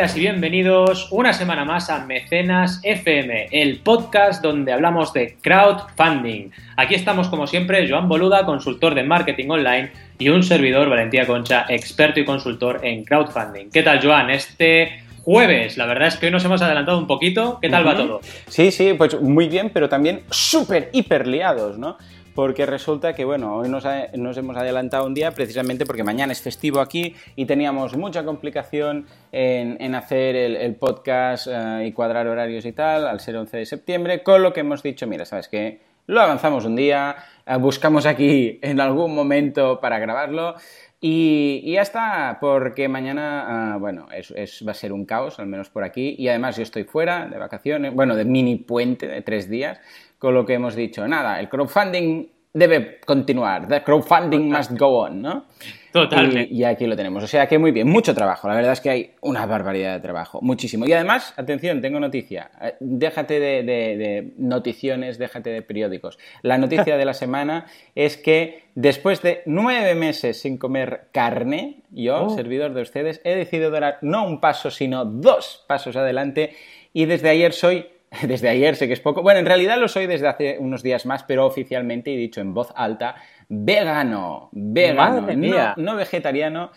Bienvenidas 0.00 0.16
y 0.16 0.20
bienvenidos 0.20 1.08
una 1.10 1.34
semana 1.34 1.66
más 1.66 1.90
a 1.90 2.06
Mecenas 2.06 2.80
FM, 2.82 3.48
el 3.50 3.80
podcast 3.80 4.42
donde 4.42 4.72
hablamos 4.72 5.12
de 5.12 5.36
crowdfunding. 5.42 6.48
Aquí 6.78 6.94
estamos 6.94 7.28
como 7.28 7.46
siempre, 7.46 7.86
Joan 7.86 8.08
Boluda, 8.08 8.46
consultor 8.46 8.94
de 8.94 9.02
marketing 9.02 9.50
online, 9.50 9.90
y 10.18 10.30
un 10.30 10.42
servidor, 10.42 10.88
Valentía 10.88 11.26
Concha, 11.26 11.66
experto 11.68 12.18
y 12.18 12.24
consultor 12.24 12.80
en 12.82 13.04
crowdfunding. 13.04 13.68
¿Qué 13.70 13.82
tal, 13.82 14.00
Joan? 14.02 14.30
Este 14.30 15.02
jueves, 15.22 15.76
la 15.76 15.84
verdad 15.84 16.08
es 16.08 16.16
que 16.16 16.26
hoy 16.26 16.32
nos 16.32 16.46
hemos 16.46 16.62
adelantado 16.62 16.96
un 16.96 17.06
poquito. 17.06 17.58
¿Qué 17.60 17.68
tal 17.68 17.86
va 17.86 17.94
todo? 17.94 18.22
Sí, 18.48 18.70
sí, 18.70 18.94
pues 18.94 19.20
muy 19.20 19.48
bien, 19.50 19.68
pero 19.68 19.90
también 19.90 20.22
súper, 20.30 20.88
hiper 20.94 21.26
liados, 21.26 21.76
¿no? 21.76 21.98
Porque 22.40 22.64
resulta 22.64 23.12
que, 23.12 23.26
bueno, 23.26 23.54
hoy 23.54 23.68
nos, 23.68 23.84
hemos 23.84 24.56
adelantado 24.56 25.04
un 25.04 25.12
día 25.12 25.30
precisamente 25.32 25.84
porque 25.84 26.02
mañana 26.02 26.32
es 26.32 26.40
festivo 26.40 26.80
aquí 26.80 27.14
y 27.36 27.44
teníamos 27.44 27.98
mucha 27.98 28.24
complicación 28.24 29.04
en, 29.30 29.94
hacer 29.94 30.36
el, 30.36 30.74
podcast 30.76 31.48
eh, 31.48 31.84
y 31.86 31.92
cuadrar 31.92 32.26
horarios 32.28 32.64
y 32.64 32.72
tal 32.72 33.06
al 33.06 33.20
ser 33.20 33.36
11 33.36 33.58
de 33.58 33.66
septiembre, 33.66 34.22
con 34.22 34.42
lo 34.42 34.54
que 34.54 34.60
hemos 34.60 34.82
dicho, 34.82 35.06
mira, 35.06 35.26
¿sabes 35.26 35.48
qué? 35.48 35.80
Lo 36.06 36.22
avanzamos 36.22 36.64
un 36.64 36.76
día, 36.76 37.14
eh, 37.46 37.56
buscamos 37.58 38.06
aquí 38.06 38.58
en 38.62 38.80
algún 38.80 39.14
momento 39.14 39.78
para 39.78 39.98
grabarlo. 39.98 40.54
Y, 41.02 41.72
ya 41.72 41.80
está, 41.80 42.38
porque 42.42 42.86
mañana, 42.88 43.72
ah, 43.74 43.76
bueno, 43.78 44.08
es, 44.12 44.62
va 44.66 44.72
a 44.72 44.74
ser 44.74 44.92
un 44.92 45.06
caos, 45.06 45.38
al 45.38 45.46
menos 45.46 45.70
por 45.70 45.82
aquí. 45.82 46.14
Y 46.18 46.28
además 46.28 46.56
yo 46.56 46.62
estoy 46.62 46.84
fuera 46.84 47.26
de 47.26 47.38
vacaciones, 47.38 47.94
bueno, 47.94 48.16
de 48.16 48.26
mini 48.26 48.56
puente 48.56 49.08
de 49.08 49.22
tres 49.22 49.48
días 49.48 49.80
con 50.20 50.34
lo 50.34 50.46
que 50.46 50.54
hemos 50.54 50.76
dicho. 50.76 51.08
Nada, 51.08 51.40
el 51.40 51.48
crowdfunding 51.48 52.28
debe 52.52 53.00
continuar. 53.00 53.66
The 53.66 53.82
crowdfunding 53.82 54.50
must 54.50 54.72
go 54.78 55.00
on, 55.00 55.22
¿no? 55.22 55.46
Totalmente. 55.92 56.52
Y, 56.52 56.62
aquí 56.62 56.86
lo 56.86 56.94
tenemos. 56.94 57.24
O 57.24 57.26
sea 57.26 57.48
que 57.48 57.58
muy 57.58 57.72
bien, 57.72 57.88
mucho 57.88 58.14
trabajo. 58.14 58.46
La 58.46 58.54
verdad 58.54 58.72
es 58.72 58.80
que 58.80 58.90
hay 58.90 59.14
una 59.22 59.46
barbaridad 59.46 59.94
de 59.94 60.00
trabajo, 60.00 60.40
muchísimo. 60.42 60.86
Y 60.86 60.92
además, 60.92 61.32
atención, 61.38 61.80
tengo 61.80 61.98
noticia. 61.98 62.50
Eh, 62.60 62.74
déjate 62.80 63.40
de, 63.40 64.32
noticiones, 64.36 65.18
déjate 65.18 65.50
de 65.50 65.62
periódicos. 65.62 66.18
La 66.42 66.58
noticia 66.58 66.98
de 66.98 67.04
la 67.04 67.14
semana 67.24 67.66
es 67.94 68.18
que 68.18 68.64
después 68.74 69.22
de 69.22 69.42
nueve 69.46 69.94
meses 69.94 70.40
sin 70.40 70.58
comer 70.58 71.08
carne, 71.12 71.82
yo, 71.90 72.26
oh. 72.26 72.36
servidor 72.36 72.74
de 72.74 72.82
ustedes, 72.82 73.22
he 73.24 73.34
decidido 73.34 73.70
dar 73.70 73.98
no 74.02 74.26
un 74.26 74.38
paso, 74.38 74.70
sino 74.70 75.06
dos 75.06 75.64
pasos 75.66 75.96
adelante. 75.96 76.54
Y 76.92 77.06
desde 77.06 77.30
ayer 77.30 77.52
soy 77.52 77.86
desde 78.26 78.48
ayer, 78.48 78.76
sé 78.76 78.86
que 78.86 78.94
es 78.94 79.00
poco. 79.00 79.22
Bueno, 79.22 79.40
en 79.40 79.46
realidad 79.46 79.78
lo 79.78 79.88
soy 79.88 80.06
desde 80.06 80.28
hace 80.28 80.56
unos 80.58 80.82
días 80.82 81.06
más, 81.06 81.22
pero 81.22 81.46
oficialmente 81.46 82.12
he 82.12 82.16
dicho 82.16 82.40
en 82.40 82.52
voz 82.54 82.72
alta, 82.74 83.16
vegano, 83.48 84.48
vegano, 84.52 85.20
no, 85.36 85.74
no 85.76 85.96
vegetariano, 85.96 86.72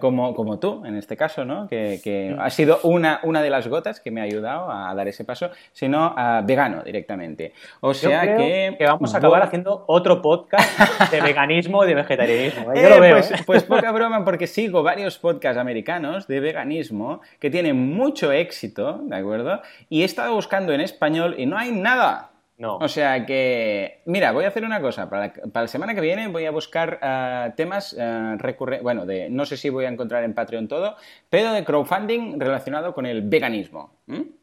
como, 0.00 0.34
como 0.34 0.58
tú, 0.58 0.84
en 0.84 0.96
este 0.96 1.16
caso, 1.16 1.44
¿no? 1.44 1.68
Que, 1.68 2.36
ha 2.38 2.50
sido 2.50 2.80
una, 2.82 3.20
una 3.22 3.42
de 3.42 3.50
las 3.50 3.68
gotas 3.68 4.00
que 4.00 4.10
me 4.10 4.20
ha 4.20 4.24
ayudado 4.24 4.70
a 4.70 4.92
dar 4.94 5.06
ese 5.06 5.24
paso, 5.24 5.50
sino 5.72 6.14
a 6.16 6.42
vegano 6.42 6.82
directamente. 6.82 7.52
O 7.80 7.94
sea 7.94 8.22
que... 8.22 8.74
que 8.76 8.84
vamos 8.84 9.14
a 9.14 9.18
acabar 9.18 9.42
haciendo 9.42 9.84
otro 9.86 10.20
podcast 10.20 11.10
de 11.12 11.20
veganismo 11.22 11.84
y 11.84 11.88
de 11.88 11.94
vegetarianismo. 11.94 12.72
¿eh? 12.72 12.82
Yo 12.82 12.88
lo 12.88 13.00
veo. 13.00 13.16
Pues, 13.16 13.32
pues, 13.46 13.62
poca 13.62 13.92
broma, 13.98 14.24
porque 14.24 14.46
sigo 14.46 14.82
varios 14.82 15.18
podcasts 15.18 15.58
americanos 15.58 16.26
de 16.26 16.40
veganismo 16.40 17.20
que 17.38 17.50
tienen 17.50 17.76
mucho 17.76 18.32
éxito, 18.32 19.00
¿de 19.02 19.16
acuerdo? 19.16 19.62
Y 19.88 20.02
he 20.02 20.04
estado 20.04 20.34
buscando 20.34 20.72
en 20.72 20.80
español 20.80 21.36
y 21.38 21.46
no 21.46 21.56
hay 21.56 21.70
nada. 21.70 22.30
No. 22.58 22.76
O 22.78 22.88
sea 22.88 23.24
que, 23.24 24.02
mira, 24.04 24.32
voy 24.32 24.44
a 24.44 24.48
hacer 24.48 24.64
una 24.64 24.80
cosa. 24.80 25.08
Para 25.08 25.32
la, 25.54 25.66
semana 25.68 25.94
que 25.94 26.00
viene 26.00 26.26
voy 26.26 26.44
a 26.44 26.50
buscar 26.50 26.98
eh, 27.00 27.52
temas 27.56 27.92
uh, 27.92 28.36
recurrentes. 28.36 28.82
Bueno, 28.82 29.06
de, 29.06 29.30
no 29.30 29.46
sé 29.46 29.56
si 29.56 29.70
voy 29.70 29.84
a 29.84 29.88
encontrar 29.88 30.24
en 30.24 30.34
Patreon 30.34 30.66
todo, 30.66 30.96
pero 31.30 31.52
de 31.52 31.64
crowdfunding 31.64 32.40
relacionado 32.40 32.94
con 32.94 33.06
el 33.06 33.22
veganismo. 33.22 33.92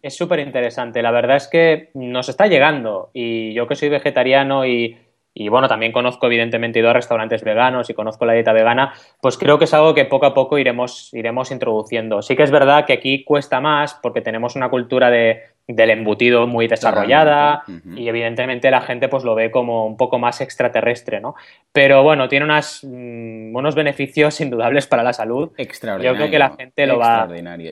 Es 0.02 0.16
súper 0.16 0.40
interesante. 0.40 1.02
La 1.02 1.12
verdad 1.12 1.36
es 1.36 1.50
que 1.50 1.90
nos 1.94 2.30
está 2.30 2.48
llegando. 2.48 3.10
Y 3.14 3.54
yo 3.54 3.68
que 3.68 3.76
soy 3.76 3.90
vegetariano 3.90 4.66
y, 4.66 4.98
y 5.34 5.50
bueno, 5.50 5.68
también 5.68 5.92
conozco 5.92 6.28
evidentemente 6.28 6.80
he 6.80 6.82
ido 6.82 6.92
a 6.92 6.94
restaurantes 6.94 7.44
veganos 7.44 7.90
y 7.90 7.94
conozco 7.94 8.26
la 8.26 8.32
dieta 8.32 8.54
vegana, 8.54 8.94
pues 9.22 9.38
creo 9.38 9.60
que 9.60 9.66
es 9.66 9.74
algo 9.74 9.94
que 9.94 10.06
poco 10.06 10.26
a 10.26 10.34
poco 10.34 10.58
iremos, 10.58 11.14
iremos 11.14 11.52
introduciendo. 11.52 12.22
Sí 12.22 12.38
que 12.38 12.44
es 12.44 12.52
verdad 12.52 12.86
que 12.86 12.94
aquí 12.94 13.26
cuesta 13.26 13.60
más 13.60 14.00
porque 14.02 14.22
tenemos 14.22 14.56
una 14.56 14.70
cultura 14.70 15.10
de, 15.10 15.42
del 15.68 15.90
embutido 15.90 16.46
muy 16.46 16.68
desarrollada 16.68 17.64
y 17.96 18.08
evidentemente 18.08 18.70
la 18.70 18.82
gente 18.82 19.08
pues 19.10 19.24
lo 19.24 19.34
ve 19.34 19.50
como 19.50 19.88
un 19.88 19.98
poco 19.98 20.20
más 20.20 20.42
extraterrestre, 20.42 21.20
¿no? 21.20 21.36
Pero 21.72 22.04
bueno, 22.04 22.28
tiene 22.30 22.46
unas, 22.46 22.84
mm, 22.84 23.56
unos 23.56 23.76
beneficios 23.76 24.40
indudables 24.42 24.86
para 24.88 25.04
la 25.04 25.14
salud. 25.14 25.52
Extraordinario. 25.58 26.14
Yo 26.14 26.18
creo 26.18 26.32
que 26.32 26.40
la 26.40 26.56
gente 26.56 26.86
lo 26.86 27.00
va, 27.00 27.28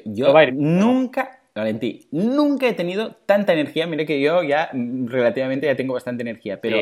Yo 0.06 0.36
a 0.36 0.44
ir. 0.44 0.54
nunca, 0.56 1.40
Valentí, 1.54 2.08
nunca 2.12 2.68
he 2.68 2.74
tenido 2.74 3.16
tanta 3.26 3.54
energía. 3.54 3.86
Mire 3.86 4.06
que 4.06 4.20
yo 4.20 4.42
ya 4.42 4.70
mm, 4.74 5.08
relativamente 5.08 5.68
ya 5.68 5.76
tengo 5.76 5.94
bastante 5.94 6.24
energía, 6.24 6.60
pero 6.60 6.80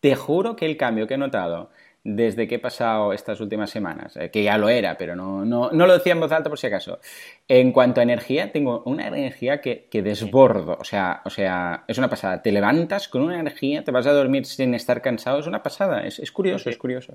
te 0.00 0.14
juro 0.14 0.56
que 0.56 0.66
el 0.66 0.76
cambio 0.76 1.06
que 1.06 1.14
he 1.14 1.18
notado 1.18 1.70
desde 2.16 2.48
que 2.48 2.54
he 2.54 2.58
pasado 2.58 3.12
estas 3.12 3.38
últimas 3.40 3.68
semanas, 3.68 4.16
eh, 4.16 4.30
que 4.30 4.42
ya 4.42 4.56
lo 4.56 4.70
era, 4.70 4.96
pero 4.96 5.14
no, 5.14 5.44
no, 5.44 5.70
no, 5.70 5.86
lo 5.86 5.92
decía 5.92 6.12
en 6.12 6.20
voz 6.20 6.32
alta 6.32 6.48
por 6.48 6.58
si 6.58 6.66
acaso. 6.66 7.00
En 7.46 7.70
cuanto 7.70 8.00
a 8.00 8.02
energía, 8.02 8.50
tengo 8.50 8.82
una 8.86 9.08
energía 9.08 9.60
que, 9.60 9.86
que, 9.90 10.02
desbordo, 10.02 10.78
o 10.80 10.84
sea, 10.84 11.20
o 11.24 11.30
sea, 11.30 11.84
es 11.86 11.98
una 11.98 12.08
pasada. 12.08 12.40
Te 12.40 12.50
levantas 12.50 13.08
con 13.08 13.22
una 13.22 13.38
energía, 13.38 13.84
te 13.84 13.90
vas 13.90 14.06
a 14.06 14.12
dormir 14.12 14.46
sin 14.46 14.74
estar 14.74 15.02
cansado, 15.02 15.38
es 15.40 15.46
una 15.46 15.62
pasada, 15.62 16.06
es, 16.06 16.18
es 16.18 16.32
curioso, 16.32 16.70
es 16.70 16.78
curioso. 16.78 17.14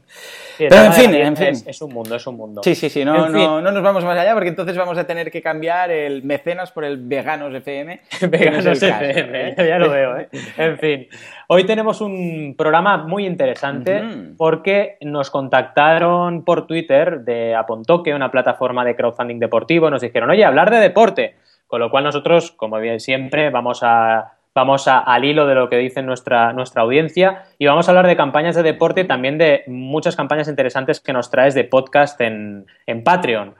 pero 0.57 0.75
en 0.75 0.93
fin, 0.93 1.13
en 1.15 1.37
fin. 1.37 1.63
Es, 1.65 1.81
un 1.81 1.91
mundo, 1.91 2.15
es 2.15 2.27
un 2.27 2.37
mundo. 2.37 2.61
Sí, 2.63 2.75
sí, 2.75 2.89
sí, 2.89 3.03
no, 3.03 3.29
no, 3.29 3.61
no, 3.61 3.71
nos 3.71 3.83
vamos 3.83 4.03
más 4.03 4.17
allá 4.17 4.33
porque 4.33 4.49
entonces 4.49 4.77
vamos 4.77 4.97
a 4.97 5.07
tener 5.07 5.31
que 5.31 5.41
cambiar 5.41 5.89
el 5.89 6.23
mecenas 6.23 6.71
por 6.71 6.85
el 6.85 6.97
veganos 6.97 7.53
FM. 7.53 7.99
veganos 8.29 8.65
FM, 8.65 9.49
¿eh? 9.49 9.55
ya 9.57 9.79
lo 9.79 9.89
veo, 9.89 10.17
¿eh? 10.19 10.29
En 10.57 10.77
fin, 10.77 11.07
hoy 11.53 11.65
tenemos 11.65 12.01
un 12.01 12.55
programa 12.57 12.97
muy 12.97 13.27
interesante 13.27 14.03
porque 14.37 14.97
nos 15.01 15.29
contactaron 15.29 16.43
por 16.43 16.65
Twitter 16.65 17.19
de 17.21 17.53
Apontoque, 17.53 18.15
una 18.15 18.31
plataforma 18.31 18.83
de 18.83 18.95
crowdfunding 18.95 19.37
deportivo, 19.37 19.91
nos 19.91 20.01
dijeron, 20.01 20.31
oye, 20.31 20.43
hablar 20.43 20.71
de 20.71 20.77
deporte. 20.77 21.35
Con 21.67 21.79
lo 21.79 21.91
cual 21.91 22.05
nosotros, 22.05 22.51
como 22.51 22.79
bien 22.79 22.99
siempre, 22.99 23.51
vamos 23.51 23.81
a 23.83 24.33
vamos 24.55 24.87
al 24.87 25.25
hilo 25.25 25.47
de 25.47 25.55
lo 25.55 25.67
que 25.67 25.77
dice 25.77 26.03
nuestra, 26.03 26.53
nuestra 26.53 26.83
audiencia 26.83 27.45
y 27.57 27.65
vamos 27.65 27.87
a 27.87 27.91
hablar 27.91 28.05
de 28.05 28.15
campañas 28.15 28.55
de 28.55 28.61
deporte 28.61 29.01
y 29.01 29.07
también 29.07 29.39
de 29.39 29.63
muchas 29.65 30.15
campañas 30.15 30.47
interesantes 30.47 30.99
que 30.99 31.13
nos 31.13 31.31
traes 31.31 31.55
de 31.55 31.63
podcast 31.63 32.21
en, 32.21 32.67
en 32.85 33.03
Patreon. 33.03 33.55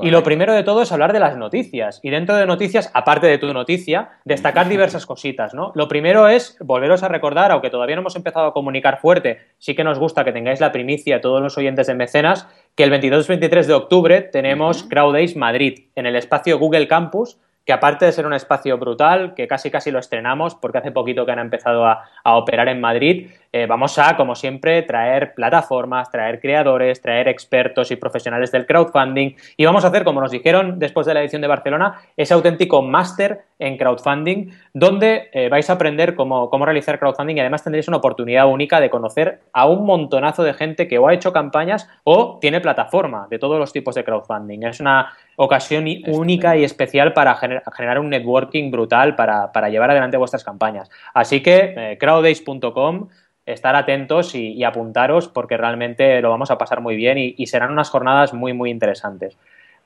Y 0.00 0.10
lo 0.10 0.24
primero 0.24 0.52
de 0.52 0.64
todo 0.64 0.82
es 0.82 0.90
hablar 0.90 1.12
de 1.12 1.20
las 1.20 1.36
noticias. 1.36 2.00
Y 2.02 2.10
dentro 2.10 2.34
de 2.34 2.46
noticias, 2.46 2.90
aparte 2.94 3.28
de 3.28 3.38
tu 3.38 3.52
noticia, 3.52 4.10
destacar 4.24 4.68
diversas 4.68 5.06
cositas, 5.06 5.54
¿no? 5.54 5.70
Lo 5.76 5.86
primero 5.86 6.26
es 6.26 6.56
volveros 6.60 7.04
a 7.04 7.08
recordar, 7.08 7.52
aunque 7.52 7.70
todavía 7.70 7.94
no 7.94 8.00
hemos 8.00 8.16
empezado 8.16 8.46
a 8.46 8.52
comunicar 8.52 8.98
fuerte, 8.98 9.38
sí 9.58 9.76
que 9.76 9.84
nos 9.84 10.00
gusta 10.00 10.24
que 10.24 10.32
tengáis 10.32 10.60
la 10.60 10.72
primicia, 10.72 11.20
todos 11.20 11.40
los 11.40 11.56
oyentes 11.58 11.86
de 11.86 11.94
mecenas, 11.94 12.48
que 12.74 12.82
el 12.82 12.90
22-23 12.90 13.66
de 13.66 13.74
octubre 13.74 14.20
tenemos 14.22 14.82
Crowd 14.82 15.12
Days 15.12 15.36
Madrid 15.36 15.84
en 15.94 16.06
el 16.06 16.16
espacio 16.16 16.58
Google 16.58 16.88
Campus 16.88 17.38
que 17.64 17.72
aparte 17.72 18.04
de 18.04 18.12
ser 18.12 18.26
un 18.26 18.34
espacio 18.34 18.76
brutal, 18.78 19.34
que 19.34 19.48
casi 19.48 19.70
casi 19.70 19.90
lo 19.90 19.98
estrenamos 19.98 20.54
porque 20.54 20.78
hace 20.78 20.90
poquito 20.90 21.24
que 21.24 21.32
han 21.32 21.38
empezado 21.38 21.86
a, 21.86 22.04
operar 22.24 22.68
en 22.68 22.80
Madrid, 22.80 23.30
eh, 23.56 23.66
vamos 23.66 23.96
a, 24.00 24.16
como 24.16 24.34
siempre, 24.34 24.82
traer 24.82 25.32
plataformas, 25.32 26.10
traer 26.10 26.40
creadores, 26.40 27.00
traer 27.00 27.28
expertos 27.28 27.92
y 27.92 27.94
profesionales 27.94 28.50
del 28.50 28.66
crowdfunding 28.66 29.36
y 29.56 29.64
vamos 29.64 29.84
a 29.84 29.88
hacer, 29.88 30.02
como 30.02 30.20
nos 30.20 30.32
dijeron 30.32 30.80
después 30.80 31.06
de 31.06 31.14
la 31.14 31.20
edición 31.20 31.40
de 31.40 31.46
Barcelona, 31.46 32.00
ese 32.16 32.34
auténtico 32.34 32.82
máster 32.82 33.44
en 33.60 33.76
crowdfunding 33.76 34.50
donde 34.72 35.28
eh, 35.32 35.48
vais 35.48 35.70
a 35.70 35.74
aprender 35.74 36.16
cómo, 36.16 36.50
cómo 36.50 36.64
realizar 36.64 36.98
crowdfunding 36.98 37.36
y 37.36 37.40
además 37.40 37.62
tendréis 37.62 37.86
una 37.86 37.98
oportunidad 37.98 38.48
única 38.48 38.80
de 38.80 38.90
conocer 38.90 39.42
a 39.52 39.68
un 39.68 39.86
montonazo 39.86 40.42
de 40.42 40.54
gente 40.54 40.88
que 40.88 40.98
o 40.98 41.06
ha 41.06 41.14
hecho 41.14 41.32
campañas 41.32 41.88
o 42.02 42.38
tiene 42.40 42.60
plataforma 42.60 43.28
de 43.30 43.38
todos 43.38 43.60
los 43.60 43.72
tipos 43.72 43.94
de 43.94 44.02
crowdfunding. 44.02 44.64
Es 44.64 44.80
una 44.80 45.12
ocasión 45.36 45.84
única 46.08 46.56
y 46.56 46.64
especial 46.64 47.12
para 47.12 47.36
generar 47.36 47.98
un 47.98 48.10
networking 48.10 48.70
brutal 48.70 49.14
para, 49.14 49.68
llevar 49.68 49.90
adelante 49.90 50.16
vuestras 50.16 50.44
campañas. 50.44 50.90
Así 51.12 51.40
que 51.40 51.74
eh, 51.76 51.98
crowdays.com, 51.98 53.08
estar 53.46 53.76
atentos 53.76 54.34
y, 54.34 54.64
apuntaros 54.64 55.28
porque 55.28 55.56
realmente 55.56 56.20
lo 56.20 56.30
vamos 56.30 56.50
a 56.50 56.58
pasar 56.58 56.80
muy 56.80 56.96
bien 56.96 57.18
y, 57.18 57.46
serán 57.46 57.72
unas 57.72 57.90
jornadas 57.90 58.32
muy, 58.32 58.52
muy 58.52 58.70
interesantes. 58.70 59.36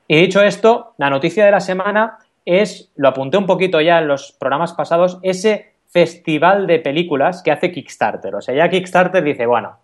Y 0.07 0.19
dicho 0.19 0.41
esto, 0.41 0.93
la 0.97 1.09
noticia 1.09 1.45
de 1.45 1.51
la 1.51 1.59
semana 1.59 2.17
es, 2.45 2.91
lo 2.95 3.09
apunté 3.09 3.37
un 3.37 3.45
poquito 3.45 3.79
ya 3.81 3.99
en 3.99 4.07
los 4.07 4.31
programas 4.31 4.73
pasados, 4.73 5.19
ese 5.21 5.73
festival 5.87 6.67
de 6.67 6.79
películas 6.79 7.41
que 7.43 7.51
hace 7.51 7.71
Kickstarter. 7.71 8.33
O 8.35 8.41
sea, 8.41 8.55
ya 8.55 8.69
Kickstarter 8.69 9.23
dice, 9.23 9.45
bueno, 9.45 9.79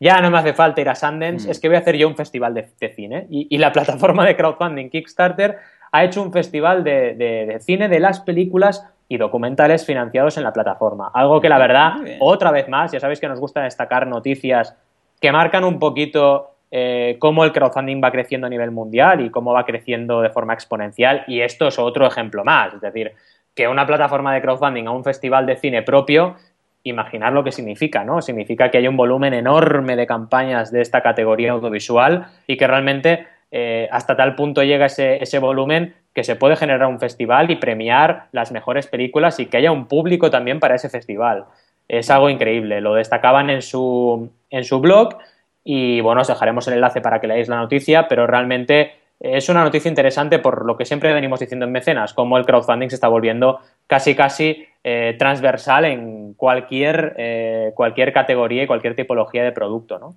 ya 0.00 0.20
no 0.20 0.30
me 0.30 0.38
hace 0.38 0.52
falta 0.52 0.80
ir 0.80 0.88
a 0.88 0.94
Sundance, 0.94 1.48
mm. 1.48 1.50
es 1.50 1.60
que 1.60 1.68
voy 1.68 1.76
a 1.76 1.80
hacer 1.80 1.96
yo 1.96 2.08
un 2.08 2.16
festival 2.16 2.54
de, 2.54 2.88
cine. 2.94 3.26
Y, 3.30 3.58
la 3.58 3.72
plataforma 3.74 4.24
de 4.24 4.36
crowdfunding 4.36 4.90
Kickstarter 4.90 5.58
ha 5.90 6.04
hecho 6.04 6.22
un 6.22 6.32
festival 6.32 6.84
de, 6.84 7.58
cine 7.60 7.88
de 7.88 8.00
las 8.00 8.20
películas 8.20 8.86
y 9.08 9.16
documentales 9.16 9.86
financiados 9.86 10.36
en 10.36 10.44
la 10.44 10.52
plataforma. 10.52 11.10
Algo 11.14 11.40
que 11.40 11.48
la 11.48 11.58
verdad, 11.58 11.94
otra 12.20 12.50
vez 12.50 12.68
más, 12.68 12.92
ya 12.92 13.00
sabéis 13.00 13.20
que 13.20 13.28
nos 13.28 13.40
gusta 13.40 13.62
destacar 13.62 14.06
noticias 14.06 14.76
que 15.20 15.32
marcan 15.32 15.64
un 15.64 15.78
poquito 15.78 16.50
eh, 16.70 17.16
cómo 17.18 17.44
el 17.44 17.52
crowdfunding 17.52 18.02
va 18.02 18.12
creciendo 18.12 18.46
a 18.46 18.50
nivel 18.50 18.70
mundial 18.70 19.22
y 19.22 19.30
cómo 19.30 19.52
va 19.52 19.64
creciendo 19.64 20.20
de 20.20 20.30
forma 20.30 20.52
exponencial. 20.52 21.24
Y 21.26 21.40
esto 21.40 21.68
es 21.68 21.78
otro 21.78 22.06
ejemplo 22.06 22.44
más. 22.44 22.74
Es 22.74 22.80
decir, 22.80 23.12
que 23.54 23.66
una 23.66 23.86
plataforma 23.86 24.34
de 24.34 24.42
crowdfunding 24.42 24.86
a 24.86 24.90
un 24.90 25.04
festival 25.04 25.46
de 25.46 25.56
cine 25.56 25.82
propio, 25.82 26.36
imaginar 26.84 27.32
lo 27.32 27.42
que 27.42 27.52
significa, 27.52 28.04
¿no? 28.04 28.22
Significa 28.22 28.70
que 28.70 28.78
hay 28.78 28.88
un 28.88 28.96
volumen 28.96 29.34
enorme 29.34 29.96
de 29.96 30.06
campañas 30.06 30.70
de 30.70 30.80
esta 30.80 31.02
categoría 31.02 31.52
audiovisual 31.52 32.26
y 32.46 32.56
que 32.56 32.66
realmente 32.66 33.26
eh, 33.50 33.88
hasta 33.90 34.16
tal 34.16 34.34
punto 34.34 34.62
llega 34.62 34.86
ese, 34.86 35.22
ese 35.22 35.38
volumen 35.38 35.94
que 36.14 36.24
se 36.24 36.36
puede 36.36 36.56
generar 36.56 36.88
un 36.88 36.98
festival 36.98 37.50
y 37.50 37.56
premiar 37.56 38.26
las 38.32 38.52
mejores 38.52 38.86
películas 38.86 39.38
y 39.40 39.46
que 39.46 39.56
haya 39.56 39.72
un 39.72 39.86
público 39.86 40.30
también 40.30 40.60
para 40.60 40.74
ese 40.74 40.88
festival. 40.88 41.44
Es 41.86 42.10
algo 42.10 42.28
increíble. 42.28 42.80
Lo 42.80 42.94
destacaban 42.94 43.50
en 43.50 43.62
su, 43.62 44.30
en 44.50 44.64
su 44.64 44.80
blog 44.80 45.18
y 45.64 46.00
bueno, 46.00 46.22
os 46.22 46.28
dejaremos 46.28 46.66
el 46.68 46.74
enlace 46.74 47.00
para 47.00 47.20
que 47.20 47.26
leáis 47.26 47.48
la 47.48 47.56
noticia, 47.56 48.08
pero 48.08 48.26
realmente 48.26 48.92
es 49.20 49.48
una 49.48 49.64
noticia 49.64 49.88
interesante 49.88 50.38
por 50.38 50.64
lo 50.64 50.76
que 50.76 50.84
siempre 50.84 51.12
venimos 51.12 51.40
diciendo 51.40 51.66
en 51.66 51.72
Mecenas, 51.72 52.14
cómo 52.14 52.38
el 52.38 52.46
crowdfunding 52.46 52.88
se 52.88 52.94
está 52.94 53.08
volviendo 53.08 53.60
casi 53.86 54.14
casi 54.14 54.66
eh, 54.84 55.16
transversal 55.18 55.84
en 55.86 56.34
cualquier, 56.34 57.14
eh, 57.18 57.72
cualquier 57.74 58.12
categoría 58.12 58.62
y 58.62 58.66
cualquier 58.66 58.94
tipología 58.94 59.42
de 59.42 59.52
producto, 59.52 59.98
¿no? 59.98 60.14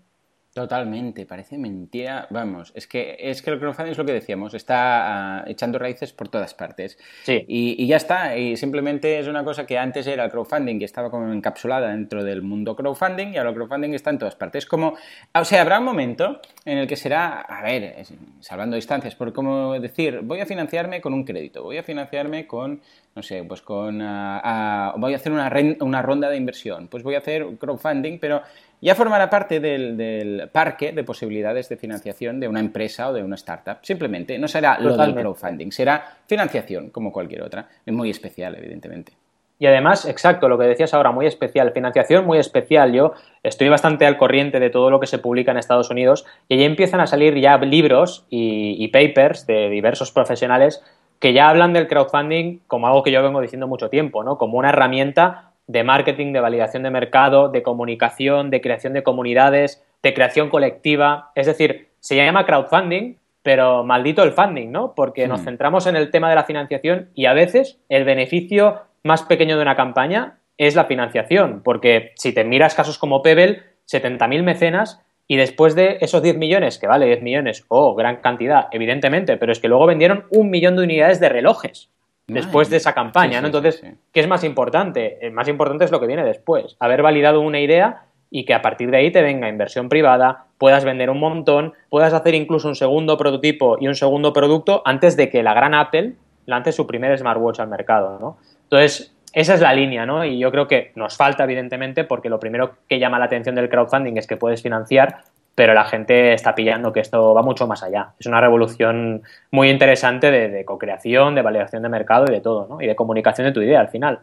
Totalmente, 0.54 1.26
parece 1.26 1.58
mentira. 1.58 2.28
Vamos, 2.30 2.74
es 2.76 2.86
que, 2.86 3.16
es 3.18 3.42
que 3.42 3.52
el 3.52 3.60
crowdfunding 3.60 3.94
es 3.94 3.98
lo 3.98 4.04
que 4.04 4.12
decíamos, 4.12 4.54
está 4.54 5.40
ah, 5.40 5.44
echando 5.48 5.80
raíces 5.80 6.12
por 6.12 6.28
todas 6.28 6.54
partes. 6.54 6.98
Sí. 7.24 7.46
Y, 7.48 7.88
ya 7.88 7.96
está, 7.96 8.36
y 8.36 8.58
simplemente 8.58 9.18
es 9.18 9.28
una 9.28 9.46
cosa 9.46 9.66
que 9.66 9.78
antes 9.78 10.08
era 10.08 10.26
el 10.26 10.30
crowdfunding, 10.30 10.78
que 10.78 10.84
estaba 10.84 11.10
como 11.10 11.32
encapsulada 11.32 11.92
dentro 11.92 12.26
del 12.26 12.42
mundo 12.42 12.76
crowdfunding, 12.76 13.34
y 13.34 13.38
ahora 13.38 13.52
el 13.52 13.56
crowdfunding 13.56 13.94
está 13.94 14.10
en 14.10 14.20
todas 14.20 14.36
partes. 14.36 14.66
Como, 14.66 14.98
o 15.34 15.46
sea, 15.46 15.62
habrá 15.62 15.80
un 15.80 15.86
momento 15.86 16.42
en 16.66 16.80
el 16.80 16.88
que 16.88 16.98
será, 16.98 17.40
a 17.40 17.64
ver, 17.64 18.04
salvando 18.42 18.76
distancias, 18.76 19.16
por 19.16 19.32
como 19.32 19.80
decir, 19.80 20.20
voy 20.22 20.42
a 20.42 20.46
financiarme 20.46 21.00
con 21.00 21.14
un 21.14 21.24
crédito, 21.24 21.64
voy 21.64 21.78
a 21.78 21.84
financiarme 21.84 22.46
con, 22.46 22.82
no 23.16 23.24
sé, 23.24 23.42
pues 23.46 23.62
con, 23.62 24.02
ah, 24.02 24.42
ah, 24.44 24.96
voy 24.98 25.14
a 25.14 25.16
hacer 25.16 25.32
una, 25.32 25.50
una 25.80 26.02
ronda 26.02 26.30
de 26.30 26.36
inversión, 26.36 26.90
pues 26.90 27.04
voy 27.04 27.16
a 27.16 27.20
hacer 27.20 27.46
crowdfunding, 27.58 28.20
pero 28.20 28.42
ya 28.82 28.96
formará 28.96 29.30
parte 29.30 29.60
del, 29.60 30.50
parque 30.52 30.92
de 30.92 31.04
posibilidades 31.04 31.70
de 31.70 31.78
financiación 31.78 32.40
de 32.40 32.48
una 32.48 32.60
empresa 32.60 33.10
o 33.10 33.14
de 33.14 33.24
una 33.24 33.36
startup. 33.36 33.78
Simplemente, 33.84 34.38
no 34.40 34.48
será 34.48 34.80
lo 34.80 34.98
del 34.98 35.14
crowdfunding, 35.14 35.72
será 35.72 36.18
financiación 36.28 36.90
como 36.90 37.12
cualquier 37.12 37.44
otra. 37.44 37.68
Es 37.86 37.94
muy 37.94 38.10
especial, 38.10 38.56
evidentemente. 38.56 39.14
Y 39.60 39.68
además, 39.68 40.06
exacto, 40.06 40.50
lo 40.50 40.58
que 40.58 40.66
decías 40.66 40.96
ahora, 40.96 41.12
muy 41.12 41.28
especial, 41.28 41.72
financiación 41.72 42.26
muy 42.26 42.40
especial. 42.40 42.92
Yo 42.94 43.14
estoy 43.44 43.70
bastante 43.70 44.08
al 44.08 44.18
corriente 44.18 44.60
de 44.60 44.72
todo 44.72 44.90
lo 44.90 45.00
que 45.00 45.06
se 45.06 45.20
publica 45.20 45.52
en 45.52 45.58
Estados 45.58 45.92
Unidos 45.92 46.26
y 46.50 46.56
ahí 46.56 46.64
empiezan 46.64 47.00
a 47.00 47.06
salir 47.06 47.40
ya 47.40 47.60
libros 47.60 48.26
y 48.32 48.88
papers 48.88 49.46
de 49.46 49.70
diversos 49.70 50.12
profesionales 50.12 50.84
que 51.22 51.34
ya 51.34 51.50
hablan 51.50 51.72
del 51.72 51.88
crowdfunding 51.88 52.62
como 52.66 52.88
algo 52.88 53.04
que 53.04 53.12
yo 53.12 53.22
vengo 53.22 53.40
diciendo 53.40 53.68
mucho 53.68 53.90
tiempo, 53.90 54.24
¿no? 54.24 54.40
Como 54.40 54.58
una 54.58 54.70
herramienta 54.70 55.51
de 55.72 55.84
marketing, 55.84 56.34
de 56.34 56.42
validación 56.42 56.84
de 56.84 56.92
mercado, 56.92 57.50
de 57.50 57.64
comunicación, 57.64 58.50
de 58.50 58.62
creación 58.62 58.94
de 58.94 59.04
comunidades, 59.04 59.84
de 60.04 60.14
creación 60.14 60.50
colectiva. 60.50 61.32
Es 61.36 61.46
decir, 61.46 61.88
se 62.00 62.16
llama 62.16 62.46
crowdfunding, 62.46 63.16
pero 63.42 63.84
maldito 63.84 64.24
el 64.24 64.34
funding, 64.34 64.72
¿no? 64.72 64.94
Porque 64.96 65.28
nos 65.28 65.42
hmm. 65.42 65.46
centramos 65.46 65.88
en 65.88 65.96
el 65.96 66.12
tema 66.12 66.30
de 66.30 66.36
la 66.36 66.44
financiación 66.44 67.10
y 67.16 67.26
a 67.26 67.34
veces 67.34 67.80
el 67.90 68.04
beneficio 68.04 68.82
más 69.04 69.24
pequeño 69.24 69.56
de 69.56 69.62
una 69.62 69.76
campaña 69.76 70.38
es 70.58 70.76
la 70.76 70.86
financiación, 70.86 71.62
porque 71.64 72.12
si 72.16 72.34
te 72.34 72.44
miras 72.44 72.76
casos 72.76 73.00
como 73.00 73.24
Pebble, 73.24 73.64
70.000 73.90 74.44
mecenas 74.44 75.02
y 75.28 75.38
después 75.38 75.76
de 75.76 75.98
esos 76.02 76.22
10 76.22 76.38
millones, 76.38 76.78
que 76.78 76.88
vale 76.88 77.08
10 77.08 77.24
millones, 77.24 77.66
oh, 77.70 77.96
gran 77.96 78.18
cantidad, 78.18 78.68
evidentemente, 78.72 79.38
pero 79.38 79.52
es 79.52 79.60
que 79.60 79.70
luego 79.70 79.88
vendieron 79.88 80.26
un 80.30 80.50
millón 80.50 80.76
de 80.76 80.84
unidades 80.84 81.20
de 81.20 81.30
relojes 81.30 81.90
después 82.34 82.70
de 82.70 82.78
esa 82.78 82.94
campaña, 82.94 83.42
¿no? 83.42 83.48
Entonces, 83.48 83.84
¿qué 84.12 84.20
es 84.20 84.28
más 84.28 84.44
importante? 84.44 85.18
El 85.26 85.32
más 85.32 85.48
importante 85.48 85.86
es 85.86 85.92
lo 85.92 86.00
que 86.00 86.08
viene 86.08 86.24
después, 86.24 86.76
haber 86.80 87.02
validado 87.02 87.42
una 87.42 87.60
idea 87.60 88.06
y 88.30 88.46
que 88.46 88.54
a 88.54 88.62
partir 88.62 88.90
de 88.90 88.98
ahí 88.98 89.12
te 89.12 89.22
venga 89.22 89.50
inversión 89.50 89.90
privada, 89.90 90.46
puedas 90.58 90.86
vender 90.86 91.10
un 91.10 91.20
montón, 91.20 91.74
puedas 91.90 92.14
hacer 92.14 92.34
incluso 92.34 92.68
un 92.68 92.76
segundo 92.76 93.18
prototipo 93.18 93.78
y 93.80 93.88
un 93.88 93.96
segundo 93.96 94.32
producto 94.32 94.82
antes 94.86 95.18
de 95.18 95.30
que 95.30 95.44
la 95.44 95.54
gran 95.54 95.74
Apple 95.74 96.14
lance 96.46 96.72
su 96.72 96.88
primer 96.88 97.18
smartwatch 97.18 97.60
al 97.60 97.68
mercado, 97.68 98.18
¿no? 98.20 98.38
Entonces, 98.64 99.14
esa 99.34 99.54
es 99.54 99.62
la 99.62 99.74
línea, 99.74 100.06
¿no? 100.06 100.26
Y 100.26 100.40
yo 100.40 100.52
creo 100.52 100.68
que 100.68 100.92
nos 100.96 101.16
falta, 101.16 101.44
evidentemente, 101.44 102.04
porque 102.04 102.30
lo 102.30 102.40
primero 102.40 102.76
que 102.88 103.00
llama 103.00 103.20
la 103.20 103.26
atención 103.26 103.56
del 103.56 103.70
crowdfunding 103.70 104.18
es 104.18 104.28
que 104.28 104.38
puedes 104.38 104.62
financiar, 104.62 105.24
pero 105.56 105.74
la 105.74 105.86
gente 105.86 106.34
está 106.34 106.56
pillando 106.56 106.94
que 106.94 107.02
esto 107.02 107.34
va 107.34 107.42
mucho 107.42 107.68
más 107.68 107.84
allá. 107.84 108.14
Es 108.20 108.26
una 108.26 108.40
revolución 108.42 109.22
muy 109.52 109.70
interesante 109.70 110.32
de, 110.32 110.66
co-creación, 110.66 111.36
de 111.36 111.42
validación 111.42 111.84
de 111.84 111.90
mercado 111.90 112.26
y 112.28 112.32
de 112.32 112.42
todo, 112.42 112.68
¿no? 112.68 112.82
Y 112.82 112.88
de 112.88 112.96
comunicación 112.96 113.48
de 113.48 113.54
tu 113.54 113.62
idea 113.62 113.80
al 113.80 113.90
final. 113.90 114.20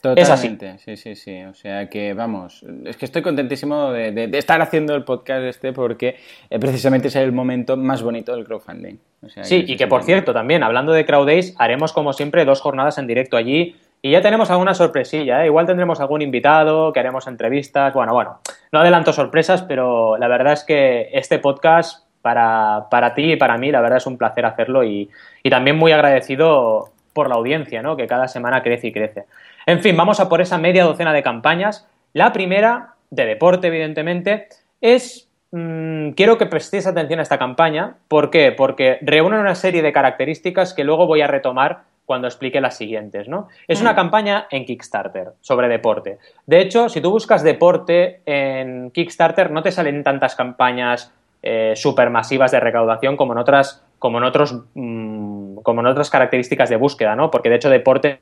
Totalmente, 0.00 0.66
es 0.66 0.74
así. 0.74 0.96
sí, 0.96 0.96
sí, 0.96 1.16
sí. 1.16 1.42
O 1.44 1.54
sea 1.54 1.88
que, 1.88 2.14
vamos, 2.14 2.64
es 2.84 2.96
que 2.96 3.04
estoy 3.04 3.22
contentísimo 3.22 3.90
de, 3.90 4.30
estar 4.34 4.60
haciendo 4.62 4.94
el 4.94 5.04
podcast 5.04 5.42
este 5.42 5.72
porque 5.72 6.16
eh, 6.50 6.58
precisamente 6.60 7.08
es 7.08 7.16
el 7.16 7.32
momento 7.32 7.76
más 7.76 8.02
bonito 8.02 8.34
del 8.34 8.44
crowdfunding. 8.44 8.96
sí, 9.42 9.64
y 9.66 9.76
que 9.76 9.88
por 9.88 10.04
cierto, 10.04 10.32
también, 10.32 10.62
hablando 10.62 10.92
de 10.92 11.04
CrowdDays, 11.04 11.54
haremos 11.58 11.92
como 11.92 12.12
siempre 12.12 12.44
dos 12.44 12.60
jornadas 12.60 12.98
en 12.98 13.08
directo 13.08 13.36
allí 13.36 13.74
y 14.00 14.12
ya 14.12 14.20
tenemos 14.20 14.50
alguna 14.50 14.74
sorpresilla, 14.74 15.42
¿eh? 15.42 15.46
igual 15.46 15.66
tendremos 15.66 16.00
algún 16.00 16.22
invitado, 16.22 16.92
que 16.92 17.00
haremos 17.00 17.26
entrevistas. 17.26 17.92
Bueno, 17.94 18.14
bueno, 18.14 18.38
no 18.70 18.80
adelanto 18.80 19.12
sorpresas, 19.12 19.62
pero 19.62 20.16
la 20.18 20.28
verdad 20.28 20.52
es 20.52 20.64
que 20.64 21.08
este 21.12 21.38
podcast 21.38 22.06
para, 22.22 22.86
para 22.90 23.14
ti 23.14 23.32
y 23.32 23.36
para 23.36 23.58
mí, 23.58 23.72
la 23.72 23.80
verdad 23.80 23.98
es 23.98 24.06
un 24.06 24.18
placer 24.18 24.46
hacerlo 24.46 24.84
y, 24.84 25.10
y 25.42 25.50
también 25.50 25.76
muy 25.76 25.92
agradecido 25.92 26.90
por 27.12 27.28
la 27.28 27.34
audiencia, 27.34 27.82
¿no? 27.82 27.96
que 27.96 28.06
cada 28.06 28.28
semana 28.28 28.62
crece 28.62 28.88
y 28.88 28.92
crece. 28.92 29.24
En 29.66 29.80
fin, 29.80 29.96
vamos 29.96 30.20
a 30.20 30.28
por 30.28 30.40
esa 30.40 30.58
media 30.58 30.84
docena 30.84 31.12
de 31.12 31.22
campañas. 31.22 31.88
La 32.12 32.32
primera, 32.32 32.94
de 33.10 33.26
deporte, 33.26 33.66
evidentemente, 33.66 34.48
es 34.80 35.28
mm, 35.50 36.10
quiero 36.10 36.38
que 36.38 36.46
prestéis 36.46 36.86
atención 36.86 37.18
a 37.18 37.22
esta 37.22 37.38
campaña. 37.38 37.96
¿Por 38.06 38.30
qué? 38.30 38.52
Porque 38.52 38.98
reúne 39.02 39.40
una 39.40 39.56
serie 39.56 39.82
de 39.82 39.92
características 39.92 40.74
que 40.74 40.84
luego 40.84 41.06
voy 41.06 41.20
a 41.22 41.26
retomar 41.26 41.80
cuando 42.08 42.26
explique 42.26 42.58
las 42.58 42.78
siguientes, 42.78 43.28
¿no? 43.28 43.48
Es 43.68 43.82
una 43.82 43.92
mm. 43.92 43.96
campaña 43.96 44.46
en 44.50 44.64
Kickstarter 44.64 45.32
sobre 45.42 45.68
deporte. 45.68 46.16
De 46.46 46.58
hecho, 46.58 46.88
si 46.88 47.02
tú 47.02 47.10
buscas 47.10 47.42
deporte 47.42 48.22
en 48.24 48.90
Kickstarter, 48.92 49.50
no 49.50 49.62
te 49.62 49.70
salen 49.70 50.02
tantas 50.02 50.34
campañas 50.34 51.12
eh, 51.42 51.74
supermasivas 51.76 52.50
de 52.50 52.60
recaudación 52.60 53.18
como 53.18 53.34
en 53.34 53.38
otras, 53.40 53.84
como 53.98 54.16
en 54.16 54.24
otros, 54.24 54.58
mm, 54.72 55.56
como 55.56 55.82
en 55.82 55.86
otras 55.88 56.08
características 56.08 56.70
de 56.70 56.76
búsqueda, 56.76 57.14
¿no? 57.14 57.30
Porque 57.30 57.50
de 57.50 57.56
hecho 57.56 57.68
deporte 57.68 58.20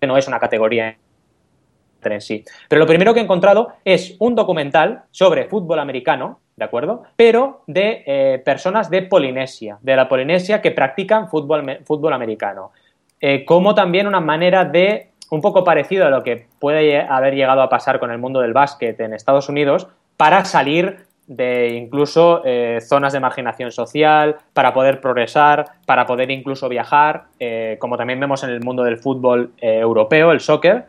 no 0.00 0.16
es 0.16 0.26
una 0.26 0.40
categoría 0.40 0.96
en 2.02 2.20
sí. 2.22 2.42
Pero 2.68 2.78
lo 2.78 2.86
primero 2.86 3.12
que 3.12 3.20
he 3.20 3.22
encontrado 3.22 3.74
es 3.84 4.16
un 4.18 4.34
documental 4.34 5.02
sobre 5.10 5.44
fútbol 5.44 5.78
americano, 5.78 6.40
¿de 6.56 6.64
acuerdo? 6.64 7.02
Pero 7.16 7.64
de 7.66 8.02
eh, 8.06 8.42
personas 8.44 8.88
de 8.88 9.02
Polinesia, 9.02 9.78
de 9.82 9.96
la 9.96 10.08
Polinesia 10.08 10.62
que 10.62 10.70
practican 10.70 11.28
fútbol, 11.28 11.80
fútbol 11.84 12.14
americano. 12.14 12.72
Eh, 13.20 13.44
como 13.44 13.74
también 13.74 14.06
una 14.06 14.20
manera 14.20 14.64
de, 14.64 15.10
un 15.30 15.40
poco 15.40 15.64
parecido 15.64 16.06
a 16.06 16.10
lo 16.10 16.22
que 16.22 16.46
puede 16.58 17.00
haber 17.00 17.34
llegado 17.34 17.62
a 17.62 17.68
pasar 17.68 17.98
con 17.98 18.10
el 18.10 18.18
mundo 18.18 18.40
del 18.40 18.52
básquet 18.52 18.98
en 19.00 19.14
Estados 19.14 19.48
Unidos, 19.48 19.88
para 20.16 20.44
salir 20.44 21.06
de 21.26 21.74
incluso 21.74 22.42
eh, 22.44 22.78
zonas 22.80 23.12
de 23.12 23.20
marginación 23.20 23.72
social, 23.72 24.36
para 24.52 24.72
poder 24.72 25.00
progresar, 25.00 25.64
para 25.84 26.06
poder 26.06 26.30
incluso 26.30 26.68
viajar, 26.68 27.24
eh, 27.40 27.76
como 27.80 27.96
también 27.96 28.20
vemos 28.20 28.44
en 28.44 28.50
el 28.50 28.60
mundo 28.60 28.84
del 28.84 28.98
fútbol 28.98 29.50
europeo, 29.60 30.30
el 30.30 30.40
soccer, 30.40 30.84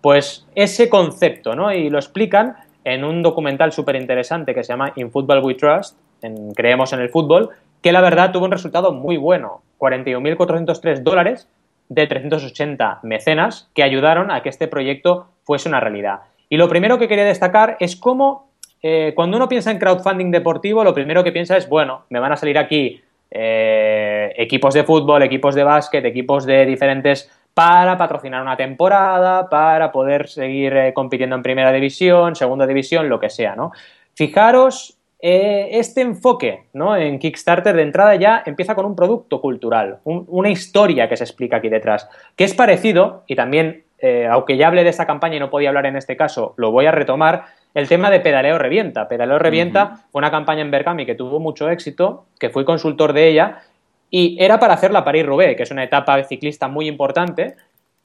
pues 0.00 0.46
ese 0.54 0.88
concepto, 0.88 1.56
¿no? 1.56 1.72
Y 1.72 1.90
lo 1.90 1.98
explican 1.98 2.56
en 2.84 3.04
un 3.04 3.22
documental 3.22 3.72
súper 3.72 3.96
interesante 3.96 4.54
que 4.54 4.62
se 4.62 4.72
llama 4.72 4.92
In 4.96 5.10
Football 5.10 5.44
We 5.44 5.54
Trust, 5.54 5.98
en 6.22 6.52
Creemos 6.54 6.92
en 6.92 7.00
el 7.00 7.10
Fútbol, 7.10 7.50
que 7.82 7.92
la 7.92 8.00
verdad 8.00 8.32
tuvo 8.32 8.44
un 8.44 8.50
resultado 8.52 8.92
muy 8.92 9.16
bueno, 9.16 9.62
41.403 9.78 11.02
dólares 11.02 11.48
de 11.90 12.06
380 12.06 13.00
mecenas 13.02 13.68
que 13.74 13.82
ayudaron 13.82 14.30
a 14.30 14.42
que 14.42 14.48
este 14.48 14.68
proyecto 14.68 15.26
fuese 15.42 15.68
una 15.68 15.80
realidad. 15.80 16.20
Y 16.48 16.56
lo 16.56 16.68
primero 16.68 16.98
que 16.98 17.08
quería 17.08 17.24
destacar 17.24 17.76
es 17.80 17.96
cómo 17.96 18.52
eh, 18.80 19.12
cuando 19.14 19.36
uno 19.36 19.48
piensa 19.48 19.72
en 19.72 19.78
crowdfunding 19.78 20.30
deportivo, 20.30 20.84
lo 20.84 20.94
primero 20.94 21.22
que 21.22 21.32
piensa 21.32 21.56
es, 21.56 21.68
bueno, 21.68 22.04
me 22.08 22.20
van 22.20 22.32
a 22.32 22.36
salir 22.36 22.58
aquí 22.58 23.02
eh, 23.30 24.32
equipos 24.36 24.72
de 24.72 24.84
fútbol, 24.84 25.22
equipos 25.24 25.54
de 25.54 25.64
básquet, 25.64 26.04
equipos 26.04 26.46
de 26.46 26.64
diferentes 26.64 27.28
para 27.54 27.98
patrocinar 27.98 28.40
una 28.40 28.56
temporada, 28.56 29.48
para 29.48 29.90
poder 29.90 30.28
seguir 30.28 30.72
eh, 30.76 30.92
compitiendo 30.94 31.34
en 31.34 31.42
primera 31.42 31.72
división, 31.72 32.36
segunda 32.36 32.66
división, 32.66 33.08
lo 33.08 33.18
que 33.18 33.30
sea, 33.30 33.56
¿no? 33.56 33.72
Fijaros 34.14 34.99
eh, 35.22 35.68
este 35.72 36.00
enfoque 36.00 36.64
¿no? 36.72 36.96
en 36.96 37.18
Kickstarter 37.18 37.76
de 37.76 37.82
entrada 37.82 38.14
ya 38.14 38.42
empieza 38.46 38.74
con 38.74 38.86
un 38.86 38.96
producto 38.96 39.40
cultural, 39.40 39.98
una 40.04 40.48
historia 40.48 41.08
que 41.08 41.16
se 41.16 41.24
explica 41.24 41.56
aquí 41.56 41.68
detrás, 41.68 42.08
que 42.36 42.44
es 42.44 42.54
parecido, 42.54 43.24
y 43.26 43.36
también, 43.36 43.84
eh, 43.98 44.26
aunque 44.30 44.56
ya 44.56 44.68
hablé 44.68 44.82
de 44.82 44.90
esta 44.90 45.06
campaña 45.06 45.36
y 45.36 45.40
no 45.40 45.50
podía 45.50 45.68
hablar 45.68 45.86
en 45.86 45.96
este 45.96 46.16
caso, 46.16 46.54
lo 46.56 46.70
voy 46.70 46.86
a 46.86 46.92
retomar, 46.92 47.44
el 47.74 47.86
tema 47.86 48.10
de 48.10 48.20
Pedaleo 48.20 48.58
Revienta. 48.58 49.06
Pedaleo 49.08 49.38
Revienta 49.38 49.98
fue 50.10 50.18
una 50.20 50.30
campaña 50.30 50.62
en 50.62 50.70
Bergami 50.70 51.06
que 51.06 51.14
tuvo 51.14 51.38
mucho 51.38 51.70
éxito, 51.70 52.24
que 52.38 52.50
fui 52.50 52.64
consultor 52.64 53.12
de 53.12 53.28
ella, 53.28 53.62
y 54.10 54.36
era 54.42 54.58
para 54.58 54.74
hacer 54.74 54.90
la 54.90 55.04
París-Roubaix, 55.04 55.56
que 55.56 55.62
es 55.62 55.70
una 55.70 55.84
etapa 55.84 56.20
ciclista 56.24 56.66
muy 56.66 56.88
importante, 56.88 57.56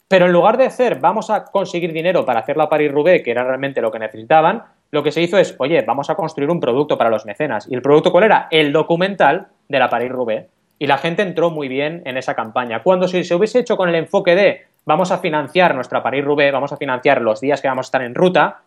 pero 0.08 0.28
en 0.28 0.34
lugar 0.34 0.58
de 0.58 0.66
hacer, 0.66 1.00
vamos 1.00 1.32
a 1.32 1.46
conseguir 1.46 1.92
dinero 1.94 2.26
para 2.26 2.42
hacer 2.42 2.58
la 2.58 2.70
París-Roubaix, 2.70 3.24
que 3.24 3.32
era 3.32 3.44
realmente 3.44 3.82
lo 3.82 3.92
que 3.92 3.98
necesitaban, 3.98 4.64
lo 4.96 5.04
que 5.04 5.12
se 5.12 5.22
hizo 5.22 5.38
es, 5.38 5.56
oye, 5.60 5.82
vamos 5.82 6.10
a 6.10 6.16
construir 6.16 6.50
un 6.50 6.62
producto 6.62 6.98
para 6.98 7.10
los 7.10 7.26
mecenas. 7.26 7.68
¿Y 7.70 7.76
el 7.76 7.82
producto 7.82 8.14
cuál 8.14 8.24
era? 8.24 8.48
El 8.50 8.72
documental 8.72 9.48
de 9.68 9.78
la 9.78 9.90
París-Roubaix. 9.90 10.48
Y 10.80 10.88
la 10.88 10.98
gente 10.98 11.22
entró 11.22 11.52
muy 11.52 11.68
bien 11.68 12.02
en 12.06 12.18
esa 12.18 12.34
campaña. 12.34 12.82
Cuando 12.82 13.10
si 13.10 13.26
se 13.26 13.36
hubiese 13.36 13.60
hecho 13.60 13.76
con 13.76 13.90
el 13.90 13.96
enfoque 13.96 14.36
de 14.36 14.62
vamos 14.86 15.12
a 15.12 15.18
financiar 15.18 15.76
nuestra 15.76 16.02
París-Roubaix, 16.02 16.54
vamos 16.54 16.72
a 16.72 16.78
financiar 16.78 17.22
los 17.22 17.42
días 17.42 17.62
que 17.62 17.68
vamos 17.68 17.88
a 17.88 17.90
estar 17.90 18.02
en 18.04 18.16
ruta, 18.16 18.62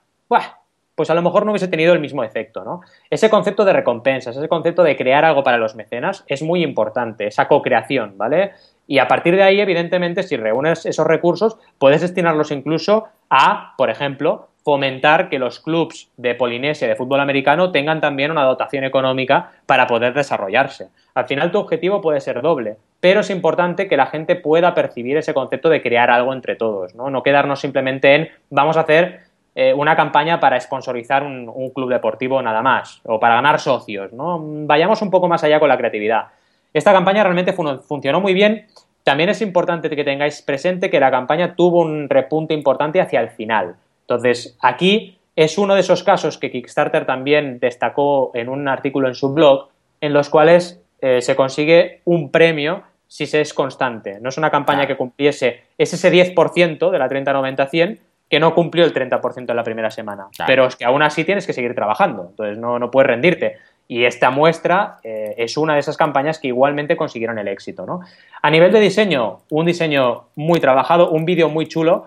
pues 0.94 1.08
a 1.08 1.14
lo 1.14 1.22
mejor 1.22 1.46
no 1.46 1.52
hubiese 1.52 1.68
tenido 1.68 1.94
el 1.94 2.00
mismo 2.00 2.24
efecto, 2.24 2.62
¿no? 2.62 2.80
Ese 3.08 3.30
concepto 3.30 3.64
de 3.64 3.72
recompensas, 3.72 4.36
ese 4.36 4.48
concepto 4.48 4.82
de 4.82 4.96
crear 4.96 5.24
algo 5.24 5.42
para 5.42 5.56
los 5.56 5.76
mecenas 5.76 6.24
es 6.26 6.42
muy 6.42 6.62
importante, 6.62 7.28
esa 7.28 7.48
co-creación, 7.48 8.18
¿vale? 8.18 8.52
Y 8.86 8.98
a 8.98 9.08
partir 9.08 9.36
de 9.36 9.44
ahí, 9.44 9.60
evidentemente, 9.60 10.22
si 10.24 10.36
reúnes 10.36 10.84
esos 10.84 11.06
recursos, 11.06 11.56
puedes 11.78 12.00
destinarlos 12.02 12.50
incluso 12.50 13.06
a, 13.30 13.74
por 13.78 13.90
ejemplo, 13.90 14.48
fomentar 14.68 15.30
que 15.30 15.38
los 15.38 15.60
clubs 15.60 16.10
de 16.18 16.34
Polinesia 16.34 16.86
de 16.86 16.94
fútbol 16.94 17.20
americano 17.20 17.72
tengan 17.72 18.02
también 18.02 18.30
una 18.30 18.44
dotación 18.44 18.84
económica 18.84 19.52
para 19.64 19.86
poder 19.86 20.12
desarrollarse. 20.12 20.88
Al 21.14 21.24
final 21.24 21.50
tu 21.50 21.58
objetivo 21.58 22.02
puede 22.02 22.20
ser 22.20 22.42
doble, 22.42 22.76
pero 23.00 23.20
es 23.20 23.30
importante 23.30 23.88
que 23.88 23.96
la 23.96 24.04
gente 24.08 24.36
pueda 24.36 24.74
percibir 24.74 25.16
ese 25.16 25.32
concepto 25.32 25.70
de 25.70 25.80
crear 25.80 26.10
algo 26.10 26.34
entre 26.34 26.54
todos, 26.54 26.94
no, 26.94 27.08
no 27.08 27.22
quedarnos 27.22 27.60
simplemente 27.60 28.14
en 28.14 28.28
vamos 28.50 28.76
a 28.76 28.80
hacer 28.80 29.20
eh, 29.54 29.72
una 29.72 29.96
campaña 29.96 30.38
para 30.38 30.60
sponsorizar 30.60 31.22
un, 31.22 31.70
club 31.70 31.88
deportivo 31.88 32.42
nada 32.42 32.60
más, 32.60 33.00
o 33.06 33.18
para 33.18 33.36
ganar 33.36 33.60
socios. 33.60 34.10
Vayamos 34.12 35.00
un 35.00 35.10
poco 35.10 35.28
más 35.28 35.42
allá 35.44 35.58
con 35.60 35.70
la 35.70 35.78
creatividad. 35.78 36.26
Esta 36.74 36.92
campaña 36.92 37.22
realmente 37.22 37.54
funcionó 37.54 38.20
muy 38.20 38.34
bien. 38.34 38.66
También 39.02 39.30
es 39.30 39.40
importante 39.40 39.88
que 39.88 40.04
tengáis 40.04 40.42
presente 40.42 40.90
que 40.90 41.00
la 41.00 41.10
campaña 41.10 41.54
tuvo 41.56 41.80
un 41.80 42.10
repunte 42.10 42.52
importante 42.52 43.00
hacia 43.00 43.22
el 43.22 43.30
final. 43.30 43.76
Entonces, 44.08 44.56
aquí 44.60 45.18
es 45.36 45.58
uno 45.58 45.74
de 45.74 45.80
esos 45.80 46.02
casos 46.02 46.38
que 46.38 46.50
Kickstarter 46.50 47.04
también 47.04 47.58
destacó 47.60 48.30
en 48.34 48.48
un 48.48 48.66
artículo 48.66 49.06
en 49.06 49.14
su 49.14 49.34
blog, 49.34 49.68
en 50.00 50.14
los 50.14 50.30
cuales 50.30 50.80
eh, 51.02 51.20
se 51.20 51.36
consigue 51.36 52.00
un 52.06 52.30
premio 52.30 52.82
si 53.06 53.26
se 53.26 53.40
es 53.40 53.52
constante. 53.52 54.18
No 54.20 54.30
es 54.30 54.38
una 54.38 54.50
campaña 54.50 54.86
que 54.86 54.96
cumpliese, 54.96 55.62
es 55.76 55.92
ese 55.92 56.10
10% 56.10 56.90
de 56.90 56.98
la 56.98 57.08
30-90-100, 57.08 57.98
que 58.28 58.40
no 58.40 58.54
cumplió 58.54 58.84
el 58.84 58.92
30% 58.92 59.50
en 59.50 59.56
la 59.56 59.62
primera 59.62 59.90
semana. 59.90 60.28
Pero 60.46 60.66
es 60.66 60.76
que 60.76 60.84
aún 60.84 61.02
así 61.02 61.24
tienes 61.24 61.46
que 61.46 61.52
seguir 61.52 61.74
trabajando, 61.74 62.28
entonces 62.30 62.58
no, 62.58 62.78
no 62.78 62.90
puedes 62.90 63.08
rendirte. 63.08 63.56
Y 63.90 64.04
esta 64.04 64.30
muestra 64.30 64.98
eh, 65.02 65.34
es 65.38 65.56
una 65.56 65.74
de 65.74 65.80
esas 65.80 65.96
campañas 65.96 66.38
que 66.38 66.48
igualmente 66.48 66.94
consiguieron 66.94 67.38
el 67.38 67.48
éxito. 67.48 67.86
¿no? 67.86 68.00
A 68.42 68.50
nivel 68.50 68.70
de 68.70 68.80
diseño, 68.80 69.38
un 69.48 69.64
diseño 69.64 70.24
muy 70.36 70.60
trabajado, 70.60 71.10
un 71.10 71.24
vídeo 71.24 71.48
muy 71.48 71.66
chulo. 71.66 72.04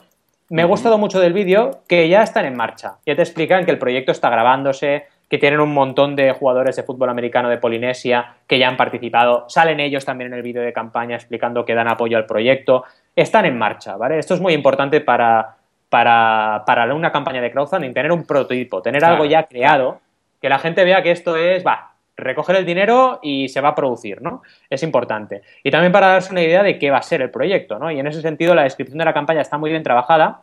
Me 0.52 0.64
ha 0.64 0.66
gustado 0.66 0.98
mucho 0.98 1.22
del 1.22 1.32
vídeo 1.32 1.80
que 1.88 2.10
ya 2.10 2.24
están 2.24 2.44
en 2.44 2.58
marcha. 2.58 2.98
Ya 3.06 3.16
te 3.16 3.22
explican 3.22 3.64
que 3.64 3.72
el 3.72 3.80
proyecto 3.80 4.12
está 4.12 4.30
grabándose, 4.30 5.06
que 5.30 5.38
tienen 5.38 5.62
un 5.62 5.74
montón 5.74 6.18
de 6.18 6.34
jugadores 6.34 6.76
de 6.76 6.84
fútbol 6.84 7.08
americano 7.08 7.48
de 7.48 7.58
Polinesia 7.58 8.36
que 8.48 8.60
ya 8.60 8.68
han 8.68 8.76
participado. 8.76 9.46
Salen 9.48 9.80
ellos 9.80 10.04
también 10.04 10.34
en 10.34 10.38
el 10.38 10.44
vídeo 10.44 10.62
de 10.62 10.74
campaña 10.74 11.16
explicando 11.16 11.64
que 11.64 11.74
dan 11.74 11.88
apoyo 11.88 12.18
al 12.18 12.26
proyecto. 12.26 12.84
Están 13.16 13.46
en 13.46 13.58
marcha, 13.58 13.96
¿vale? 13.96 14.20
Esto 14.20 14.34
es 14.34 14.42
muy 14.42 14.52
importante 14.52 15.00
para, 15.00 15.56
para, 15.88 16.64
para 16.66 16.94
una 16.94 17.14
campaña 17.14 17.40
de 17.40 17.50
crowdfunding, 17.50 17.94
tener 17.94 18.12
un 18.12 18.26
prototipo, 18.26 18.82
tener 18.82 19.06
algo 19.06 19.24
ya 19.24 19.44
creado, 19.44 20.02
que 20.42 20.50
la 20.50 20.60
gente 20.60 20.84
vea 20.84 21.02
que 21.02 21.12
esto 21.12 21.38
es, 21.38 21.66
va, 21.66 21.91
recoger 22.22 22.56
el 22.56 22.66
dinero 22.66 23.20
y 23.22 23.50
se 23.50 23.62
va 23.62 23.70
a 23.70 23.76
producir, 23.76 24.22
¿no? 24.22 24.42
Es 24.70 24.84
importante. 24.84 25.42
Y 25.64 25.72
también 25.72 25.92
para 25.92 26.08
darse 26.08 26.32
una 26.32 26.42
idea 26.42 26.64
de 26.64 26.80
qué 26.80 26.90
va 26.90 26.98
a 26.98 27.04
ser 27.04 27.22
el 27.22 27.30
proyecto, 27.30 27.78
¿no? 27.80 27.92
Y 27.92 28.00
en 28.00 28.08
ese 28.08 28.22
sentido 28.22 28.56
la 28.56 28.64
descripción 28.64 28.98
de 28.98 29.06
la 29.06 29.14
campaña 29.14 29.42
está 29.42 29.58
muy 29.58 29.70
bien 29.70 29.84
trabajada 29.84 30.42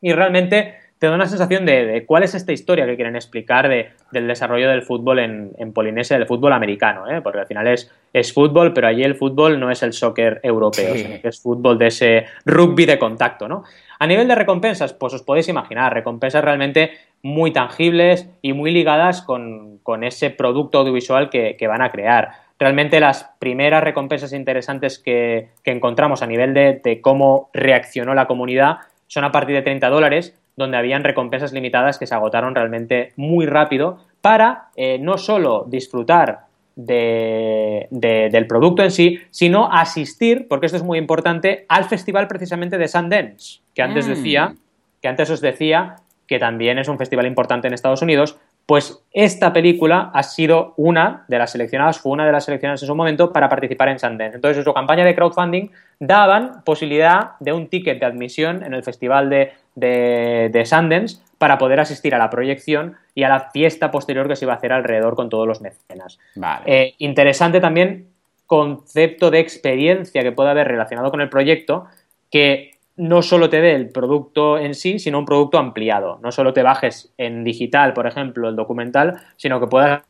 y 0.00 0.12
realmente 0.12 0.76
te 1.04 1.08
da 1.10 1.16
una 1.16 1.26
sensación 1.26 1.66
de, 1.66 2.04
cuál 2.06 2.22
es 2.22 2.34
esta 2.34 2.52
historia 2.52 2.86
que 2.86 2.96
quieren 2.96 3.14
explicar 3.14 3.68
del 3.68 4.26
desarrollo 4.26 4.70
del 4.70 4.80
fútbol 4.80 5.18
en, 5.18 5.72
Polinesia, 5.74 6.16
del 6.16 6.26
fútbol 6.26 6.54
americano, 6.54 7.06
¿eh? 7.06 7.20
porque 7.20 7.40
al 7.40 7.46
final 7.46 7.66
es, 7.66 7.92
es 8.10 8.32
fútbol, 8.32 8.72
pero 8.72 8.86
allí 8.86 9.02
el 9.02 9.14
fútbol 9.14 9.60
no 9.60 9.70
es 9.70 9.82
el 9.82 9.92
soccer 9.92 10.40
europeo, 10.42 10.94
es 11.22 11.42
fútbol 11.42 11.76
de 11.76 11.88
ese 11.88 12.24
rugby 12.46 12.86
de 12.86 12.98
contacto, 12.98 13.46
¿no? 13.48 13.64
A 13.98 14.06
nivel 14.06 14.26
de 14.28 14.34
recompensas, 14.34 14.94
pues 14.94 15.12
os 15.12 15.22
podéis 15.22 15.46
imaginar, 15.48 15.92
recompensas 15.92 16.42
realmente 16.42 16.92
muy 17.20 17.52
tangibles 17.52 18.30
y 18.40 18.54
muy 18.54 18.70
ligadas 18.70 19.20
con, 19.20 19.80
ese 20.04 20.30
producto 20.30 20.78
audiovisual 20.78 21.28
que, 21.28 21.66
van 21.68 21.82
a 21.82 21.90
crear. 21.90 22.30
Realmente 22.58 22.98
las 22.98 23.30
primeras 23.38 23.84
recompensas 23.84 24.32
interesantes 24.32 24.98
que, 24.98 25.50
encontramos 25.64 26.22
a 26.22 26.26
nivel 26.26 26.54
de, 26.54 27.00
cómo 27.02 27.50
reaccionó 27.52 28.14
la 28.14 28.26
comunidad 28.26 28.78
son 29.06 29.24
a 29.24 29.32
partir 29.32 29.54
de 29.54 29.60
30 29.60 29.90
dólares, 29.90 30.34
donde 30.56 30.76
habían 30.76 31.04
recompensas 31.04 31.52
limitadas 31.52 31.98
que 31.98 32.06
se 32.06 32.14
agotaron 32.14 32.54
realmente 32.54 33.12
muy 33.16 33.46
rápido 33.46 33.98
para 34.20 34.68
eh, 34.76 34.98
no 34.98 35.18
solo 35.18 35.64
disfrutar 35.68 36.46
del 36.76 38.46
producto 38.48 38.82
en 38.82 38.90
sí, 38.90 39.20
sino 39.30 39.70
asistir, 39.70 40.48
porque 40.48 40.66
esto 40.66 40.76
es 40.76 40.82
muy 40.82 40.98
importante, 40.98 41.66
al 41.68 41.84
festival 41.84 42.26
precisamente 42.26 42.78
de 42.78 42.88
Sundance, 42.88 43.60
que 43.74 43.82
antes 43.82 44.06
mm. 44.06 44.10
decía, 44.10 44.54
que 45.00 45.08
antes 45.08 45.30
os 45.30 45.40
decía 45.40 45.96
que 46.26 46.38
también 46.38 46.78
es 46.78 46.88
un 46.88 46.98
festival 46.98 47.26
importante 47.26 47.68
en 47.68 47.74
Estados 47.74 48.02
Unidos, 48.02 48.38
pues 48.66 49.04
esta 49.12 49.52
película 49.52 50.10
ha 50.14 50.22
sido 50.22 50.72
una 50.78 51.24
de 51.28 51.38
las 51.38 51.52
seleccionadas, 51.52 51.98
fue 51.98 52.12
una 52.12 52.24
de 52.24 52.32
las 52.32 52.46
seleccionadas 52.46 52.82
en 52.82 52.86
su 52.86 52.94
momento 52.94 53.30
para 53.30 53.48
participar 53.48 53.88
en 53.88 53.98
Sundance. 53.98 54.36
Entonces, 54.36 54.58
en 54.58 54.64
su 54.64 54.72
campaña 54.72 55.04
de 55.04 55.14
crowdfunding 55.14 55.68
daban 56.00 56.64
posibilidad 56.64 57.32
de 57.40 57.52
un 57.52 57.68
ticket 57.68 58.00
de 58.00 58.06
admisión 58.06 58.64
en 58.64 58.72
el 58.72 58.82
festival 58.82 59.28
de, 59.28 59.52
de, 59.74 60.62
Sundance 60.64 61.18
para 61.38 61.58
poder 61.58 61.80
asistir 61.80 62.14
a 62.14 62.18
la 62.18 62.30
proyección 62.30 62.96
y 63.14 63.24
a 63.24 63.28
la 63.28 63.50
fiesta 63.50 63.90
posterior 63.90 64.28
que 64.28 64.36
se 64.36 64.44
iba 64.44 64.54
a 64.54 64.56
hacer 64.56 64.72
alrededor 64.72 65.14
con 65.16 65.28
todos 65.28 65.46
los 65.46 65.60
mecenas. 65.60 66.18
Eh, 66.64 66.94
interesante 66.98 67.60
también 67.60 68.08
concepto 68.46 69.30
de 69.30 69.40
experiencia 69.40 70.22
que 70.22 70.32
puede 70.32 70.50
haber 70.50 70.68
relacionado 70.68 71.10
con 71.10 71.20
el 71.20 71.28
proyecto, 71.28 71.86
que 72.30 72.72
no 72.96 73.22
solo 73.22 73.50
te 73.50 73.60
dé 73.60 73.74
el 73.74 73.90
producto 73.90 74.58
en 74.58 74.74
sí, 74.74 74.98
sino 74.98 75.18
un 75.18 75.24
producto 75.24 75.58
ampliado. 75.58 76.18
No 76.22 76.30
solo 76.30 76.52
te 76.52 76.62
bajes 76.62 77.12
en 77.18 77.42
digital, 77.42 77.92
por 77.92 78.06
ejemplo, 78.06 78.48
el 78.48 78.56
documental, 78.56 79.20
sino 79.36 79.58
que 79.60 79.66
puedas 79.66 80.02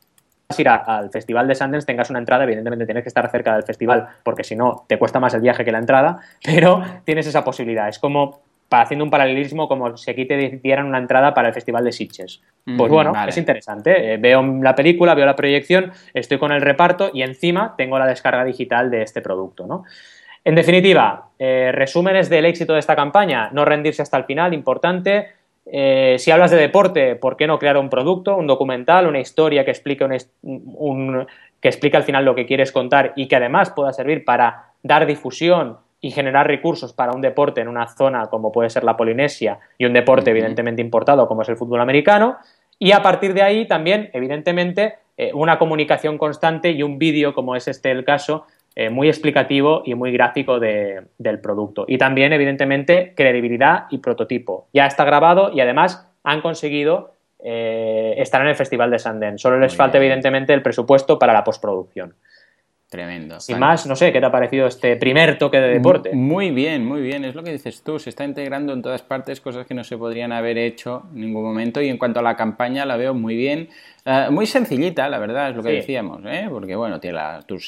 ir 0.59 0.69
al 0.69 1.11
Festival 1.11 1.49
de 1.49 1.55
Sundance, 1.55 1.87
tengas 1.87 2.11
una 2.11 2.19
entrada, 2.19 2.45
evidentemente 2.45 2.85
tienes 2.85 3.03
que 3.03 3.09
estar 3.09 3.31
cerca 3.31 3.55
del 3.55 3.63
festival, 3.65 4.09
porque 4.23 4.45
si 4.45 4.55
no, 4.55 4.85
te 4.87 4.99
cuesta 4.99 5.19
más 5.19 5.33
el 5.35 5.41
viaje 5.41 5.65
que 5.65 5.73
la 5.73 5.79
entrada, 5.79 6.21
pero 6.45 6.83
tienes 7.05 7.27
esa 7.27 7.45
posibilidad. 7.45 7.89
Es 7.89 7.99
como 7.99 8.41
haciendo 8.71 9.05
un 9.05 9.11
paralelismo 9.11 9.69
como 9.69 9.97
si 9.97 10.11
aquí 10.11 10.25
te 10.25 10.61
dieran 10.63 10.87
una 10.87 10.99
entrada 10.99 11.35
para 11.35 11.49
el 11.49 11.55
Festival 11.55 11.85
de 11.85 11.93
Sitges. 11.93 12.43
Pues 12.77 12.91
bueno, 12.91 13.13
es 13.27 13.37
interesante. 13.37 14.15
Eh, 14.15 14.17
veo 14.17 14.43
la 14.43 14.75
película, 14.75 15.15
veo 15.15 15.27
la 15.27 15.37
proyección, 15.37 15.93
estoy 16.15 16.39
con 16.39 16.51
el 16.53 16.63
reparto 16.63 17.11
y 17.13 17.23
encima 17.23 17.75
tengo 17.77 17.99
la 17.99 18.07
descarga 18.07 18.45
digital 18.45 18.91
de 18.91 19.03
este 19.03 19.21
producto, 19.21 19.67
¿no? 19.67 19.85
En 20.45 20.55
definitiva, 20.55 21.31
eh, 21.39 21.71
resúmenes 21.73 22.29
del 22.29 22.45
éxito 22.45 22.75
de 22.75 22.81
esta 22.81 22.95
campaña, 22.95 23.51
no 23.53 23.65
rendirse 23.65 24.03
hasta 24.03 24.19
el 24.19 24.25
final, 24.25 24.53
importante. 24.53 25.29
Eh, 25.65 26.17
si 26.19 26.31
hablas 26.31 26.51
de 26.51 26.59
deporte, 26.59 27.17
¿por 27.17 27.37
qué 27.37 27.47
no 27.47 27.59
crear 27.59 27.79
un 27.79 27.89
producto, 27.89 28.37
un 28.37 28.47
documental, 28.47 29.07
una 29.07 29.21
historia 29.21 29.65
que 29.65 29.71
explique, 29.71 30.07
que 31.61 31.69
explique 31.69 31.97
al 31.97 32.03
final 32.03 32.27
lo 32.27 32.35
que 32.35 32.45
quieres 32.45 32.73
contar 32.73 33.15
y 33.17 33.27
que 33.27 33.37
además 33.37 33.71
pueda 33.71 33.93
servir 33.95 34.25
para 34.27 34.73
dar 34.83 35.07
difusión 35.07 35.79
y 36.05 36.11
generar 36.11 36.47
recursos 36.47 36.93
para 36.93 37.13
un 37.13 37.23
deporte 37.23 37.63
en 37.63 37.69
una 37.69 37.89
zona 37.89 38.27
como 38.27 38.53
puede 38.53 38.69
ser 38.69 38.85
la 38.85 38.95
Polinesia 38.95 39.59
y 39.79 39.87
un 39.87 39.95
deporte 39.95 40.33
evidentemente 40.33 40.83
importado 40.83 41.27
como 41.27 41.41
es 41.41 41.49
el 41.49 41.57
fútbol 41.57 41.81
americano? 41.81 42.37
Y 42.79 42.93
a 42.93 43.01
partir 43.01 43.33
de 43.33 43.41
ahí 43.41 43.67
también, 43.67 44.11
evidentemente, 44.13 44.97
eh, 45.17 45.31
una 45.33 45.59
comunicación 45.59 46.19
constante 46.19 46.73
y 46.73 46.83
un 46.83 46.99
vídeo 46.99 47.33
como 47.33 47.57
es 47.57 47.69
este 47.69 47.91
el 47.91 48.05
caso 48.05 48.45
eh, 48.77 48.91
muy 48.91 49.09
explicativo 49.09 49.83
y 49.87 49.95
muy 49.95 50.13
gráfico 50.13 50.61
del 50.61 51.41
producto. 51.41 51.87
Y 51.89 51.97
también, 51.97 52.35
evidentemente, 52.35 53.15
credibilidad 53.17 53.87
y 53.89 53.97
prototipo. 53.97 54.69
Ya 54.75 54.85
está 54.85 55.05
grabado 55.05 55.53
y 55.55 55.61
además 55.61 56.07
han 56.23 56.43
conseguido 56.43 57.15
eh, 57.43 58.13
estar 58.19 58.43
en 58.43 58.49
el 58.49 58.57
Festival 58.57 58.91
de 58.91 58.99
Sundance. 58.99 59.39
Solo 59.39 59.59
les 59.59 59.75
falta, 59.75 59.97
evidentemente, 59.97 60.53
el 60.53 60.61
presupuesto 60.61 61.19
para 61.19 61.33
la 61.33 61.45
postproducción. 61.45 62.15
Tremendo. 62.95 63.41
Sin 63.41 63.59
más, 63.59 63.87
no 63.87 63.97
sé, 63.97 64.13
¿qué 64.13 64.21
te 64.21 64.27
ha 64.27 64.31
parecido 64.31 64.69
este 64.69 64.95
primer 64.95 65.37
toque 65.37 65.61
de 65.61 65.67
deporte? 65.67 66.15
Muy 66.15 66.53
bien, 66.53 66.87
muy 66.87 67.03
bien. 67.03 67.25
Es 67.25 67.35
lo 67.35 67.43
que 67.43 67.51
dices 67.51 67.83
tú. 67.83 67.99
Se 67.99 68.09
está 68.09 68.25
integrando 68.25 68.73
en 68.73 68.83
todas 68.83 69.03
partes 69.03 69.41
cosas 69.41 69.67
que 69.67 69.75
no 69.75 69.83
se 69.83 69.99
podrían 69.99 70.31
haber 70.31 70.59
hecho 70.59 71.03
en 71.13 71.23
ningún 71.23 71.43
momento. 71.43 71.83
Y 71.83 71.89
en 71.89 71.99
cuanto 71.99 72.21
a 72.21 72.23
la 72.23 72.37
campaña, 72.37 72.87
la 72.87 72.97
veo 72.97 73.13
muy 73.13 73.35
bien. 73.35 73.69
Eh, 74.05 74.29
muy 74.31 74.47
sencillita, 74.47 75.09
la 75.09 75.19
verdad, 75.19 75.51
es 75.51 75.57
lo 75.57 75.65
que 75.65 75.73
decíamos. 75.73 76.21
¿eh? 76.25 76.47
Porque, 76.49 76.77
bueno, 76.77 77.01
tiene, 77.01 77.19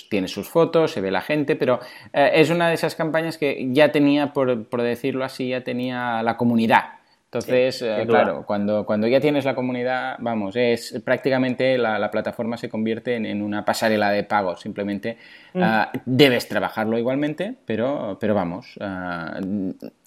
tiene, 0.08 0.28
sus 0.28 0.48
fotos, 0.48 0.92
se 0.92 1.00
ve 1.00 1.10
la 1.10 1.22
gente, 1.22 1.56
pero 1.56 1.80
eh, 2.12 2.30
es 2.34 2.50
una 2.50 2.68
de 2.68 2.74
esas 2.74 2.94
campañas 2.94 3.36
que 3.36 3.66
ya 3.72 3.90
tenía, 3.90 4.32
por, 4.32 4.66
por 4.66 4.82
decirlo 4.82 5.24
así, 5.24 5.48
ya 5.48 5.64
tenía 5.64 6.22
la 6.22 6.36
comunidad 6.36 6.95
Entonces, 7.38 7.82
eh, 7.82 8.04
claro, 8.06 8.44
cuando, 8.46 8.84
cuando 8.84 9.06
ya 9.06 9.20
tienes 9.20 9.44
la 9.44 9.54
comunidad, 9.54 10.16
vamos, 10.18 10.56
es 10.56 11.00
prácticamente 11.04 11.78
la, 11.78 12.10
plataforma 12.10 12.56
se 12.56 12.68
convierte 12.68 13.14
en, 13.14 13.42
una 13.42 13.64
pasarela 13.64 14.10
de 14.10 14.24
pago. 14.24 14.56
Simplemente 14.56 15.18
mm. 15.54 15.62
ah, 15.62 15.90
debes 16.04 16.48
trabajarlo 16.48 16.98
igualmente, 16.98 17.54
pero, 17.66 18.16
pero 18.20 18.34
vamos, 18.34 18.76
ah, 18.80 19.38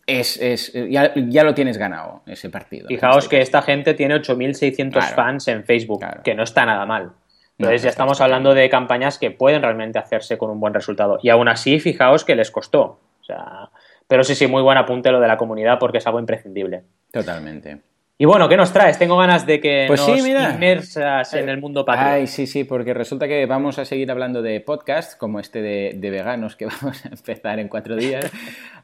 es, 0.06 0.38
es 0.42 0.74
ya, 0.74 1.14
ya, 1.16 1.44
lo 1.44 1.54
tienes 1.54 1.78
ganado 1.78 2.24
ese 2.26 2.50
partido. 2.50 2.88
Fijaos 2.88 3.28
que 3.28 3.42
esta 3.42 3.62
gente 3.62 3.94
tiene 3.94 4.16
8.600 4.16 5.14
fans 5.14 5.48
en 5.48 5.64
Facebook, 5.64 6.04
que 6.24 6.36
no 6.36 6.44
está 6.44 6.66
nada 6.66 6.86
mal. 6.86 7.12
Entonces 7.60 7.82
ya 7.82 7.90
estamos 7.90 8.22
hablando 8.22 8.54
de 8.54 8.70
campañas 8.70 9.20
que 9.20 9.32
pueden 9.32 9.62
realmente 9.62 10.00
hacerse 10.00 10.38
con 10.38 10.50
un 10.50 10.62
buen 10.62 10.74
resultado. 10.74 11.20
Y 11.22 11.30
aún 11.30 11.50
así, 11.50 11.80
fijaos 11.80 12.24
que 12.24 12.36
les 12.36 12.52
costó. 12.52 13.00
O 13.20 13.24
sea, 13.24 13.70
pero 14.10 14.24
sí, 14.24 14.34
sí, 14.34 14.48
muy 14.48 14.64
buen 14.64 14.80
apunte 14.80 15.12
lo 15.12 15.20
de 15.20 15.28
la 15.28 15.38
comunidad 15.38 15.78
porque 15.78 16.00
es 16.00 16.08
algo 16.08 16.20
imprescindible. 16.20 16.84
Totalmente. 17.12 17.80
Y 18.22 18.26
bueno, 18.26 18.50
¿qué 18.50 18.58
nos 18.58 18.74
traes? 18.74 19.00
Tengo 19.00 19.16
ganas 19.16 19.46
de 19.46 19.62
que 19.62 19.86
pues 19.88 20.06
nos 20.06 20.20
inmersas 20.20 21.34
en 21.36 21.48
el 21.48 21.62
mundo 21.62 21.86
patrio. 21.86 22.16
Ay, 22.16 22.28
sí, 22.28 22.48
sí, 22.48 22.66
porque 22.66 22.94
resulta 22.94 23.30
que 23.30 23.46
vamos 23.46 23.80
a 23.80 23.86
seguir 23.86 24.12
hablando 24.12 24.42
de 24.42 24.60
podcast, 24.60 25.18
como 25.18 25.40
este 25.40 25.62
de, 25.62 26.10
veganos 26.12 26.58
que 26.58 26.66
vamos 26.82 27.06
a 27.06 27.08
empezar 27.08 27.60
en 27.60 27.70
cuatro 27.70 27.96
días. 27.96 28.30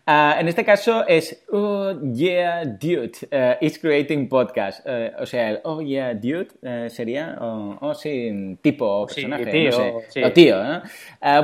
Ah, 0.07 0.37
en 0.39 0.47
este 0.47 0.63
caso 0.63 1.03
es 1.07 1.43
Oh 1.51 1.99
Yeah 2.13 2.63
Dude, 2.63 3.13
uh, 3.31 3.55
It's 3.59 3.79
Creating 3.79 4.29
Podcast. 4.29 4.85
Uh, 4.85 5.23
o 5.23 5.25
sea, 5.25 5.49
el 5.49 5.61
Oh 5.63 5.81
Yeah 5.81 6.13
Dude 6.13 6.49
uh, 6.61 6.89
sería, 6.91 7.35
oh, 7.41 7.75
oh, 7.81 7.95
sí, 7.95 8.55
tipo 8.61 8.85
o 8.85 9.07
personaje, 9.07 9.47
tío, 9.47 9.71
no 9.71 10.01
sé. 10.07 10.23
O 10.23 10.31
tío, 10.31 10.63
¿no? 10.63 10.83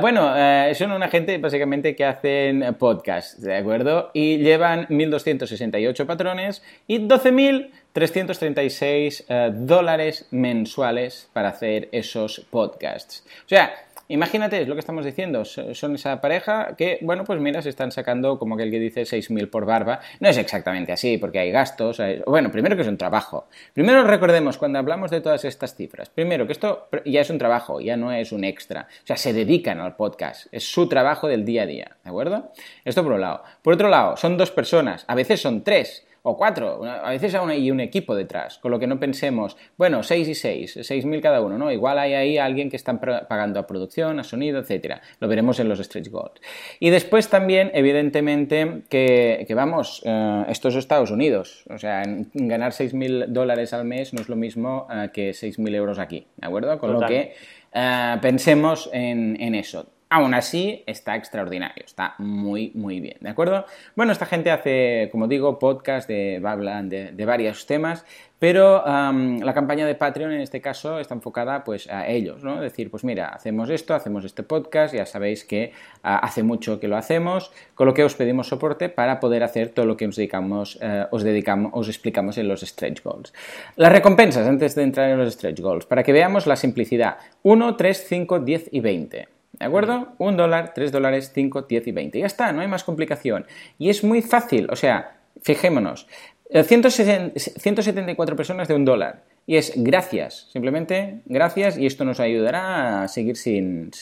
bueno, 0.00 0.32
son 0.76 0.92
una 0.92 1.08
gente 1.08 1.36
básicamente 1.38 1.96
que 1.96 2.04
hacen 2.04 2.76
podcast, 2.78 3.40
¿de 3.40 3.56
acuerdo? 3.56 4.12
Y 4.14 4.36
llevan 4.36 4.86
1.268 4.86 6.06
patrones 6.06 6.62
y 6.86 7.00
12.000 7.00 7.68
336 7.92 9.24
eh, 9.28 9.50
dólares 9.54 10.26
mensuales 10.30 11.28
para 11.32 11.50
hacer 11.50 11.88
esos 11.92 12.46
podcasts. 12.50 13.24
O 13.44 13.48
sea, 13.48 13.72
Imagínate, 14.12 14.60
es 14.60 14.68
lo 14.68 14.74
que 14.74 14.80
estamos 14.80 15.06
diciendo, 15.06 15.42
son 15.46 15.94
esa 15.94 16.20
pareja 16.20 16.74
que, 16.76 16.98
bueno, 17.00 17.24
pues 17.24 17.40
mira, 17.40 17.62
se 17.62 17.70
están 17.70 17.92
sacando 17.92 18.38
como 18.38 18.56
aquel 18.56 18.70
que 18.70 18.78
dice 18.78 19.02
6.000 19.02 19.48
por 19.48 19.64
barba. 19.64 20.00
No 20.20 20.28
es 20.28 20.36
exactamente 20.36 20.92
así, 20.92 21.16
porque 21.16 21.38
hay 21.38 21.50
gastos. 21.50 21.98
Bueno, 22.26 22.50
primero 22.50 22.76
que 22.76 22.82
es 22.82 22.88
un 22.88 22.98
trabajo. 22.98 23.46
Primero 23.72 24.04
recordemos 24.04 24.58
cuando 24.58 24.78
hablamos 24.78 25.10
de 25.10 25.22
todas 25.22 25.46
estas 25.46 25.74
cifras. 25.76 26.10
Primero 26.10 26.46
que 26.46 26.52
esto 26.52 26.88
ya 27.06 27.22
es 27.22 27.30
un 27.30 27.38
trabajo, 27.38 27.80
ya 27.80 27.96
no 27.96 28.12
es 28.12 28.32
un 28.32 28.44
extra. 28.44 28.86
O 29.02 29.06
sea, 29.06 29.16
se 29.16 29.32
dedican 29.32 29.80
al 29.80 29.96
podcast. 29.96 30.46
Es 30.52 30.70
su 30.70 30.90
trabajo 30.90 31.26
del 31.26 31.46
día 31.46 31.62
a 31.62 31.66
día, 31.66 31.96
¿de 32.04 32.10
acuerdo? 32.10 32.52
Esto 32.84 33.02
por 33.02 33.12
un 33.12 33.22
lado. 33.22 33.42
Por 33.62 33.72
otro 33.72 33.88
lado, 33.88 34.18
son 34.18 34.36
dos 34.36 34.50
personas, 34.50 35.06
a 35.08 35.14
veces 35.14 35.40
son 35.40 35.64
tres 35.64 36.06
o 36.24 36.36
cuatro, 36.36 36.84
a 36.84 37.10
veces 37.10 37.34
hay 37.34 37.70
un 37.70 37.80
equipo 37.80 38.14
detrás, 38.14 38.58
con 38.58 38.70
lo 38.70 38.78
que 38.78 38.86
no 38.86 39.00
pensemos, 39.00 39.56
bueno, 39.76 40.04
seis 40.04 40.28
y 40.28 40.34
seis, 40.34 40.78
seis 40.82 41.04
mil 41.04 41.20
cada 41.20 41.40
uno, 41.40 41.58
¿no? 41.58 41.72
Igual 41.72 41.98
hay 41.98 42.14
ahí 42.14 42.38
alguien 42.38 42.70
que 42.70 42.76
están 42.76 43.00
pagando 43.00 43.58
a 43.58 43.66
producción, 43.66 44.20
a 44.20 44.24
sonido, 44.24 44.60
etcétera. 44.60 45.02
Lo 45.18 45.26
veremos 45.26 45.58
en 45.58 45.68
los 45.68 45.80
stretch 45.80 46.10
goals. 46.10 46.40
Y 46.78 46.90
después 46.90 47.28
también, 47.28 47.72
evidentemente, 47.74 48.82
que, 48.88 49.52
vamos, 49.54 50.02
eh, 50.04 50.44
esto 50.48 50.68
es 50.68 50.76
Estados 50.76 51.10
Unidos, 51.10 51.64
o 51.68 51.78
sea, 51.78 52.02
ganar 52.34 52.72
seis 52.72 52.94
mil 52.94 53.32
dólares 53.32 53.72
al 53.72 53.84
mes 53.84 54.14
no 54.14 54.20
es 54.20 54.28
lo 54.28 54.36
mismo 54.36 54.86
eh, 54.92 55.10
que 55.12 55.32
seis 55.32 55.58
mil 55.58 55.74
euros 55.74 55.98
aquí, 55.98 56.26
¿de 56.36 56.46
acuerdo? 56.46 56.78
Con 56.78 56.92
lo 56.92 57.06
que 57.06 57.34
eh, 57.72 58.16
pensemos 58.20 58.88
en, 58.92 59.40
en 59.40 59.54
eso. 59.56 59.86
Aún 60.14 60.34
así, 60.34 60.84
está 60.86 61.16
extraordinario, 61.16 61.86
está 61.86 62.16
muy, 62.18 62.70
muy 62.74 63.00
bien, 63.00 63.16
¿de 63.20 63.30
acuerdo? 63.30 63.64
Bueno, 63.96 64.12
esta 64.12 64.26
gente 64.26 64.50
hace, 64.50 65.08
como 65.10 65.26
digo, 65.26 65.58
podcast 65.58 66.06
de, 66.06 66.38
hablan 66.44 66.90
de, 66.90 67.24
varios 67.24 67.64
temas, 67.64 68.04
pero 68.38 68.84
la 68.84 69.54
campaña 69.54 69.86
de 69.86 69.94
Patreon 69.94 70.32
en 70.32 70.42
este 70.42 70.60
caso 70.60 70.98
está 70.98 71.14
enfocada 71.14 71.64
pues 71.64 71.88
a 71.88 72.08
ellos, 72.08 72.44
¿no? 72.44 72.60
Decir, 72.60 72.90
pues 72.90 73.04
mira, 73.04 73.28
hacemos 73.28 73.70
esto, 73.70 73.94
hacemos 73.94 74.26
este 74.26 74.42
podcast, 74.42 74.92
ya 74.92 75.06
sabéis 75.06 75.46
que 75.46 75.72
ah, 76.02 76.18
hace 76.18 76.42
mucho 76.42 76.78
que 76.78 76.88
lo 76.88 76.98
hacemos, 76.98 77.50
con 77.74 77.86
lo 77.86 77.94
que 77.94 78.04
os 78.04 78.14
pedimos 78.14 78.48
soporte 78.48 78.90
para 78.90 79.18
poder 79.18 79.42
hacer 79.42 79.70
todo 79.70 79.86
lo 79.86 79.96
que 79.96 80.04
eh, 80.04 81.06
os 81.10 81.22
dedicamos, 81.22 81.72
os 81.72 81.88
explicamos 81.88 82.36
en 82.36 82.48
los 82.48 82.60
stretch 82.60 83.02
goals. 83.02 83.32
Las 83.76 83.90
recompensas 83.90 84.46
antes 84.46 84.74
de 84.74 84.82
entrar 84.82 85.08
en 85.08 85.16
los 85.16 85.32
stretch 85.32 85.60
goals, 85.60 85.86
para 85.86 86.02
que 86.02 86.12
veamos 86.12 86.46
la 86.46 86.56
simplicidad. 86.56 87.16
1, 87.44 87.76
3, 87.76 88.04
5, 88.06 88.40
10 88.40 88.68
y 88.72 88.80
20. 88.80 89.41
¿De 89.62 89.68
acuerdo? 89.68 90.08
Un 90.18 90.36
dólar, 90.36 90.72
tres 90.74 90.90
dólares, 90.90 91.30
cinco, 91.32 91.62
diez 91.62 91.86
y 91.86 91.92
veinte. 91.92 92.18
Ya 92.18 92.26
está, 92.26 92.50
no 92.50 92.62
hay 92.62 92.66
más 92.66 92.82
complicación. 92.82 93.46
Y 93.78 93.90
es 93.90 94.02
muy 94.02 94.20
fácil, 94.20 94.66
o 94.72 94.74
sea, 94.74 95.20
fijémonos, 95.40 96.08
174 96.50 98.34
personas 98.34 98.66
de 98.66 98.74
un 98.74 98.84
dólar. 98.84 99.22
Y 99.46 99.54
es 99.54 99.72
gracias, 99.76 100.48
simplemente 100.52 101.20
gracias 101.26 101.78
y 101.78 101.86
esto 101.86 102.04
nos 102.04 102.18
ayudará 102.18 103.04
a 103.04 103.08
seguir 103.08 103.36
sin, 103.36 103.92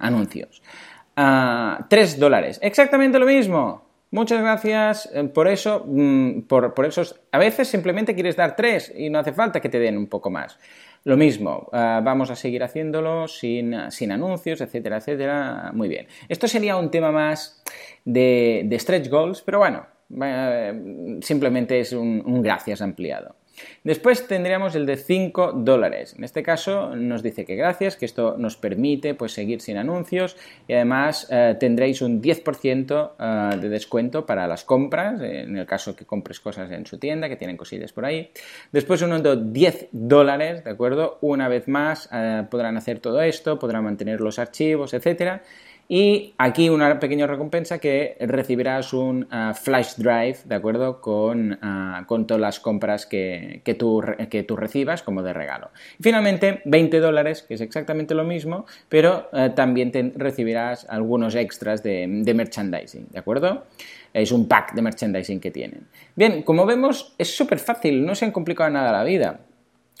anuncios. 0.00 0.62
Uh, 1.18 1.84
3 1.90 2.18
dólares, 2.18 2.58
exactamente 2.62 3.18
lo 3.18 3.26
mismo. 3.26 3.90
Muchas 4.12 4.40
gracias 4.40 5.10
eh, 5.12 5.24
por 5.24 5.48
eso, 5.48 5.84
mm, 5.86 6.44
por, 6.48 6.72
por. 6.72 6.88
A 7.30 7.38
veces 7.38 7.68
simplemente 7.68 8.14
quieres 8.14 8.36
dar 8.36 8.56
3 8.56 8.94
y 8.96 9.10
no 9.10 9.18
hace 9.18 9.34
falta 9.34 9.60
que 9.60 9.68
te 9.68 9.78
den 9.78 9.98
un 9.98 10.06
poco 10.06 10.30
más. 10.30 10.58
Lo 11.04 11.16
mismo, 11.16 11.68
eh, 11.72 12.00
vamos 12.02 12.30
a 12.30 12.36
seguir 12.36 12.62
haciéndolo 12.62 13.26
sin, 13.26 13.74
anuncios, 13.74 14.60
etcétera, 14.60 14.98
etcétera. 14.98 15.70
Muy 15.72 15.88
bien. 15.88 16.06
Esto 16.28 16.46
sería 16.46 16.76
un 16.76 16.90
tema 16.90 17.10
más 17.10 17.62
de, 18.04 18.68
stretch 18.78 19.08
goals, 19.08 19.42
pero 19.42 19.58
bueno, 19.58 19.86
eh, 20.22 21.18
simplemente 21.22 21.80
es 21.80 21.92
un 21.92 22.42
gracias 22.42 22.82
ampliado. 22.82 23.39
Después 23.84 24.26
tendríamos 24.26 24.74
el 24.74 24.86
de 24.86 24.96
5 24.96 25.52
dólares. 25.52 26.14
En 26.16 26.24
este 26.24 26.42
caso 26.42 26.94
nos 26.94 27.22
dice 27.22 27.44
que 27.44 27.56
gracias, 27.56 27.96
que 27.96 28.04
esto 28.04 28.36
nos 28.38 28.56
permite 28.56 29.14
pues, 29.14 29.32
seguir 29.32 29.60
sin 29.60 29.76
anuncios 29.76 30.36
y 30.68 30.74
además 30.74 31.26
eh, 31.30 31.56
tendréis 31.58 32.02
un 32.02 32.20
10% 32.20 33.12
eh, 33.18 33.56
de 33.58 33.68
descuento 33.68 34.26
para 34.26 34.46
las 34.46 34.64
compras, 34.64 35.20
en 35.22 35.56
el 35.56 35.66
caso 35.66 35.96
que 35.96 36.04
compres 36.04 36.40
cosas 36.40 36.70
en 36.70 36.86
su 36.86 36.98
tienda, 36.98 37.28
que 37.28 37.36
tienen 37.36 37.56
cosillas 37.56 37.92
por 37.92 38.04
ahí. 38.04 38.30
Después 38.72 39.02
uno 39.02 39.18
de 39.18 39.50
10 39.50 39.88
dólares, 39.92 40.64
¿de 40.64 40.70
acuerdo? 40.70 41.18
Una 41.20 41.48
vez 41.48 41.68
más 41.68 42.08
eh, 42.12 42.44
podrán 42.50 42.76
hacer 42.76 43.00
todo 43.00 43.20
esto, 43.22 43.58
podrán 43.58 43.84
mantener 43.84 44.20
los 44.20 44.38
archivos, 44.38 44.94
etcétera. 44.94 45.42
Y 45.92 46.34
aquí 46.38 46.68
una 46.68 47.00
pequeña 47.00 47.26
recompensa 47.26 47.80
que 47.80 48.16
recibirás 48.20 48.92
un 48.92 49.26
ah, 49.28 49.54
flash 49.60 49.96
drive, 49.96 50.36
¿de 50.44 50.54
acuerdo? 50.54 51.00
Con, 51.00 51.58
ah, 51.62 52.04
con 52.06 52.28
todas 52.28 52.40
las 52.40 52.60
compras 52.60 53.06
que, 53.06 53.60
que, 53.64 53.74
tú, 53.74 54.00
que, 54.30 54.44
tú, 54.44 54.54
recibas 54.54 55.02
como 55.02 55.24
de 55.24 55.32
regalo. 55.32 55.70
Y 55.98 56.04
finalmente, 56.04 56.62
20 56.64 57.00
dólares, 57.00 57.42
que 57.42 57.54
es 57.54 57.60
exactamente 57.60 58.14
lo 58.14 58.22
mismo, 58.22 58.66
pero 58.88 59.30
eh, 59.32 59.50
también 59.56 59.90
recibirás 60.14 60.86
algunos 60.88 61.34
extras 61.34 61.82
de, 61.82 62.06
de 62.08 62.34
merchandising, 62.34 63.08
¿de 63.10 63.18
acuerdo? 63.18 63.64
Es 64.14 64.30
un 64.30 64.46
pack 64.46 64.74
de 64.74 64.82
merchandising 64.82 65.40
que 65.40 65.50
tienen. 65.50 65.88
Bien, 66.14 66.44
como 66.44 66.66
vemos, 66.66 67.16
es 67.18 67.36
súper 67.36 67.58
fácil, 67.58 68.06
no 68.06 68.14
se 68.14 68.26
han 68.26 68.30
complicado 68.30 68.70
nada 68.70 68.92
la 68.92 69.02
vida. 69.02 69.40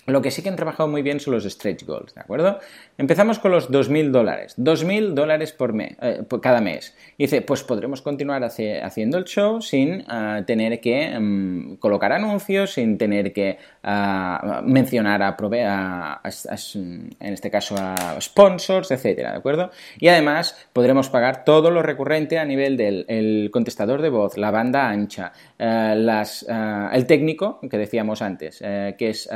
Lo 0.06 0.22
que 0.22 0.30
sí 0.30 0.42
que 0.42 0.48
han 0.48 0.56
trabajado 0.56 0.88
muy 0.88 1.02
bien 1.02 1.20
son 1.20 1.34
los 1.34 1.44
stretch 1.44 1.84
goals, 1.84 2.14
¿de 2.14 2.22
acuerdo? 2.22 2.58
Empezamos 2.96 3.38
con 3.38 3.52
los 3.52 3.70
2.000 3.70 4.10
dólares. 4.10 4.54
2.000 4.58 5.12
dólares 5.12 5.52
por, 5.52 5.72
mes, 5.74 5.96
eh, 6.00 6.22
cada 6.40 6.60
mes. 6.60 6.96
Dice, 7.18 7.42
pues 7.42 7.62
podremos 7.62 8.00
continuar 8.00 8.42
haciendo 8.42 9.18
el 9.18 9.24
show 9.24 9.60
sin 9.60 10.04
ah, 10.08 10.42
tener 10.46 10.80
que 10.80 11.18
mm, 11.18 11.76
colocar 11.76 12.12
anuncios, 12.12 12.72
sin 12.72 12.96
tener 12.96 13.32
que 13.32 13.58
mencionar 13.82 15.22
a, 15.22 15.36
a, 15.36 16.20
en 16.22 17.10
este 17.20 17.50
caso, 17.50 17.76
a 17.78 18.20
sponsors, 18.20 18.90
etcétera, 18.90 19.32
¿de 19.32 19.38
acuerdo? 19.38 19.70
Y 19.98 20.08
además 20.08 20.68
podremos 20.72 21.08
pagar 21.08 21.44
todo 21.44 21.70
lo 21.70 21.82
recurrente 21.82 22.38
a 22.38 22.44
nivel 22.44 22.76
del 22.76 23.50
contestador 23.52 24.02
de 24.02 24.10
voz, 24.10 24.36
la 24.36 24.50
banda 24.50 24.88
ancha, 24.88 25.32
eh, 25.58 26.06
ah, 26.48 26.90
el 26.92 27.06
técnico, 27.06 27.60
que 27.70 27.78
decíamos 27.78 28.22
antes, 28.22 28.60
eh, 28.62 28.94
que 28.98 29.10
es 29.10 29.28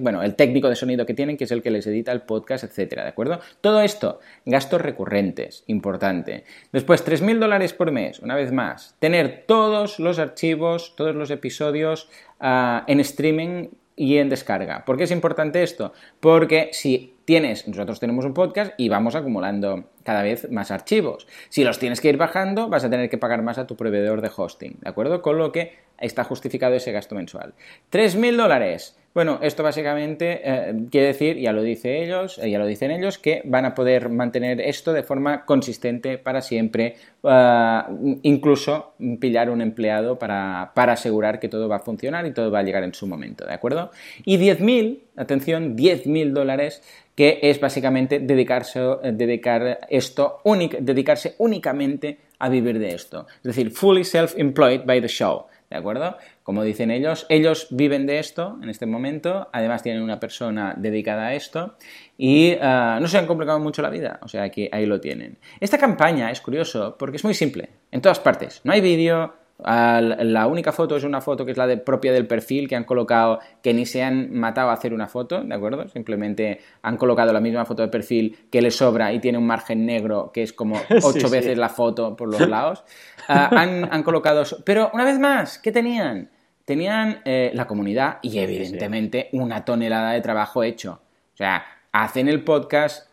bueno, 0.00 0.22
el 0.22 0.34
técnico 0.34 0.68
de 0.68 0.76
sonido 0.76 1.06
que 1.06 1.14
tienen, 1.14 1.36
que 1.36 1.44
es 1.44 1.50
el 1.50 1.62
que 1.62 1.70
les 1.70 1.86
edita 1.86 2.12
el 2.12 2.22
podcast, 2.22 2.64
etcétera, 2.64 3.04
¿de 3.04 3.10
acuerdo? 3.10 3.40
Todo 3.60 3.80
esto, 3.80 4.20
gastos 4.44 4.80
recurrentes, 4.80 5.64
importante. 5.66 6.44
Después, 6.72 7.04
3.000 7.06 7.38
dólares 7.38 7.72
por 7.72 7.90
mes, 7.90 8.20
una 8.20 8.34
vez 8.34 8.52
más. 8.52 8.96
Tener 8.98 9.44
todos 9.46 9.98
los 9.98 10.18
archivos, 10.18 10.94
todos 10.96 11.14
los 11.14 11.30
episodios 11.30 12.08
ah, 12.40 12.84
en 12.86 13.00
streaming 13.00 13.68
y 13.96 14.16
en 14.16 14.30
descarga. 14.30 14.84
¿Por 14.86 14.96
qué 14.96 15.04
es 15.04 15.10
importante 15.10 15.62
esto? 15.62 15.92
Porque 16.20 16.70
si 16.72 17.16
tienes, 17.26 17.68
nosotros 17.68 18.00
tenemos 18.00 18.24
un 18.24 18.32
podcast 18.32 18.72
y 18.78 18.88
vamos 18.88 19.14
acumulando 19.14 19.90
cada 20.04 20.22
vez 20.22 20.50
más 20.50 20.70
archivos. 20.70 21.26
Si 21.50 21.64
los 21.64 21.78
tienes 21.78 22.00
que 22.00 22.08
ir 22.08 22.16
bajando, 22.16 22.68
vas 22.68 22.82
a 22.82 22.90
tener 22.90 23.10
que 23.10 23.18
pagar 23.18 23.42
más 23.42 23.58
a 23.58 23.66
tu 23.66 23.76
proveedor 23.76 24.22
de 24.22 24.30
hosting, 24.34 24.78
¿de 24.80 24.88
acuerdo? 24.88 25.20
Con 25.20 25.36
lo 25.36 25.52
que 25.52 25.76
está 25.98 26.24
justificado 26.24 26.74
ese 26.74 26.92
gasto 26.92 27.14
mensual. 27.14 27.52
3.000 27.92 28.36
dólares 28.36 28.96
Bueno, 29.12 29.40
esto 29.42 29.64
básicamente 29.64 30.40
eh, 30.44 30.86
quiere 30.88 31.08
decir, 31.08 31.36
ya 31.36 31.52
lo 31.52 31.62
dice 31.62 32.04
ellos, 32.04 32.38
eh, 32.38 32.48
ya 32.48 32.60
lo 32.60 32.66
dicen 32.66 32.92
ellos, 32.92 33.18
que 33.18 33.42
van 33.44 33.64
a 33.64 33.74
poder 33.74 34.08
mantener 34.08 34.60
esto 34.60 34.92
de 34.92 35.02
forma 35.02 35.44
consistente 35.44 36.16
para 36.16 36.40
siempre, 36.42 36.94
eh, 37.24 37.80
incluso 38.22 38.92
pillar 39.18 39.50
un 39.50 39.62
empleado 39.62 40.16
para, 40.16 40.70
para, 40.76 40.92
asegurar 40.92 41.40
que 41.40 41.48
todo 41.48 41.68
va 41.68 41.76
a 41.76 41.80
funcionar 41.80 42.24
y 42.24 42.32
todo 42.32 42.52
va 42.52 42.60
a 42.60 42.62
llegar 42.62 42.84
en 42.84 42.94
su 42.94 43.08
momento, 43.08 43.44
¿de 43.44 43.52
acuerdo? 43.52 43.90
Y 44.24 44.38
10.000, 44.38 45.00
atención, 45.16 45.76
10.000 45.76 46.30
dólares 46.30 46.80
que 47.16 47.40
es 47.42 47.58
básicamente 47.58 48.20
dedicarse, 48.20 48.80
dedicar 49.12 49.80
esto, 49.90 50.40
dedicarse 50.80 51.34
únicamente 51.38 52.16
a 52.38 52.48
vivir 52.48 52.78
de 52.78 52.94
esto. 52.94 53.26
Es 53.38 53.42
decir, 53.42 53.72
fully 53.72 54.04
self-employed 54.04 54.86
by 54.86 55.00
the 55.00 55.08
show. 55.08 55.46
¿De 55.68 55.76
acuerdo? 55.76 56.16
Como 56.50 56.64
dicen 56.64 56.90
ellos, 56.90 57.26
ellos 57.28 57.68
viven 57.70 58.06
de 58.06 58.18
esto 58.18 58.58
en 58.60 58.70
este 58.70 58.84
momento, 58.84 59.48
además 59.52 59.84
tienen 59.84 60.02
una 60.02 60.18
persona 60.18 60.74
dedicada 60.76 61.28
a 61.28 61.34
esto 61.34 61.76
y 62.18 62.56
ah, 62.60 62.98
no 63.00 63.06
se 63.06 63.18
han 63.18 63.28
complicado 63.28 63.60
mucho 63.60 63.82
la 63.82 63.88
vida, 63.88 64.18
o 64.20 64.26
sea 64.26 64.50
que 64.50 64.68
ahí 64.72 64.84
lo 64.84 65.00
tienen. 65.00 65.38
Esta 65.60 65.78
campaña 65.78 66.28
es 66.32 66.40
curioso 66.40 66.96
porque 66.98 67.18
es 67.18 67.24
muy 67.24 67.34
simple, 67.34 67.68
en 67.92 68.00
todas 68.00 68.18
partes. 68.18 68.62
No 68.64 68.72
hay 68.72 68.80
vídeo, 68.80 69.32
la 69.64 70.48
única 70.48 70.72
foto 70.72 70.96
es 70.96 71.04
una 71.04 71.20
foto 71.20 71.44
que 71.44 71.52
es 71.52 71.56
la 71.56 71.68
de, 71.68 71.76
propia 71.76 72.12
del 72.12 72.26
perfil 72.26 72.68
que 72.68 72.74
han 72.74 72.82
colocado, 72.82 73.38
que 73.62 73.72
ni 73.72 73.86
se 73.86 74.02
han 74.02 74.32
matado 74.32 74.70
a 74.70 74.72
hacer 74.72 74.92
una 74.92 75.06
foto, 75.06 75.44
¿de 75.44 75.54
acuerdo? 75.54 75.86
Simplemente 75.86 76.58
han 76.82 76.96
colocado 76.96 77.32
la 77.32 77.40
misma 77.40 77.64
foto 77.64 77.82
de 77.82 77.88
perfil 77.90 78.36
que 78.50 78.60
le 78.60 78.72
sobra 78.72 79.12
y 79.12 79.20
tiene 79.20 79.38
un 79.38 79.46
margen 79.46 79.86
negro 79.86 80.32
que 80.34 80.42
es 80.42 80.52
como 80.52 80.80
ocho 81.04 81.30
veces 81.30 81.56
la 81.56 81.68
foto 81.68 82.16
por 82.16 82.28
los 82.28 82.48
lados. 82.48 82.82
Ah, 83.28 83.50
han, 83.52 84.02
colocado... 84.02 84.42
Pero 84.64 84.90
una 84.92 85.04
vez 85.04 85.20
más, 85.20 85.60
¿qué 85.60 85.70
tenían? 85.70 86.28
Tenían 86.70 87.20
eh, 87.24 87.50
la 87.52 87.66
comunidad 87.66 88.18
y 88.22 88.38
evidentemente 88.38 89.28
una 89.32 89.64
tonelada 89.64 90.12
de 90.12 90.20
trabajo 90.20 90.62
hecho. 90.62 91.00
O 91.34 91.36
sea, 91.36 91.64
hacen 91.90 92.28
el 92.28 92.44
podcast 92.44 93.08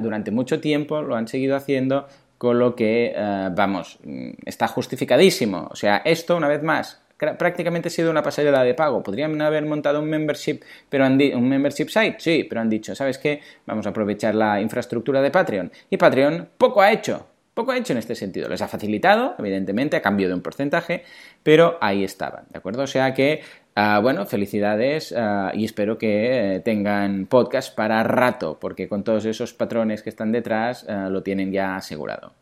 durante 0.00 0.32
mucho 0.32 0.60
tiempo, 0.60 1.00
lo 1.00 1.14
han 1.14 1.28
seguido 1.28 1.54
haciendo, 1.54 2.08
con 2.36 2.58
lo 2.58 2.74
que, 2.74 3.12
eh, 3.14 3.48
vamos, 3.52 4.00
mm, 4.02 4.30
está 4.44 4.66
justificadísimo. 4.66 5.68
O 5.70 5.76
sea, 5.76 6.02
esto, 6.04 6.36
una 6.36 6.48
vez 6.48 6.64
más, 6.64 7.00
prácticamente 7.16 7.86
ha 7.86 7.92
sido 7.92 8.10
una 8.10 8.24
pasarela 8.24 8.64
de 8.64 8.74
pago. 8.74 9.04
Podrían 9.04 9.40
haber 9.40 9.66
montado 9.66 10.00
un 10.00 10.10
membership, 10.10 10.58
pero 10.88 11.04
han 11.04 11.12
un 11.12 11.48
membership 11.48 11.90
site, 11.90 12.16
sí, 12.18 12.44
pero 12.48 12.60
han 12.60 12.68
dicho, 12.68 12.96
¿sabes 12.96 13.18
qué? 13.18 13.40
Vamos 13.66 13.86
a 13.86 13.90
aprovechar 13.90 14.34
la 14.34 14.60
infraestructura 14.60 15.22
de 15.22 15.30
Patreon. 15.30 15.70
Y 15.90 15.96
Patreon 15.96 16.48
poco 16.58 16.82
ha 16.82 16.90
hecho, 16.90 17.24
poco 17.54 17.72
ha 17.72 17.78
hecho 17.78 17.92
en 17.92 17.98
este 17.98 18.14
sentido. 18.14 18.48
Les 18.48 18.62
ha 18.62 18.68
facilitado, 18.68 19.34
evidentemente, 19.38 19.96
a 19.96 20.02
cambio 20.02 20.28
de 20.28 20.34
un 20.34 20.42
porcentaje, 20.42 21.04
pero 21.42 21.78
ahí 21.80 22.04
estaban, 22.04 22.44
¿de 22.50 22.58
acuerdo? 22.58 22.82
O 22.82 22.86
sea 22.86 23.14
que 23.14 23.42
Ah, 23.82 24.00
bueno, 24.00 24.26
felicidades 24.26 25.14
ah, 25.16 25.52
y 25.54 25.64
espero 25.64 25.96
que 25.96 26.56
eh, 26.56 26.60
tengan 26.60 27.26
podcast 27.26 27.74
para 27.74 28.02
rato, 28.02 28.58
porque 28.60 28.88
con 28.88 29.04
todos 29.04 29.24
esos 29.24 29.54
patrones 29.54 30.02
que 30.02 30.10
están 30.10 30.32
detrás 30.32 30.84
ah, 30.88 31.08
lo 31.08 31.22
tienen 31.22 31.52
ya 31.52 31.76
asegurado. 31.76 32.34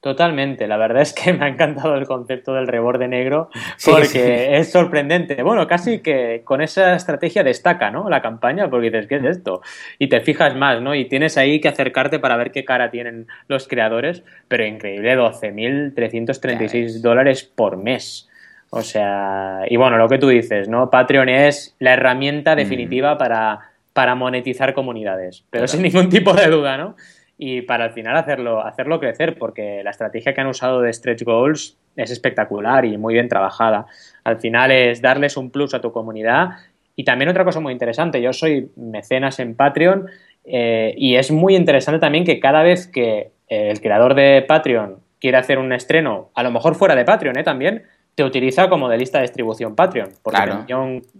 Totalmente, 0.00 0.68
la 0.68 0.76
verdad 0.76 1.02
es 1.02 1.12
que 1.12 1.32
me 1.34 1.46
ha 1.46 1.48
encantado 1.48 1.96
el 1.96 2.06
concepto 2.06 2.54
del 2.54 2.68
reborde 2.68 3.08
negro 3.08 3.50
porque 3.84 4.56
es 4.56 4.70
sorprendente. 4.70 5.42
Bueno, 5.42 5.66
casi 5.66 6.00
que 6.00 6.42
con 6.44 6.60
esa 6.60 6.94
estrategia 6.94 7.42
destaca, 7.42 7.90
¿no? 7.90 8.08
La 8.08 8.22
campaña 8.22 8.70
porque 8.70 8.90
dices, 8.90 9.08
¿qué 9.08 9.16
es 9.16 9.24
esto? 9.24 9.60
Y 9.98 10.08
te 10.08 10.20
fijas 10.20 10.54
más, 10.54 10.80
¿no? 10.80 10.94
Y 10.94 11.06
tienes 11.06 11.36
ahí 11.36 11.60
que 11.60 11.68
acercarte 11.68 12.20
para 12.20 12.36
ver 12.36 12.52
qué 12.52 12.64
cara 12.64 12.90
tienen 12.90 13.26
los 13.48 13.66
creadores, 13.66 14.22
pero 14.46 14.64
increíble, 14.64 15.16
12.336 15.16 17.00
dólares 17.00 17.42
por 17.42 17.76
mes. 17.76 18.28
O 18.70 18.82
sea, 18.82 19.62
y 19.68 19.76
bueno, 19.76 19.96
lo 19.96 20.08
que 20.08 20.18
tú 20.18 20.28
dices, 20.28 20.68
¿no? 20.68 20.90
Patreon 20.90 21.28
es 21.28 21.74
la 21.80 21.94
herramienta 21.94 22.54
definitiva 22.54 23.18
para, 23.18 23.70
para 23.94 24.14
monetizar 24.14 24.74
comunidades, 24.74 25.44
pero 25.50 25.66
sin 25.66 25.82
ningún 25.82 26.08
tipo 26.08 26.34
de 26.34 26.48
duda, 26.48 26.76
¿no? 26.76 26.94
Y 27.38 27.62
para 27.62 27.84
al 27.84 27.92
final 27.92 28.16
hacerlo, 28.16 28.60
hacerlo 28.60 28.98
crecer, 28.98 29.38
porque 29.38 29.82
la 29.84 29.90
estrategia 29.90 30.34
que 30.34 30.40
han 30.40 30.48
usado 30.48 30.80
de 30.80 30.92
stretch 30.92 31.22
goals 31.22 31.78
es 31.96 32.10
espectacular 32.10 32.84
y 32.84 32.98
muy 32.98 33.14
bien 33.14 33.28
trabajada. 33.28 33.86
Al 34.24 34.38
final 34.38 34.72
es 34.72 35.00
darles 35.00 35.36
un 35.36 35.50
plus 35.50 35.72
a 35.72 35.80
tu 35.80 35.92
comunidad. 35.92 36.50
Y 36.96 37.04
también 37.04 37.28
otra 37.28 37.44
cosa 37.44 37.60
muy 37.60 37.72
interesante, 37.72 38.20
yo 38.20 38.32
soy 38.32 38.70
mecenas 38.76 39.38
en 39.38 39.54
Patreon 39.54 40.06
eh, 40.44 40.94
y 40.96 41.14
es 41.14 41.30
muy 41.30 41.54
interesante 41.54 42.00
también 42.00 42.24
que 42.24 42.40
cada 42.40 42.62
vez 42.62 42.88
que 42.88 43.30
el 43.46 43.80
creador 43.80 44.14
de 44.14 44.44
Patreon 44.46 44.96
quiere 45.20 45.36
hacer 45.36 45.58
un 45.58 45.72
estreno, 45.72 46.30
a 46.34 46.42
lo 46.42 46.50
mejor 46.50 46.74
fuera 46.74 46.94
de 46.94 47.04
Patreon, 47.04 47.38
¿eh? 47.38 47.44
También, 47.44 47.84
te 48.18 48.24
utiliza 48.24 48.68
como 48.68 48.88
de 48.88 48.98
lista 48.98 49.18
de 49.18 49.22
distribución 49.22 49.76
Patreon. 49.76 50.08
Porque 50.24 50.40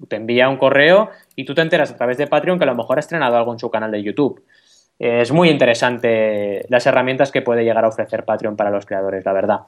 te, 0.09 0.17
envía 0.17 0.49
un, 0.49 0.57
correo 0.57 1.11
y 1.37 1.45
tú 1.45 1.55
te 1.55 1.63
enteras 1.63 1.93
a 1.93 1.97
través 1.97 2.19
de 2.19 2.27
Patreon 2.27 2.59
que 2.59 2.65
a 2.65 2.67
lo 2.67 2.75
mejor 2.75 2.99
ha 2.99 3.01
estrenado 3.01 3.37
algo 3.37 3.53
en 3.53 3.61
su 3.61 3.71
canal 3.71 3.93
de 3.93 4.03
YouTube. 4.03 4.43
Es 4.99 5.31
muy 5.31 5.49
interesante 5.49 6.65
las 6.69 6.87
herramientas 6.87 7.31
que 7.31 7.43
puede 7.43 7.65
llegar 7.65 7.85
a 7.85 7.89
ofrecer 7.89 8.25
Patreon 8.25 8.57
para 8.57 8.71
los 8.71 8.85
creadores, 8.85 9.25
la 9.25 9.33
verdad. 9.33 9.61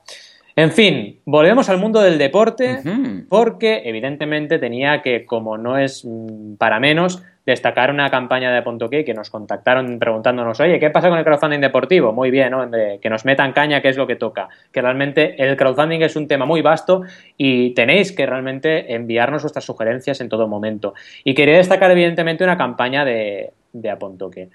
En 0.57 0.73
fin, 0.73 1.21
volvemos 1.25 1.69
al 1.69 1.79
mundo 1.79 2.01
del 2.01 2.19
deporte 2.19 2.81
porque 3.29 3.83
evidentemente 3.85 4.59
tenía 4.59 5.01
que, 5.01 5.25
como 5.25 5.57
no 5.57 5.79
es 5.79 6.05
mm, 6.05 6.57
para 6.57 6.81
menos, 6.81 7.23
destacar 7.47 7.90
una 7.90 8.11
campaña 8.11 8.53
de 8.53 8.62
Pontoque 8.62 9.05
que 9.05 9.14
nos 9.14 9.31
contactaron 9.31 9.99
preguntándonos, 9.99 10.61
oye, 10.61 10.79
¿qué 10.79 10.90
pasa 10.90 11.09
con 11.09 11.19
el 11.19 11.25
crowdfunding 11.25 11.61
deportivo? 11.61 12.12
Muy 12.12 12.31
bien, 12.31 12.51
¿no? 12.51 12.69
que 13.01 13.11
nos 13.11 13.25
metan 13.25 13.53
caña, 13.53 13.81
que 13.81 13.88
es 13.88 13.97
lo 13.97 14.07
que 14.07 14.16
toca. 14.16 14.49
Que 14.73 14.83
realmente 14.83 15.43
el 15.43 15.57
crowdfunding 15.57 16.03
es 16.03 16.16
un 16.16 16.29
tema 16.29 16.45
muy 16.45 16.62
vasto 16.62 17.03
y 17.37 17.71
tenéis 17.71 18.12
que 18.12 18.27
realmente 18.27 18.95
enviarnos 18.95 19.43
vuestras 19.43 19.64
sugerencias 19.64 20.21
en 20.21 20.29
todo 20.29 20.49
momento. 20.49 20.95
Y 21.25 21.35
quería 21.35 21.57
destacar, 21.57 21.90
evidentemente, 21.90 22.45
una 22.45 22.59
campaña 22.59 23.05
de, 23.05 23.53
de 23.73 23.90
Apontoque. 23.90 24.51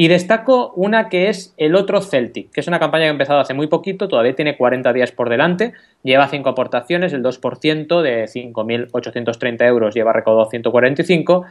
Y 0.00 0.06
destaco 0.06 0.72
una 0.76 1.08
que 1.08 1.28
es 1.28 1.52
el 1.56 1.74
otro 1.74 2.00
Celtic, 2.00 2.52
que 2.52 2.60
es 2.60 2.68
una 2.68 2.78
campaña 2.78 3.06
que 3.06 3.08
ha 3.08 3.10
empezado 3.10 3.40
hace 3.40 3.52
muy 3.52 3.66
poquito, 3.66 4.06
todavía 4.06 4.32
tiene 4.32 4.56
40 4.56 4.92
días 4.92 5.10
por 5.10 5.28
delante, 5.28 5.72
lleva 6.04 6.28
5 6.28 6.48
aportaciones, 6.48 7.12
el 7.12 7.24
2% 7.24 8.00
de 8.00 8.26
5.830 8.26 9.66
euros 9.66 9.96
lleva 9.96 10.12
recaudado 10.12 10.48
145 10.48 11.46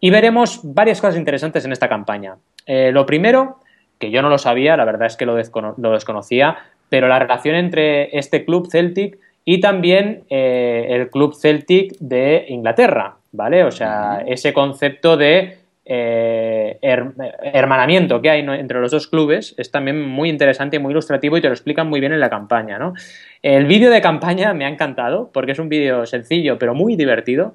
y 0.00 0.08
veremos 0.08 0.60
varias 0.62 0.98
cosas 1.02 1.18
interesantes 1.18 1.66
en 1.66 1.72
esta 1.72 1.90
campaña. 1.90 2.36
Eh, 2.64 2.90
lo 2.90 3.04
primero, 3.04 3.58
que 3.98 4.10
yo 4.10 4.22
no 4.22 4.30
lo 4.30 4.38
sabía, 4.38 4.78
la 4.78 4.86
verdad 4.86 5.06
es 5.06 5.18
que 5.18 5.26
lo, 5.26 5.34
desconocía, 5.34 6.56
pero 6.88 7.06
la 7.06 7.18
relación 7.18 7.54
entre 7.54 8.16
este 8.18 8.46
club 8.46 8.70
Celtic 8.70 9.18
y 9.44 9.60
también 9.60 10.24
eh, 10.30 10.86
el 10.88 11.10
club 11.10 11.34
Celtic 11.34 11.98
de 11.98 12.46
Inglaterra, 12.48 13.16
¿vale? 13.32 13.62
O 13.64 13.70
sea, 13.70 14.24
ese 14.26 14.54
concepto 14.54 15.18
de 15.18 15.59
eh, 15.92 16.78
hermanamiento 16.80 18.22
que 18.22 18.30
hay 18.30 18.40
entre 18.40 18.80
los 18.80 18.92
dos 18.92 19.08
clubes 19.08 19.56
es 19.58 19.72
también 19.72 20.00
muy 20.00 20.28
interesante 20.28 20.76
y 20.76 20.78
muy 20.78 20.92
ilustrativo 20.92 21.36
y 21.36 21.40
te 21.40 21.48
lo 21.48 21.54
explican 21.54 21.88
muy 21.88 21.98
bien 21.98 22.12
en 22.12 22.20
la 22.20 22.30
campaña, 22.30 22.78
¿no? 22.78 22.94
El 23.42 23.66
vídeo 23.66 23.90
de 23.90 24.00
campaña 24.00 24.54
me 24.54 24.66
ha 24.66 24.68
encantado 24.68 25.30
porque 25.32 25.50
es 25.50 25.58
un 25.58 25.68
vídeo 25.68 26.06
sencillo 26.06 26.58
pero 26.58 26.74
muy 26.74 26.94
divertido 26.94 27.54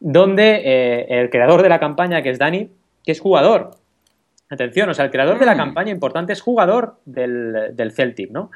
donde 0.00 0.62
eh, 0.64 1.06
el 1.20 1.28
creador 1.28 1.62
de 1.62 1.68
la 1.68 1.78
campaña, 1.78 2.22
que 2.22 2.30
es 2.30 2.38
Dani, 2.38 2.70
que 3.04 3.12
es 3.12 3.20
jugador. 3.20 3.72
Atención, 4.48 4.88
o 4.88 4.94
sea, 4.94 5.04
el 5.04 5.10
creador 5.10 5.38
de 5.38 5.46
la 5.46 5.54
mm. 5.54 5.58
campaña 5.58 5.90
importante 5.90 6.32
es 6.32 6.40
jugador 6.40 6.96
del, 7.04 7.92
Celtic, 7.94 8.30
¿no? 8.30 8.50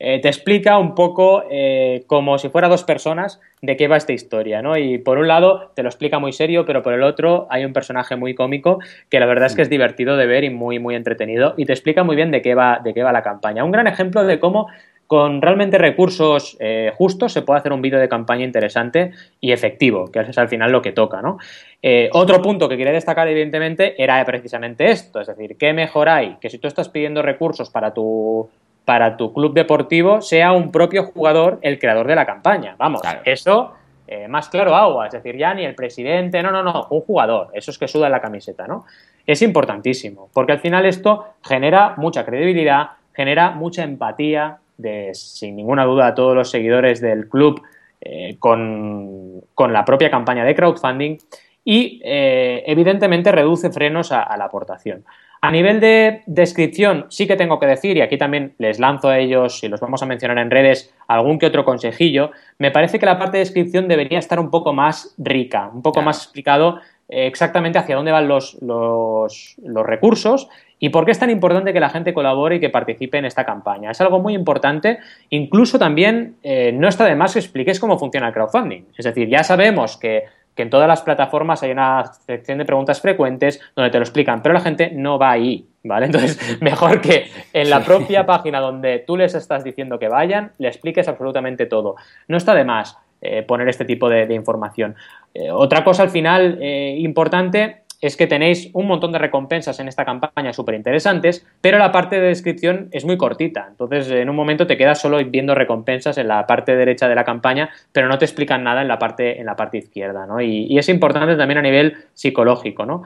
Eh, 0.00 0.20
te 0.20 0.28
explica 0.28 0.76
un 0.76 0.94
poco 0.94 1.44
eh, 1.50 2.02
como 2.06 2.36
si 2.38 2.48
fuera 2.48 2.68
dos 2.68 2.82
personas 2.82 3.40
de 3.62 3.76
qué 3.76 3.86
va 3.86 3.96
esta 3.96 4.12
historia, 4.12 4.60
¿no? 4.60 4.76
Y 4.76 4.98
por 4.98 5.18
un 5.18 5.28
lado 5.28 5.70
te 5.76 5.82
lo 5.82 5.88
explica 5.88 6.18
muy 6.18 6.32
serio, 6.32 6.64
pero 6.66 6.82
por 6.82 6.92
el 6.92 7.02
otro 7.02 7.46
hay 7.48 7.64
un 7.64 7.72
personaje 7.72 8.16
muy 8.16 8.34
cómico 8.34 8.80
que 9.08 9.20
la 9.20 9.26
verdad 9.26 9.46
es 9.46 9.54
que 9.54 9.62
es 9.62 9.70
divertido 9.70 10.16
de 10.16 10.26
ver 10.26 10.44
y 10.44 10.50
muy, 10.50 10.80
muy 10.80 10.96
entretenido 10.96 11.54
y 11.56 11.64
te 11.64 11.72
explica 11.72 12.02
muy 12.02 12.16
bien 12.16 12.32
de 12.32 12.42
qué 12.42 12.54
va, 12.54 12.80
de 12.82 12.92
qué 12.92 13.02
va 13.02 13.12
la 13.12 13.22
campaña. 13.22 13.64
Un 13.64 13.70
gran 13.70 13.86
ejemplo 13.86 14.24
de 14.24 14.40
cómo 14.40 14.66
con 15.06 15.42
realmente 15.42 15.78
recursos 15.78 16.56
eh, 16.60 16.90
justos 16.96 17.32
se 17.32 17.42
puede 17.42 17.60
hacer 17.60 17.72
un 17.72 17.82
vídeo 17.82 18.00
de 18.00 18.08
campaña 18.08 18.44
interesante 18.44 19.12
y 19.40 19.52
efectivo, 19.52 20.10
que 20.10 20.20
es 20.20 20.38
al 20.38 20.48
final 20.48 20.72
lo 20.72 20.82
que 20.82 20.92
toca, 20.92 21.20
¿no? 21.22 21.38
Eh, 21.82 22.08
otro 22.12 22.40
punto 22.40 22.68
que 22.68 22.76
quería 22.76 22.92
destacar, 22.92 23.28
evidentemente, 23.28 24.02
era 24.02 24.24
precisamente 24.24 24.90
esto, 24.90 25.20
es 25.20 25.26
decir, 25.26 25.56
¿qué 25.58 25.72
mejor 25.72 26.08
hay? 26.08 26.36
Que 26.40 26.48
si 26.48 26.58
tú 26.58 26.66
estás 26.66 26.88
pidiendo 26.88 27.20
recursos 27.20 27.68
para 27.68 27.92
tu, 27.92 28.48
para 28.84 29.16
tu 29.16 29.32
club 29.32 29.54
deportivo, 29.54 30.20
sea 30.20 30.52
un 30.52 30.70
propio 30.70 31.04
jugador 31.04 31.58
el 31.62 31.78
creador 31.78 32.06
de 32.06 32.14
la 32.14 32.26
campaña. 32.26 32.76
Vamos, 32.78 33.00
eso 33.24 33.72
eh, 34.06 34.28
más 34.28 34.50
claro 34.50 34.76
agua, 34.76 35.06
es 35.06 35.12
decir, 35.12 35.36
ya 35.36 35.54
ni 35.54 35.64
el 35.64 35.74
presidente, 35.74 36.42
no, 36.42 36.50
no, 36.50 36.62
no, 36.62 36.86
un 36.90 37.00
jugador, 37.00 37.48
eso 37.54 37.70
es 37.70 37.78
que 37.78 37.88
suda 37.88 38.10
la 38.10 38.20
camiseta, 38.20 38.66
¿no? 38.66 38.84
Es 39.26 39.40
importantísimo, 39.40 40.28
porque 40.34 40.52
al 40.52 40.58
final 40.58 40.84
esto 40.84 41.24
genera 41.42 41.94
mucha 41.96 42.26
credibilidad, 42.26 42.90
genera 43.14 43.52
mucha 43.52 43.82
empatía 43.82 44.58
de, 44.76 45.14
sin 45.14 45.56
ninguna 45.56 45.84
duda, 45.84 46.08
a 46.08 46.14
todos 46.14 46.34
los 46.34 46.50
seguidores 46.50 47.00
del 47.00 47.30
club 47.30 47.62
eh, 48.02 48.36
con, 48.38 49.42
la 49.56 49.84
propia 49.86 50.10
campaña 50.10 50.44
de 50.44 50.54
crowdfunding 50.54 51.16
y, 51.64 52.00
eh, 52.04 52.62
evidentemente, 52.66 53.32
reduce 53.32 53.70
frenos 53.70 54.12
a, 54.12 54.36
la 54.36 54.44
aportación. 54.44 55.04
A 55.40 55.50
nivel 55.50 55.80
de 55.80 56.22
descripción, 56.26 57.06
sí 57.08 57.26
que 57.26 57.36
tengo 57.36 57.58
que 57.58 57.66
decir, 57.66 57.96
y 57.96 58.00
aquí 58.00 58.16
también 58.16 58.54
les 58.58 58.78
lanzo 58.78 59.08
a 59.08 59.18
ellos, 59.18 59.62
y 59.62 59.68
los 59.68 59.80
vamos 59.80 60.02
a 60.02 60.06
mencionar 60.06 60.38
en 60.38 60.50
redes, 60.50 60.94
algún 61.06 61.38
que 61.38 61.46
otro 61.46 61.64
consejillo, 61.64 62.30
me 62.58 62.70
parece 62.70 62.98
que 62.98 63.06
la 63.06 63.18
parte 63.18 63.38
de 63.38 63.44
descripción 63.44 63.88
debería 63.88 64.18
estar 64.18 64.40
un 64.40 64.50
poco 64.50 64.72
más 64.72 65.14
rica, 65.18 65.70
un 65.72 65.82
poco 65.82 66.02
más 66.02 66.24
explicado 66.24 66.80
exactamente 67.08 67.78
hacia 67.78 67.96
dónde 67.96 68.12
van 68.12 68.28
los, 68.28 68.56
los, 68.62 69.56
recursos 69.84 70.48
y 70.78 70.88
por 70.88 71.04
qué 71.04 71.12
es 71.12 71.18
tan 71.18 71.30
importante 71.30 71.72
que 71.72 71.80
la 71.80 71.90
gente 71.90 72.14
colabore 72.14 72.56
y 72.56 72.60
que 72.60 72.70
participe 72.70 73.18
en 73.18 73.24
esta 73.24 73.44
campaña. 73.44 73.90
Es 73.90 74.00
algo 74.00 74.20
muy 74.20 74.34
importante. 74.34 74.98
Incluso 75.30 75.78
también 75.78 76.36
eh, 76.42 76.72
no 76.72 76.88
está 76.88 77.04
de 77.04 77.14
más 77.14 77.34
que 77.34 77.38
expliques 77.38 77.78
cómo 77.78 77.98
funciona 77.98 78.28
el 78.28 78.34
crowdfunding. 78.34 78.86
Es 78.96 79.04
decir, 79.04 79.28
ya 79.28 79.44
sabemos 79.44 79.96
que, 79.96 80.24
que, 80.54 80.62
en 80.62 80.70
todas 80.70 80.88
las 80.88 81.02
plataformas 81.02 81.62
hay 81.62 81.70
una 81.70 82.04
sección 82.26 82.58
de 82.58 82.64
preguntas 82.64 83.00
frecuentes 83.00 83.60
donde 83.74 83.90
te 83.90 83.98
lo 83.98 84.04
explican, 84.04 84.42
pero 84.42 84.52
la 84.52 84.60
gente 84.60 84.90
no 84.92 85.18
va 85.18 85.32
ahí. 85.32 85.66
¿Vale? 85.86 86.06
Entonces, 86.06 86.58
mejor 86.62 87.02
que 87.02 87.26
en 87.52 87.68
la 87.68 87.84
propia 87.84 88.24
página 88.24 88.58
donde 88.58 89.00
tú 89.00 89.18
les 89.18 89.34
estás 89.34 89.64
diciendo 89.64 89.98
que 89.98 90.08
vayan, 90.08 90.52
le 90.56 90.68
expliques 90.68 91.08
absolutamente 91.08 91.66
todo. 91.66 91.96
No 92.26 92.38
está 92.38 92.54
de 92.54 92.64
más. 92.64 92.96
Eh, 93.26 93.42
poner 93.42 93.66
este 93.70 93.86
tipo 93.86 94.10
de, 94.10 94.34
información. 94.34 94.96
Eh, 95.32 95.50
otra 95.50 95.82
cosa 95.82 96.02
al 96.02 96.10
final 96.10 96.58
eh, 96.60 96.96
importante 96.98 97.83
es 98.04 98.18
que 98.18 98.26
tenéis 98.26 98.68
un 98.74 98.86
montón 98.86 99.12
de 99.12 99.18
recompensas 99.18 99.80
en 99.80 99.88
esta 99.88 100.04
campaña 100.04 100.52
súper 100.52 100.74
interesantes, 100.74 101.46
pero 101.62 101.78
la 101.78 101.90
parte 101.90 102.20
de 102.20 102.26
descripción 102.26 102.88
es 102.92 103.06
muy 103.06 103.16
cortita. 103.16 103.66
Entonces, 103.70 104.10
en 104.10 104.28
un 104.28 104.36
momento 104.36 104.66
te 104.66 104.76
quedas 104.76 105.00
solo 105.00 105.24
viendo 105.24 105.54
recompensas 105.54 106.18
en 106.18 106.28
la 106.28 106.46
parte 106.46 106.76
derecha 106.76 107.08
de 107.08 107.14
la 107.14 107.24
campaña, 107.24 107.70
pero 107.92 108.06
no 108.06 108.18
te 108.18 108.26
explican 108.26 108.62
nada 108.62 108.82
en 108.82 108.88
la 108.88 108.98
parte, 108.98 109.40
en 109.40 109.46
la 109.46 109.56
parte 109.56 109.78
izquierda. 109.78 110.26
¿no? 110.26 110.42
Y, 110.42 110.76
es 110.76 110.90
importante 110.90 111.34
también 111.36 111.56
a 111.56 111.62
nivel 111.62 111.96
psicológico. 112.12 112.84
¿no? 112.84 113.04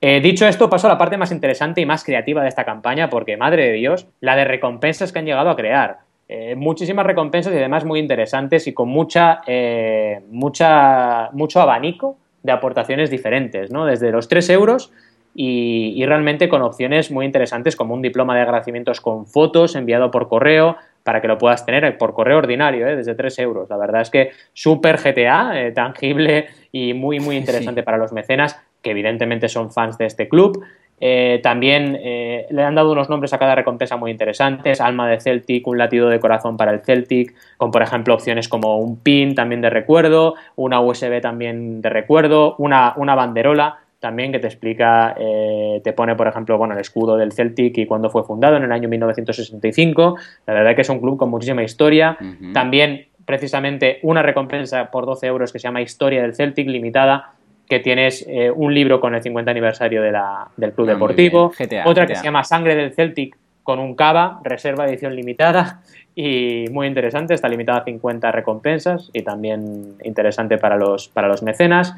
dicho 0.00 0.44
esto, 0.48 0.68
paso 0.68 0.88
a 0.88 0.90
la 0.90 0.98
parte 0.98 1.16
más 1.16 1.30
interesante 1.30 1.80
y 1.80 1.86
más 1.86 2.02
creativa 2.02 2.42
de 2.42 2.48
esta 2.48 2.64
campaña, 2.64 3.08
porque, 3.08 3.36
madre 3.36 3.68
de 3.68 3.72
Dios, 3.74 4.08
la 4.20 4.34
de 4.34 4.44
recompensas 4.44 5.12
que 5.12 5.20
han 5.20 5.26
llegado 5.26 5.50
a 5.50 5.56
crear. 5.56 5.98
Eh, 6.28 6.56
muchísimas 6.56 7.06
recompensas 7.06 7.52
y 7.52 7.58
además 7.58 7.84
muy 7.84 8.00
interesantes 8.00 8.66
y 8.66 8.74
con 8.74 8.88
mucha, 8.88 9.42
eh, 9.46 10.20
mucha, 10.28 11.30
mucho 11.30 11.60
abanico 11.60 12.18
de 12.46 12.52
aportaciones 12.52 13.10
diferentes, 13.10 13.70
¿no? 13.70 13.84
Desde 13.84 14.10
los 14.10 14.28
3 14.28 14.48
euros 14.50 14.92
y, 15.34 16.02
realmente 16.06 16.48
con 16.48 16.62
opciones 16.62 17.10
muy 17.10 17.26
interesantes 17.26 17.76
como 17.76 17.92
un 17.92 18.00
diploma 18.00 18.34
de 18.34 18.40
agradecimientos 18.40 19.02
con 19.02 19.26
fotos 19.26 19.76
enviado 19.76 20.10
por 20.10 20.28
correo 20.28 20.76
para 21.02 21.20
que 21.20 21.28
lo 21.28 21.36
puedas 21.36 21.66
tener 21.66 21.98
por 21.98 22.14
correo 22.14 22.38
ordinario, 22.38 22.88
¿eh? 22.88 22.96
desde 22.96 23.14
3 23.14 23.38
euros. 23.40 23.68
La 23.68 23.76
verdad 23.76 24.00
es 24.00 24.10
que 24.10 24.30
súper 24.54 24.96
GTA, 24.96 25.72
tangible 25.74 26.46
y 26.72 26.94
muy, 26.94 27.20
muy 27.20 27.36
interesante 27.36 27.82
para 27.82 27.98
los 27.98 28.12
mecenas, 28.12 28.58
que 28.80 28.92
evidentemente 28.92 29.48
son 29.48 29.70
fans 29.70 29.98
de 29.98 30.06
este 30.06 30.28
club. 30.28 30.64
Eh, 31.00 31.40
también 31.42 31.98
eh, 32.00 32.46
le 32.50 32.62
han 32.62 32.74
dado 32.74 32.92
unos 32.92 33.10
nombres 33.10 33.32
a 33.32 33.38
cada 33.38 33.54
recompensa 33.54 33.96
muy 33.96 34.10
interesantes, 34.10 34.80
alma 34.80 35.08
de 35.08 35.20
Celtic, 35.20 35.66
un 35.66 35.78
latido 35.78 36.08
de 36.08 36.20
corazón 36.20 36.56
para 36.56 36.72
el 36.72 36.80
Celtic, 36.80 37.34
con 37.58 37.70
por 37.70 37.82
ejemplo 37.82 38.14
opciones 38.14 38.48
como 38.48 38.78
un 38.78 38.98
pin 38.98 39.34
también 39.34 39.60
de 39.60 39.70
recuerdo, 39.70 40.34
una 40.56 40.80
USB 40.80 41.20
también 41.20 41.82
de 41.82 41.90
recuerdo, 41.90 42.56
una, 42.58 42.94
una 42.96 43.14
banderola 43.14 43.80
también 43.98 44.30
que 44.30 44.38
te 44.38 44.46
explica, 44.46 45.14
eh, 45.18 45.80
te 45.82 45.92
pone 45.92 46.14
por 46.14 46.28
ejemplo 46.28 46.56
bueno, 46.58 46.74
el 46.74 46.80
escudo 46.80 47.16
del 47.16 47.32
Celtic 47.32 47.76
y 47.78 47.86
cuándo 47.86 48.08
fue 48.08 48.24
fundado 48.24 48.56
en 48.56 48.62
el 48.62 48.72
año 48.72 48.88
1965, 48.88 50.16
la 50.46 50.54
verdad 50.54 50.74
que 50.74 50.82
es 50.82 50.88
un 50.88 51.00
club 51.00 51.18
con 51.18 51.30
muchísima 51.30 51.62
historia, 51.62 52.16
también 52.52 53.08
precisamente 53.24 53.98
una 54.02 54.22
recompensa 54.22 54.90
por 54.90 55.04
12 55.04 55.26
euros 55.26 55.52
que 55.52 55.58
se 55.58 55.64
llama 55.64 55.82
Historia 55.82 56.22
del 56.22 56.34
Celtic 56.34 56.68
limitada, 56.68 57.32
que 57.68 57.80
tienes 57.80 58.24
eh, 58.28 58.50
un 58.50 58.74
libro 58.74 59.00
con 59.00 59.14
el 59.14 59.22
50 59.22 59.50
aniversario 59.50 60.02
de 60.02 60.12
la, 60.12 60.48
del 60.56 60.72
club 60.72 60.88
ah, 60.88 60.92
deportivo, 60.92 61.52
otra 61.84 62.06
que 62.06 62.14
se 62.14 62.24
llama 62.24 62.44
Sangre 62.44 62.74
del 62.74 62.92
Celtic 62.92 63.36
con 63.62 63.80
un 63.80 63.96
cava, 63.96 64.40
reserva 64.44 64.86
edición 64.86 65.16
limitada 65.16 65.82
y 66.14 66.66
muy 66.70 66.86
interesante, 66.86 67.34
está 67.34 67.48
limitada 67.48 67.80
a 67.80 67.84
50 67.84 68.30
recompensas 68.32 69.10
y 69.12 69.22
también 69.22 69.96
interesante 70.04 70.56
para 70.58 70.76
los, 70.76 71.08
para 71.08 71.28
los 71.28 71.42
mecenas. 71.42 71.94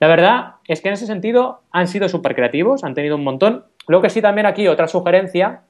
La 0.00 0.08
verdad 0.08 0.54
es 0.66 0.80
que 0.80 0.88
en 0.88 0.94
ese 0.94 1.06
sentido 1.06 1.60
han 1.70 1.86
sido 1.86 2.08
súper 2.08 2.34
creativos, 2.34 2.82
han 2.82 2.94
tenido 2.94 3.14
un 3.14 3.22
montón. 3.22 3.64
Lo 3.86 4.02
que 4.02 4.10
sí 4.10 4.20
también 4.20 4.46
aquí 4.46 4.66
otra 4.66 4.88
sugerencia 4.88 5.60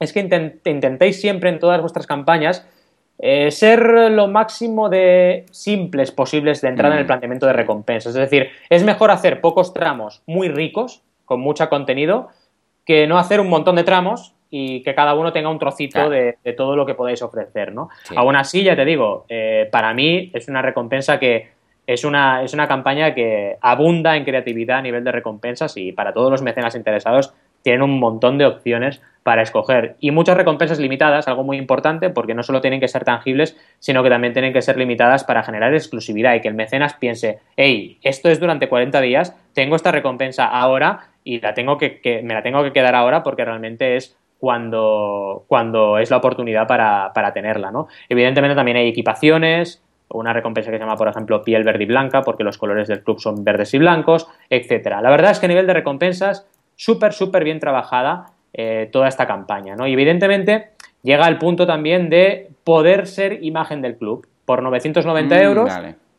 es 0.00 0.12
que 0.12 0.18
intentéis 0.64 1.20
siempre 1.20 1.48
en 1.48 1.60
todas 1.60 1.80
vuestras 1.80 2.08
campañas 2.08 2.66
eh, 3.18 3.50
ser 3.50 4.10
lo 4.10 4.28
máximo 4.28 4.88
de 4.88 5.46
simples 5.50 6.10
posibles 6.10 6.60
de 6.60 6.68
entrada 6.68 6.94
en 6.94 6.98
el 6.98 7.04
mm. 7.04 7.06
planteamiento 7.06 7.46
de 7.46 7.52
recompensas. 7.52 8.14
Es 8.14 8.20
decir, 8.20 8.50
es 8.68 8.82
mejor 8.84 9.10
hacer 9.10 9.40
pocos 9.40 9.72
tramos 9.72 10.22
muy 10.26 10.48
ricos, 10.48 11.02
con 11.24 11.40
mucho 11.40 11.68
contenido, 11.68 12.28
que 12.84 13.06
no 13.06 13.18
hacer 13.18 13.40
un 13.40 13.48
montón 13.48 13.76
de 13.76 13.84
tramos 13.84 14.34
y 14.50 14.82
que 14.82 14.94
cada 14.94 15.14
uno 15.14 15.32
tenga 15.32 15.48
un 15.48 15.58
trocito 15.58 16.10
de, 16.10 16.36
todo 16.56 16.76
lo 16.76 16.84
que 16.84 16.94
podáis 16.94 17.22
ofrecer, 17.22 17.72
¿no? 17.72 17.88
Aún 18.16 18.36
así, 18.36 18.62
ya 18.62 18.76
te 18.76 18.84
digo, 18.84 19.24
eh, 19.28 19.68
para 19.72 19.94
mí 19.94 20.30
es 20.34 20.48
una 20.48 20.60
recompensa 20.60 21.18
que 21.18 21.52
es 21.86 22.04
una, 22.04 22.42
es 22.42 22.52
una 22.52 22.68
campaña 22.68 23.14
que 23.14 23.56
abunda 23.60 24.16
en 24.16 24.24
creatividad 24.24 24.78
a 24.78 24.82
nivel 24.82 25.04
de 25.04 25.12
recompensas 25.12 25.76
y 25.76 25.92
para 25.92 26.12
todos 26.12 26.30
los 26.30 26.42
mecenas 26.42 26.74
interesados 26.74 27.32
tienen 27.62 27.82
un 27.82 27.98
montón 27.98 28.38
de 28.38 28.46
opciones 28.46 29.00
para 29.22 29.42
escoger. 29.42 29.96
Y 30.00 30.10
muchas 30.10 30.36
recompensas 30.36 30.78
limitadas, 30.78 31.28
algo 31.28 31.44
muy 31.44 31.56
importante, 31.56 32.10
porque 32.10 32.34
no 32.34 32.42
solo 32.42 32.60
tienen 32.60 32.80
que 32.80 32.88
ser 32.88 33.04
tangibles, 33.04 33.56
sino 33.78 34.02
que 34.02 34.10
también 34.10 34.32
tienen 34.32 34.52
que 34.52 34.62
ser 34.62 34.76
limitadas 34.76 35.24
para 35.24 35.42
generar 35.42 35.72
exclusividad 35.74 36.34
y 36.34 36.40
que 36.40 36.48
el 36.48 36.54
mecenas 36.54 36.94
piense, 36.94 37.38
hey, 37.56 37.98
esto 38.02 38.28
es 38.28 38.40
durante 38.40 38.68
40 38.68 39.00
días, 39.00 39.36
tengo 39.52 39.76
esta 39.76 39.92
recompensa 39.92 40.46
ahora 40.46 41.10
y 41.24 41.40
la 41.40 41.54
tengo 41.54 41.78
que, 41.78 42.00
me 42.24 42.34
la 42.34 42.42
tengo 42.42 42.62
que 42.64 42.72
quedar 42.72 42.94
ahora 42.94 43.22
porque 43.22 43.44
realmente 43.44 43.96
es 43.96 44.16
cuando, 44.38 45.44
cuando 45.46 45.98
es 45.98 46.10
la 46.10 46.16
oportunidad 46.16 46.66
para, 46.66 47.12
para 47.14 47.32
tenerla. 47.32 47.70
¿no? 47.70 47.86
Evidentemente 48.08 48.56
también 48.56 48.76
hay 48.76 48.88
equipaciones, 48.88 49.82
una 50.08 50.32
recompensa 50.32 50.70
que 50.70 50.78
se 50.78 50.82
llama, 50.82 50.96
por 50.96 51.08
ejemplo, 51.08 51.42
piel 51.42 51.62
verde 51.62 51.84
y 51.84 51.86
blanca, 51.86 52.22
porque 52.22 52.44
los 52.44 52.58
colores 52.58 52.88
del 52.88 53.02
club 53.02 53.20
son 53.20 53.44
verdes 53.44 53.72
y 53.72 53.78
blancos, 53.78 54.28
etcétera. 54.50 55.00
La 55.00 55.10
verdad 55.10 55.30
es 55.30 55.38
que 55.38 55.46
a 55.46 55.48
nivel 55.48 55.66
de 55.66 55.74
recompensas 55.74 56.46
súper, 56.76 57.12
súper 57.12 57.44
bien 57.44 57.60
trabajada 57.60 58.26
eh, 58.52 58.88
toda 58.92 59.08
esta 59.08 59.26
campaña, 59.26 59.76
¿no? 59.76 59.86
Y 59.86 59.92
evidentemente 59.92 60.70
llega 61.02 61.26
al 61.26 61.38
punto 61.38 61.66
también 61.66 62.10
de 62.10 62.50
poder 62.64 63.06
ser 63.06 63.42
imagen 63.42 63.82
del 63.82 63.96
club. 63.96 64.26
Por 64.44 64.62
990 64.62 65.34
mm, 65.34 65.38
euros 65.38 65.72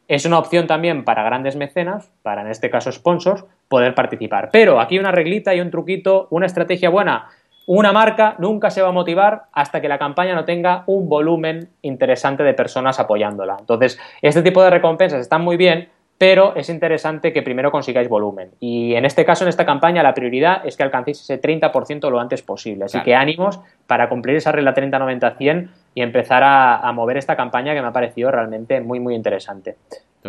es 0.08 0.26
una 0.26 0.40
opción 0.40 0.68
también 0.68 1.04
para 1.04 1.24
grandes 1.24 1.56
mecenas, 1.56 2.12
para 2.22 2.42
en 2.42 2.48
este 2.48 2.70
caso 2.70 2.92
sponsors, 2.92 3.46
poder 3.68 3.96
participar. 3.96 4.50
Pero 4.52 4.80
aquí 4.80 5.00
una 5.00 5.12
reglita 5.12 5.56
y 5.56 5.62
un 5.62 5.72
truquito, 5.72 6.28
una 6.30 6.46
estrategia 6.46 6.90
buena. 6.90 7.30
Una 7.66 7.94
marca 7.94 8.36
nunca 8.40 8.70
se 8.70 8.82
va 8.82 8.90
a 8.90 8.92
motivar 8.92 9.44
hasta 9.54 9.80
que 9.80 9.88
la 9.88 9.98
campaña 9.98 10.36
no 10.36 10.44
tenga 10.44 10.84
un 10.86 11.08
volumen 11.08 11.70
interesante 11.82 12.44
de 12.44 12.54
personas 12.54 13.00
apoyándola. 13.00 13.56
Entonces, 13.58 13.98
este 14.22 14.42
tipo 14.42 14.62
de 14.62 14.70
recompensas 14.70 15.22
están 15.22 15.44
muy 15.44 15.56
bien, 15.56 15.88
pero 16.18 16.56
es 16.56 16.70
interesante 16.70 17.34
que 17.34 17.42
primero 17.42 17.72
consigáis 17.72 18.08
volumen. 18.08 18.52
Y 18.60 18.94
en 18.96 19.06
este 19.06 19.26
caso, 19.26 19.44
en 19.44 19.50
esta 19.50 19.66
campaña, 19.66 20.04
la 20.04 20.14
prioridad 20.14 20.66
es 20.66 20.78
que 20.78 20.84
alcancéis 20.84 21.22
ese 21.22 21.42
30% 21.42 22.10
lo 22.10 22.20
antes 22.20 22.42
posible. 22.42 22.86
Así 22.86 23.02
que 23.02 23.16
ánimos 23.16 23.60
para 23.88 24.08
cumplir 24.10 24.38
esa 24.38 24.52
regla 24.52 24.74
30-90-100 24.74 25.70
y 25.96 26.02
empezar 26.02 26.44
a, 26.46 26.92
mover 26.94 27.18
esta 27.18 27.36
campaña 27.36 27.74
que 27.74 27.82
me 27.82 27.88
ha 27.88 27.94
parecido 27.94 28.32
realmente 28.32 28.80
muy, 28.80 29.00
muy 29.00 29.16
interesante. 29.16 29.76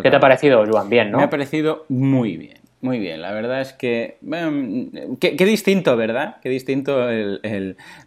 ¿Qué 0.02 0.10
te 0.10 0.16
ha 0.16 0.20
parecido, 0.20 0.64
Juan? 0.66 0.88
Bien, 0.88 1.10
¿no? 1.10 1.18
Me 1.18 1.24
ha 1.24 1.30
parecido 1.30 1.84
muy 1.88 2.36
bien. 2.36 2.63
Muy 2.84 2.98
bien, 2.98 3.22
la 3.22 3.32
verdad 3.32 3.62
es 3.62 3.72
que. 3.72 4.18
qué, 5.18 5.46
distinto, 5.46 5.96
¿verdad? 5.96 6.36
Qué 6.42 6.50
distinto 6.50 7.08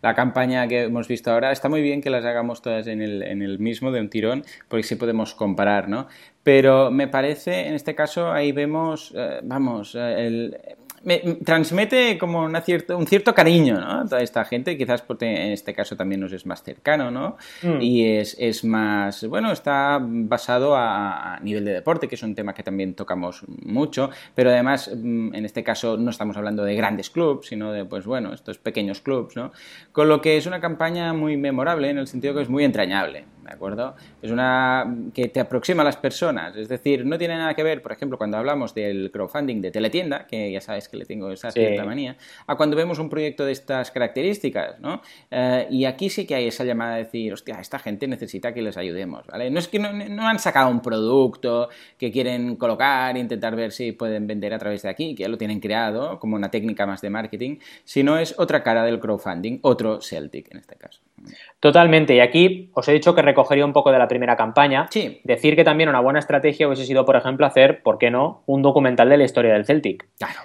la 0.03 0.13
campaña 0.13 0.67
que 0.67 0.83
hemos 0.83 1.07
visto 1.07 1.31
ahora. 1.31 1.51
Está 1.51 1.67
muy 1.67 1.81
bien 1.81 1.99
que 1.99 2.11
las 2.11 2.23
hagamos 2.25 2.61
todas 2.61 2.85
en 2.85 3.01
el, 3.01 3.23
en 3.23 3.41
el 3.41 3.57
mismo, 3.57 3.91
de 3.91 4.01
un 4.01 4.11
tirón, 4.11 4.43
porque 4.67 4.83
sí 4.83 4.95
podemos 4.95 5.33
comparar, 5.33 5.89
¿no? 5.89 6.07
Pero 6.43 6.91
me 6.91 7.07
parece, 7.07 7.67
en 7.67 7.73
este 7.73 7.95
caso, 7.95 8.31
ahí 8.31 8.51
vemos, 8.51 9.15
eh, 9.17 9.39
vamos, 9.41 9.95
eh, 9.95 10.27
el, 10.27 10.57
me 11.07 11.19
transmite 11.45 12.17
como 12.17 12.43
una 12.43 12.59
cierto, 12.59 12.97
un 12.97 13.07
cierto 13.07 13.33
cariño, 13.33 13.79
¿no? 13.79 14.01
A 14.01 14.03
toda 14.03 14.21
esta 14.21 14.43
gente, 14.43 14.77
quizás 14.77 15.01
porque 15.01 15.25
en 15.25 15.53
este 15.53 15.73
caso 15.73 15.95
también 15.95 16.19
nos 16.19 16.33
es 16.33 16.45
más 16.45 16.61
cercano, 16.63 17.11
¿no? 17.11 17.37
Mm. 17.61 17.81
Y 17.81 18.05
es, 18.05 18.35
es, 18.37 18.65
más, 18.65 19.25
bueno, 19.25 19.53
está 19.53 19.99
basado 20.01 20.75
a, 20.75 21.39
nivel 21.41 21.63
de 21.63 21.71
deporte, 21.71 22.09
que 22.09 22.15
es 22.15 22.23
un 22.23 22.35
tema 22.35 22.53
que 22.53 22.61
también 22.61 22.93
tocamos 22.93 23.45
mucho, 23.47 24.09
pero 24.35 24.49
además, 24.49 24.91
mm, 24.93 25.33
en 25.33 25.45
este 25.45 25.63
caso, 25.63 25.95
no 25.95 26.11
estamos 26.11 26.35
hablando 26.35 26.65
de 26.65 26.75
grandes 26.75 27.09
clubs, 27.09 27.47
sino 27.47 27.71
de, 27.71 27.85
pues 27.85 28.05
bueno, 28.05 28.33
estos 28.33 28.57
pequeños 28.57 28.99
clubs, 28.99 29.37
¿no? 29.37 29.53
Con 29.93 30.09
lo 30.09 30.19
que 30.19 30.35
es 30.35 30.45
una 30.45 30.59
campaña 30.59 31.13
muy 31.13 31.37
memorable 31.37 31.89
en 31.89 31.99
el 31.99 32.07
sentido 32.07 32.35
que 32.35 32.41
es 32.41 32.49
muy 32.49 32.65
entrañable. 32.65 33.23
¿De 33.47 33.53
acuerdo? 33.53 33.95
Es 34.21 34.31
una 34.31 34.95
que 35.13 35.29
te 35.29 35.39
aproxima 35.39 35.81
a 35.81 35.85
las 35.85 35.97
personas, 35.97 36.55
es 36.55 36.67
decir, 36.67 37.05
no 37.05 37.17
tiene 37.17 37.37
nada 37.37 37.53
que 37.53 37.63
ver, 37.63 37.81
por 37.81 37.91
ejemplo, 37.91 38.17
cuando 38.17 38.37
hablamos 38.37 38.73
del 38.73 39.11
crowdfunding 39.11 39.61
de 39.61 39.71
teletienda, 39.71 40.27
que 40.27 40.51
ya 40.51 40.61
sabes 40.61 40.89
que 40.89 40.97
le 40.97 41.05
tengo 41.05 41.31
esa 41.31 41.51
cierta 41.51 41.85
manía, 41.85 42.17
a 42.45 42.55
cuando 42.55 42.75
vemos 42.75 42.99
un 42.99 43.09
proyecto 43.09 43.45
de 43.45 43.51
estas 43.51 43.91
características, 43.91 44.79
¿no? 44.79 45.01
Eh, 45.31 45.67
y 45.69 45.85
aquí 45.85 46.09
sí 46.09 46.25
que 46.25 46.35
hay 46.35 46.47
esa 46.47 46.63
llamada 46.63 46.95
de 46.95 47.05
decir, 47.05 47.33
hostia, 47.33 47.59
esta 47.59 47.79
gente 47.79 48.07
necesita 48.07 48.53
que 48.53 48.61
les 48.61 48.77
ayudemos, 48.77 49.25
¿vale? 49.27 49.49
No 49.49 49.59
es 49.59 49.67
que 49.67 49.79
no, 49.79 49.91
no 49.93 50.27
han 50.27 50.39
sacado 50.39 50.69
un 50.69 50.81
producto 50.81 51.69
que 51.97 52.11
quieren 52.11 52.55
colocar 52.55 53.15
e 53.15 53.19
intentar 53.19 53.55
ver 53.55 53.71
si 53.71 53.91
pueden 53.91 54.27
vender 54.27 54.53
a 54.53 54.59
través 54.59 54.81
de 54.81 54.89
aquí, 54.89 55.15
que 55.15 55.23
ya 55.23 55.29
lo 55.29 55.37
tienen 55.37 55.59
creado 55.59 56.19
como 56.19 56.35
una 56.35 56.51
técnica 56.51 56.85
más 56.85 57.01
de 57.01 57.09
marketing, 57.09 57.57
sino 57.83 58.17
es 58.17 58.35
otra 58.37 58.63
cara 58.63 58.83
del 58.83 58.99
crowdfunding, 58.99 59.59
otro 59.61 60.01
Celtic 60.01 60.51
en 60.51 60.57
este 60.57 60.75
caso. 60.75 61.01
Totalmente. 61.59 62.15
Y 62.15 62.19
aquí 62.19 62.69
os 62.73 62.87
he 62.87 62.93
dicho 62.93 63.15
que 63.15 63.21
recogería 63.21 63.65
un 63.65 63.73
poco 63.73 63.91
de 63.91 63.99
la 63.99 64.07
primera 64.07 64.35
campaña. 64.35 64.87
Sí. 64.91 65.21
Decir 65.23 65.55
que 65.55 65.63
también 65.63 65.89
una 65.89 65.99
buena 65.99 66.19
estrategia 66.19 66.67
hubiese 66.67 66.85
sido, 66.85 67.05
por 67.05 67.15
ejemplo, 67.15 67.45
hacer, 67.45 67.81
¿por 67.81 67.97
qué 67.97 68.11
no?, 68.11 68.43
un 68.45 68.61
documental 68.61 69.09
de 69.09 69.17
la 69.17 69.23
historia 69.23 69.53
del 69.53 69.65
Celtic. 69.65 70.07
Claro. 70.17 70.39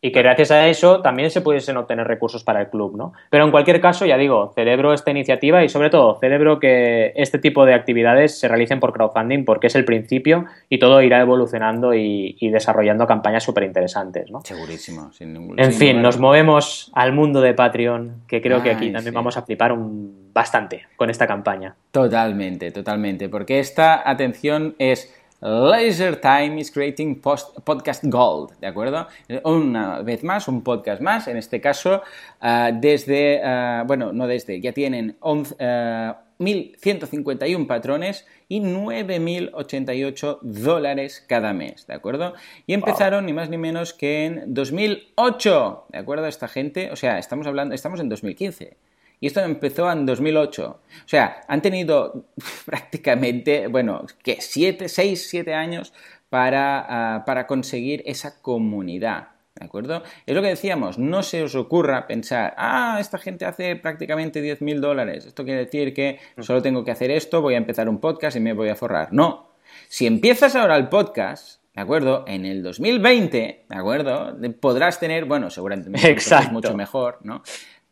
Y 0.00 0.12
que 0.12 0.22
gracias 0.22 0.52
a 0.52 0.68
eso 0.68 1.02
también 1.02 1.30
se 1.30 1.40
pudiesen 1.40 1.76
obtener 1.76 2.06
recursos 2.06 2.44
para 2.44 2.60
el 2.60 2.68
club, 2.68 2.96
¿no? 2.96 3.12
Pero 3.30 3.44
en 3.44 3.50
cualquier 3.50 3.80
caso, 3.80 4.06
ya 4.06 4.16
digo, 4.16 4.52
celebro 4.54 4.92
esta 4.92 5.10
iniciativa 5.10 5.64
y 5.64 5.68
sobre 5.68 5.90
todo 5.90 6.18
celebro 6.20 6.60
que 6.60 7.12
este 7.16 7.40
tipo 7.40 7.66
de 7.66 7.74
actividades 7.74 8.38
se 8.38 8.46
realicen 8.46 8.78
por 8.78 8.92
crowdfunding 8.92 9.44
porque 9.44 9.66
es 9.66 9.74
el 9.74 9.84
principio 9.84 10.44
y 10.68 10.78
todo 10.78 11.02
irá 11.02 11.20
evolucionando 11.20 11.94
y, 11.94 12.36
desarrollando 12.40 13.06
campañas 13.06 13.42
súper 13.42 13.64
interesantes, 13.64 14.30
¿no? 14.30 14.40
Segurísimo, 14.44 15.12
sin 15.12 15.32
ningún 15.34 15.58
En 15.58 15.72
fin, 15.72 16.00
nos 16.00 16.18
movemos 16.18 16.90
al 16.94 17.12
mundo 17.12 17.40
de 17.40 17.54
Patreon, 17.54 18.22
que 18.28 18.40
creo 18.40 18.62
que 18.62 18.70
aquí 18.70 18.92
también 18.92 19.14
vamos 19.14 19.36
a 19.36 19.42
flipar 19.42 19.72
un, 19.72 20.30
bastante 20.32 20.86
con 20.96 21.10
esta 21.10 21.26
campaña. 21.26 21.74
Totalmente, 21.90 22.70
totalmente, 22.70 23.28
porque 23.28 23.58
esta 23.58 24.08
atención 24.08 24.76
es 24.78 25.12
Laser 25.40 26.20
Time 26.20 26.60
is 26.60 26.72
Creating 26.72 27.20
Podcast 27.20 28.02
Gold, 28.04 28.58
¿de 28.58 28.66
acuerdo? 28.66 29.06
Una 29.44 30.02
vez 30.02 30.24
más, 30.24 30.48
un 30.48 30.62
podcast 30.62 31.00
más, 31.00 31.28
en 31.28 31.36
este 31.36 31.60
caso, 31.60 32.02
ah, 32.40 32.72
desde, 32.74 33.40
ah, 33.44 33.84
bueno, 33.86 34.12
no 34.12 34.26
desde, 34.26 34.60
ya 34.60 34.72
tienen 34.72 35.16
1.151 35.20 37.62
ah, 37.62 37.66
patrones 37.68 38.26
y 38.48 38.60
9.088 38.60 40.40
dólares 40.42 41.24
cada 41.28 41.52
mes, 41.52 41.86
¿de 41.86 41.94
acuerdo? 41.94 42.34
Y 42.66 42.74
empezaron 42.74 43.24
ni 43.24 43.32
más 43.32 43.48
ni 43.48 43.58
menos 43.58 43.94
que 43.94 44.24
en 44.24 44.52
2008, 44.52 45.84
¿de 45.90 45.98
acuerdo? 45.98 46.26
Esta 46.26 46.48
gente, 46.48 46.90
o 46.90 46.96
sea, 46.96 47.20
estamos 47.20 47.46
hablando, 47.46 47.76
estamos 47.76 48.00
en 48.00 48.08
2015. 48.08 48.76
Y 49.20 49.26
esto 49.26 49.40
empezó 49.40 49.90
en 49.90 50.06
2008. 50.06 50.66
O 50.68 51.08
sea, 51.08 51.40
han 51.48 51.62
tenido 51.62 52.26
prácticamente, 52.66 53.66
bueno, 53.66 54.06
que 54.22 54.40
7, 54.40 54.88
6, 54.88 55.28
7 55.28 55.54
años 55.54 55.92
para, 56.28 57.16
ah, 57.16 57.24
para 57.24 57.46
conseguir 57.46 58.02
esa 58.06 58.40
comunidad. 58.40 59.28
¿De 59.58 59.64
acuerdo? 59.64 60.04
Es 60.24 60.36
lo 60.36 60.42
que 60.42 60.48
decíamos, 60.48 60.98
no 60.98 61.24
se 61.24 61.42
os 61.42 61.56
ocurra 61.56 62.06
pensar, 62.06 62.54
ah, 62.56 62.98
esta 63.00 63.18
gente 63.18 63.44
hace 63.44 63.74
prácticamente 63.74 64.40
10.000 64.40 64.78
dólares, 64.78 65.26
esto 65.26 65.44
quiere 65.44 65.64
decir 65.64 65.92
que 65.92 66.20
mm. 66.36 66.42
solo 66.42 66.62
tengo 66.62 66.84
que 66.84 66.92
hacer 66.92 67.10
esto, 67.10 67.42
voy 67.42 67.54
a 67.54 67.58
empezar 67.58 67.88
un 67.88 67.98
podcast 67.98 68.36
y 68.36 68.40
me 68.40 68.52
voy 68.52 68.68
a 68.68 68.76
forrar. 68.76 69.12
No, 69.12 69.48
si 69.88 70.06
empiezas 70.06 70.54
ahora 70.54 70.76
el 70.76 70.88
podcast, 70.88 71.60
¿de 71.74 71.80
acuerdo? 71.80 72.24
En 72.28 72.44
el 72.44 72.62
2020, 72.62 73.64
¿de 73.68 73.76
acuerdo? 73.76 74.36
Podrás 74.60 75.00
tener, 75.00 75.24
bueno, 75.24 75.50
seguramente 75.50 75.90
es 76.12 76.52
mucho 76.52 76.76
mejor, 76.76 77.18
¿no? 77.22 77.42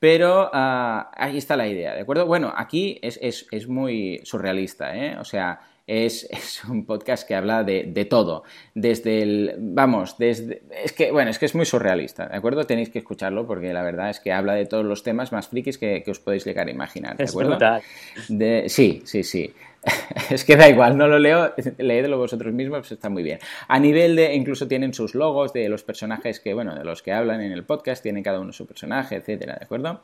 Pero 0.07 0.49
ah, 0.53 1.11
ahí 1.17 1.37
está 1.37 1.57
la 1.57 1.67
idea, 1.67 1.93
¿de 1.93 2.03
acuerdo? 2.03 2.27
Bueno, 2.27 2.55
aquí 2.57 3.01
es, 3.03 3.67
muy 3.67 4.21
surrealista, 4.23 4.97
¿eh? 4.97 5.17
O 5.19 5.25
sea, 5.25 5.59
es, 5.85 6.29
un 6.71 6.87
podcast 6.87 7.27
que 7.27 7.35
habla 7.35 7.65
de, 7.65 8.07
todo. 8.09 8.45
Desde 8.73 9.23
el. 9.23 9.57
Vamos, 9.59 10.17
desde. 10.17 10.63
Es 10.85 10.93
que, 10.93 11.11
bueno, 11.11 11.33
es 11.33 11.41
que 11.41 11.47
es 11.47 11.57
muy 11.57 11.65
surrealista, 11.65 12.29
¿de 12.29 12.37
acuerdo? 12.37 12.63
Tenéis 12.69 12.89
que 12.91 13.01
escucharlo 13.01 13.49
porque 13.49 13.73
la 13.73 13.83
verdad 13.83 14.11
es 14.11 14.21
que 14.21 14.33
habla 14.33 14.55
de 14.55 14.67
todos 14.67 14.85
los 14.85 15.03
temas 15.03 15.33
más 15.33 15.49
frikis 15.49 15.77
que, 15.77 16.05
os 16.07 16.21
podéis 16.21 16.45
llegar 16.45 16.69
a 16.69 16.71
imaginar, 16.71 17.17
¿de 17.17 17.25
acuerdo? 17.25 17.59
De, 18.29 18.69
sí, 18.69 19.03
sí, 19.05 19.25
sí. 19.25 19.53
es 20.31 20.45
que 20.45 20.57
da 20.57 20.69
igual, 20.69 20.97
no 20.97 21.07
lo 21.07 21.19
leo, 21.19 21.55
leedlo 21.79 22.19
vosotros 22.19 22.53
mismos, 22.53 22.81
pues 22.81 22.93
está 22.93 23.09
muy 23.09 23.23
bien. 23.23 23.39
A 23.69 23.79
nivel 23.79 24.17
de, 24.17 24.35
incluso 24.35 24.67
tienen 24.67 24.93
sus 24.95 25.15
logos 25.15 25.53
de 25.53 25.69
los 25.69 25.83
personajes 25.83 26.41
que, 26.41 26.55
bueno, 26.55 26.75
de 26.75 26.85
los 26.85 27.03
que 27.03 27.13
hablan 27.13 27.41
en 27.41 27.53
el 27.53 27.65
podcast, 27.65 28.03
tienen 28.03 28.23
cada 28.23 28.41
uno 28.41 28.53
su 28.53 28.67
personaje, 28.67 29.17
etcétera, 29.17 29.57
¿de 29.59 29.65
acuerdo? 29.65 30.03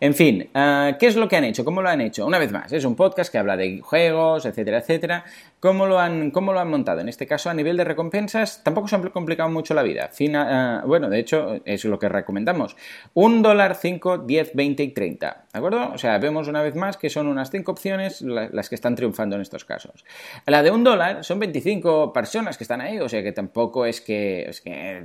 En 0.00 0.14
fin, 0.14 0.50
ah, 0.54 0.96
¿qué 0.98 1.06
es 1.06 1.16
lo 1.16 1.28
que 1.28 1.36
han 1.36 1.44
hecho? 1.44 1.64
¿Cómo 1.64 1.82
lo 1.82 1.88
han 1.88 2.00
hecho? 2.00 2.26
Una 2.26 2.38
vez 2.38 2.52
más, 2.52 2.72
es 2.72 2.84
un 2.84 2.96
podcast 2.96 3.32
que 3.32 3.38
habla 3.38 3.56
de 3.56 3.80
juegos, 3.80 4.44
etcétera, 4.46 4.78
etcétera. 4.78 5.24
¿Cómo 5.60 5.86
lo 5.86 6.00
han, 6.00 6.32
cómo 6.32 6.52
lo 6.52 6.58
han 6.58 6.68
montado? 6.68 7.00
En 7.00 7.08
este 7.08 7.26
caso, 7.26 7.48
a 7.48 7.54
nivel 7.54 7.76
de 7.76 7.84
recompensas, 7.84 8.62
tampoco 8.64 8.88
se 8.88 8.96
han 8.96 9.08
complicado 9.10 9.48
mucho 9.48 9.74
la 9.74 9.82
vida. 9.82 10.10
Ah, 10.34 10.82
bueno, 10.86 11.08
de 11.08 11.20
hecho, 11.20 11.60
es 11.64 11.84
lo 11.84 11.98
que 11.98 12.08
recomendamos. 12.08 12.76
Un 13.14 13.42
dólar, 13.42 13.76
5, 13.76 14.18
10, 14.18 14.54
20 14.54 14.82
y 14.82 14.88
30, 14.88 15.44
¿de 15.52 15.58
acuerdo? 15.58 15.92
O 15.92 15.98
sea, 15.98 16.18
vemos 16.18 16.48
una 16.48 16.62
vez 16.62 16.74
más 16.74 16.96
que 16.96 17.08
son 17.10 17.28
unas 17.28 17.50
cinco 17.50 17.72
opciones 17.72 18.22
las 18.22 18.68
que 18.68 18.74
están 18.74 18.96
triunfando 18.96 19.21
en 19.30 19.42
estos 19.42 19.64
casos. 19.64 20.04
La 20.46 20.62
de 20.62 20.70
un 20.70 20.84
dólar 20.84 21.24
son 21.24 21.38
25 21.38 22.12
personas 22.12 22.56
que 22.56 22.64
están 22.64 22.80
ahí, 22.80 22.98
o 22.98 23.08
sea 23.08 23.22
que 23.22 23.32
tampoco 23.32 23.86
es 23.86 24.00
que, 24.00 24.42
es 24.48 24.60
que 24.60 25.02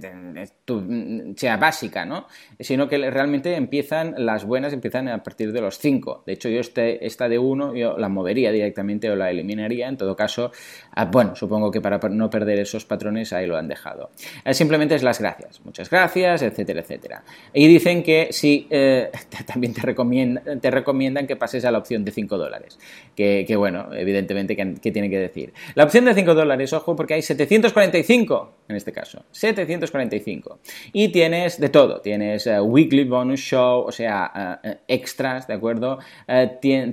sea 1.36 1.58
básica, 1.58 2.06
¿no? 2.06 2.28
Sino 2.60 2.88
que 2.88 2.98
realmente 3.10 3.56
empiezan, 3.56 4.16
las 4.18 4.46
buenas 4.46 4.74
empiezan 4.74 5.08
a 5.08 5.24
partir 5.24 5.52
de 5.52 5.62
los 5.62 5.78
5. 5.80 6.24
De 6.26 6.34
hecho, 6.34 6.50
yo 6.50 6.60
este, 6.60 7.06
esta 7.06 7.30
de 7.30 7.40
1 7.40 7.76
yo 7.76 7.98
la 7.98 8.10
movería 8.10 8.52
directamente 8.52 9.10
o 9.10 9.16
la 9.16 9.30
eliminaría. 9.30 9.88
En 9.88 9.98
todo 9.98 10.16
caso, 10.16 10.52
ah, 10.92 11.06
bueno, 11.06 11.36
supongo 11.36 11.72
que 11.72 11.82
para 11.82 12.00
no 12.10 12.30
perder 12.30 12.60
esos 12.60 12.86
patrones 12.86 13.34
ahí 13.34 13.48
lo 13.48 13.58
han 13.58 13.68
dejado. 13.68 14.12
Eh, 14.46 14.54
simplemente 14.54 14.96
es 14.96 15.04
las 15.04 15.20
gracias. 15.20 15.62
Muchas 15.64 15.90
gracias, 15.90 16.42
etcétera, 16.42 16.82
etcétera. 16.82 17.24
Y 17.54 17.68
dicen 17.68 18.04
que 18.04 18.30
sí, 18.32 18.68
eh, 18.70 19.12
también 19.46 19.74
te, 19.74 19.82
recomiendan, 19.82 20.60
te 20.60 20.72
recomiendan 20.72 21.28
que 21.28 21.36
pases 21.36 21.66
a 21.66 21.72
la 21.72 21.78
opción 21.78 22.04
de 22.04 22.12
5 22.12 22.38
dólares. 22.38 22.80
Que, 23.16 23.46
que 23.48 23.56
bueno, 23.56 23.90
¿qué, 24.14 24.92
tiene 24.92 25.10
que 25.10 25.20
decir? 25.20 25.54
La 25.76 25.84
opción 25.84 26.06
de 26.06 26.14
5 26.14 26.34
dólares, 26.34 26.74
ojo, 26.74 26.96
porque 26.96 27.16
hay 27.16 27.22
745 27.22 28.58
en 28.70 28.76
este 28.76 28.92
caso. 28.92 29.24
745. 29.32 30.60
Y 30.94 31.10
tienes 31.10 31.60
de 31.60 31.70
todo. 31.70 32.02
Tienes 32.02 32.48
eh, 32.48 32.60
weekly 32.60 33.06
bonus 33.06 33.40
show, 33.40 33.86
o 33.86 33.92
sea, 33.92 34.60
eh, 34.64 34.70
eh, 34.70 34.78
extras, 34.88 35.48
¿de 35.48 35.54
acuerdo? 35.54 36.00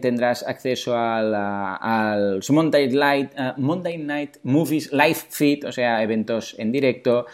tendrás 0.01 0.47
acceso 0.47 0.97
al, 0.97 1.35
al 1.35 2.41
Monday, 2.49 2.89
Night, 2.89 3.33
Monday 3.57 3.99
Night 3.99 4.37
Movies 4.43 4.93
Live 4.93 5.19
Feed, 5.29 5.67
o 5.67 5.73
sea, 5.73 6.03
eventos 6.03 6.55
en 6.59 6.71
directo. 6.71 7.27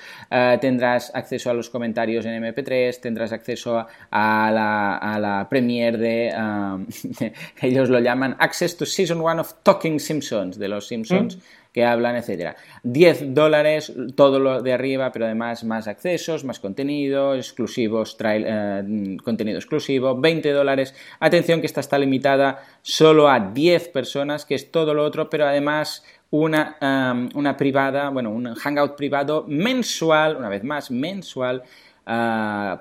tendrás 0.60 1.14
acceso 1.14 1.50
a 1.50 1.54
los 1.54 1.68
comentarios 1.68 2.24
en 2.24 2.42
MP3. 2.42 3.00
Tendrás 3.00 3.32
acceso 3.32 3.86
a, 4.10 4.50
la, 4.52 4.96
a 4.96 5.18
la 5.18 5.48
premiere 5.48 5.98
de. 5.98 6.30
ellos 7.62 7.90
lo 7.90 8.00
llaman 8.00 8.36
Access 8.38 8.76
to 8.76 8.86
Season 8.86 9.20
1 9.20 9.40
of 9.40 9.54
Talking 9.62 10.00
Simpsons, 10.00 10.58
de 10.58 10.68
los 10.68 10.86
Simpsons. 10.86 11.36
Mm. 11.36 11.40
que 11.72 11.84
hablan, 11.84 12.16
etcétera. 12.16 12.56
10 12.82 13.32
dólares, 13.32 13.92
todo 14.16 14.40
lo 14.40 14.60
de 14.60 14.72
arriba, 14.72 15.12
pero 15.12 15.26
además 15.26 15.62
más 15.62 15.86
accesos, 15.86 16.44
más 16.44 16.58
contenido, 16.58 17.34
exclusivos, 17.34 18.16
eh, 18.24 19.16
contenido 19.22 19.58
exclusivo, 19.58 20.20
20 20.20 20.50
dólares. 20.50 20.94
Atención 21.20 21.60
que 21.60 21.66
esta 21.66 21.80
está 21.80 21.96
limitada 21.98 22.60
solo 22.82 23.28
a 23.28 23.38
10 23.38 23.88
personas, 23.90 24.44
que 24.44 24.56
es 24.56 24.72
todo 24.72 24.94
lo 24.94 25.04
otro, 25.04 25.30
pero 25.30 25.46
además 25.46 26.04
una, 26.30 26.76
um, 26.80 27.28
una 27.34 27.56
privada, 27.56 28.08
bueno, 28.10 28.30
un 28.30 28.54
hangout 28.54 28.96
privado 28.96 29.44
mensual, 29.48 30.36
una 30.36 30.48
vez 30.48 30.64
más, 30.64 30.90
mensual. 30.90 31.62
Uh, 32.06 32.80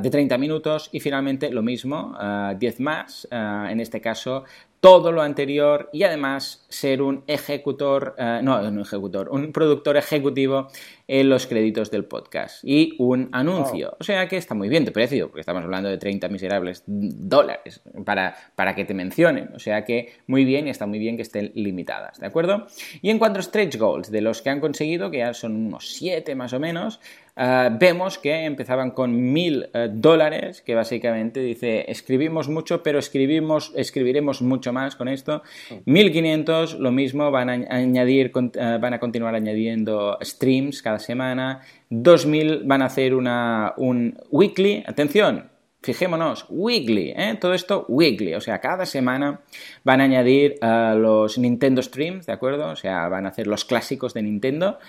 de 0.00 0.08
30 0.08 0.38
minutos 0.38 0.88
y 0.92 1.00
finalmente 1.00 1.50
lo 1.50 1.62
mismo, 1.62 2.16
10 2.56 2.78
uh, 2.78 2.82
más, 2.82 3.26
uh, 3.32 3.66
en 3.66 3.80
este 3.80 4.00
caso 4.00 4.44
todo 4.80 5.10
lo 5.10 5.22
anterior 5.22 5.90
y 5.92 6.04
además 6.04 6.64
ser 6.68 7.02
un 7.02 7.24
ejecutor, 7.26 8.14
eh, 8.18 8.40
no, 8.42 8.60
un 8.60 8.80
ejecutor, 8.80 9.28
un 9.30 9.52
productor 9.52 9.96
ejecutivo 9.96 10.68
en 11.08 11.28
los 11.28 11.46
créditos 11.46 11.90
del 11.90 12.04
podcast 12.04 12.62
y 12.62 12.94
un 12.98 13.28
anuncio. 13.32 13.96
O 13.98 14.04
sea 14.04 14.28
que 14.28 14.36
está 14.36 14.54
muy 14.54 14.68
bien 14.68 14.84
de 14.84 14.92
precio, 14.92 15.28
porque 15.28 15.40
estamos 15.40 15.64
hablando 15.64 15.88
de 15.88 15.98
30 15.98 16.28
miserables 16.28 16.84
dólares 16.86 17.80
para, 18.04 18.36
para 18.54 18.74
que 18.74 18.84
te 18.84 18.94
mencionen. 18.94 19.50
O 19.54 19.58
sea 19.58 19.84
que 19.84 20.12
muy 20.26 20.44
bien 20.44 20.66
y 20.68 20.70
está 20.70 20.86
muy 20.86 20.98
bien 20.98 21.16
que 21.16 21.22
estén 21.22 21.50
limitadas, 21.54 22.20
¿de 22.20 22.26
acuerdo? 22.26 22.66
Y 23.02 23.10
en 23.10 23.18
cuanto 23.18 23.40
a 23.40 23.42
stretch 23.42 23.76
goals, 23.78 24.10
de 24.10 24.20
los 24.20 24.42
que 24.42 24.50
han 24.50 24.60
conseguido, 24.60 25.10
que 25.10 25.18
ya 25.18 25.34
son 25.34 25.56
unos 25.56 25.90
7 25.92 26.34
más 26.34 26.52
o 26.52 26.60
menos, 26.60 27.00
eh, 27.40 27.70
vemos 27.78 28.18
que 28.18 28.44
empezaban 28.44 28.90
con 28.90 29.32
mil 29.32 29.68
eh, 29.72 29.88
dólares, 29.92 30.60
que 30.60 30.74
básicamente 30.74 31.38
dice, 31.38 31.84
escribimos 31.88 32.48
mucho, 32.48 32.82
pero 32.82 32.98
escribimos, 32.98 33.72
escribiremos 33.76 34.42
mucho 34.42 34.72
más 34.72 34.96
con 34.96 35.06
esto. 35.06 35.42
1500, 35.84 36.80
lo 36.80 36.90
mismo, 36.90 37.30
van 37.30 37.48
a 37.48 37.52
añadir, 37.76 38.32
eh, 38.34 38.78
van 38.80 38.94
a 38.94 38.98
continuar 38.98 39.36
añadiendo 39.36 40.18
streams 40.20 40.82
cada 40.82 40.98
semana. 40.98 41.60
2000 41.90 42.62
van 42.64 42.82
a 42.82 42.86
hacer 42.86 43.14
una, 43.14 43.72
un 43.76 44.18
weekly, 44.30 44.82
atención, 44.84 45.50
Fijémonos, 45.80 46.44
weekly, 46.48 47.14
todo 47.40 47.54
esto 47.54 47.86
weekly, 47.88 48.34
o 48.34 48.40
sea, 48.40 48.60
cada 48.60 48.84
semana 48.84 49.42
van 49.84 50.00
a 50.00 50.04
añadir 50.04 50.56
los 50.60 51.38
Nintendo 51.38 51.80
Streams, 51.82 52.26
¿de 52.26 52.32
acuerdo? 52.32 52.70
O 52.70 52.74
sea, 52.74 53.08
van 53.08 53.26
a 53.26 53.28
hacer 53.28 53.46
los 53.46 53.64
clásicos 53.64 54.12
de 54.12 54.22
Nintendo. 54.22 54.80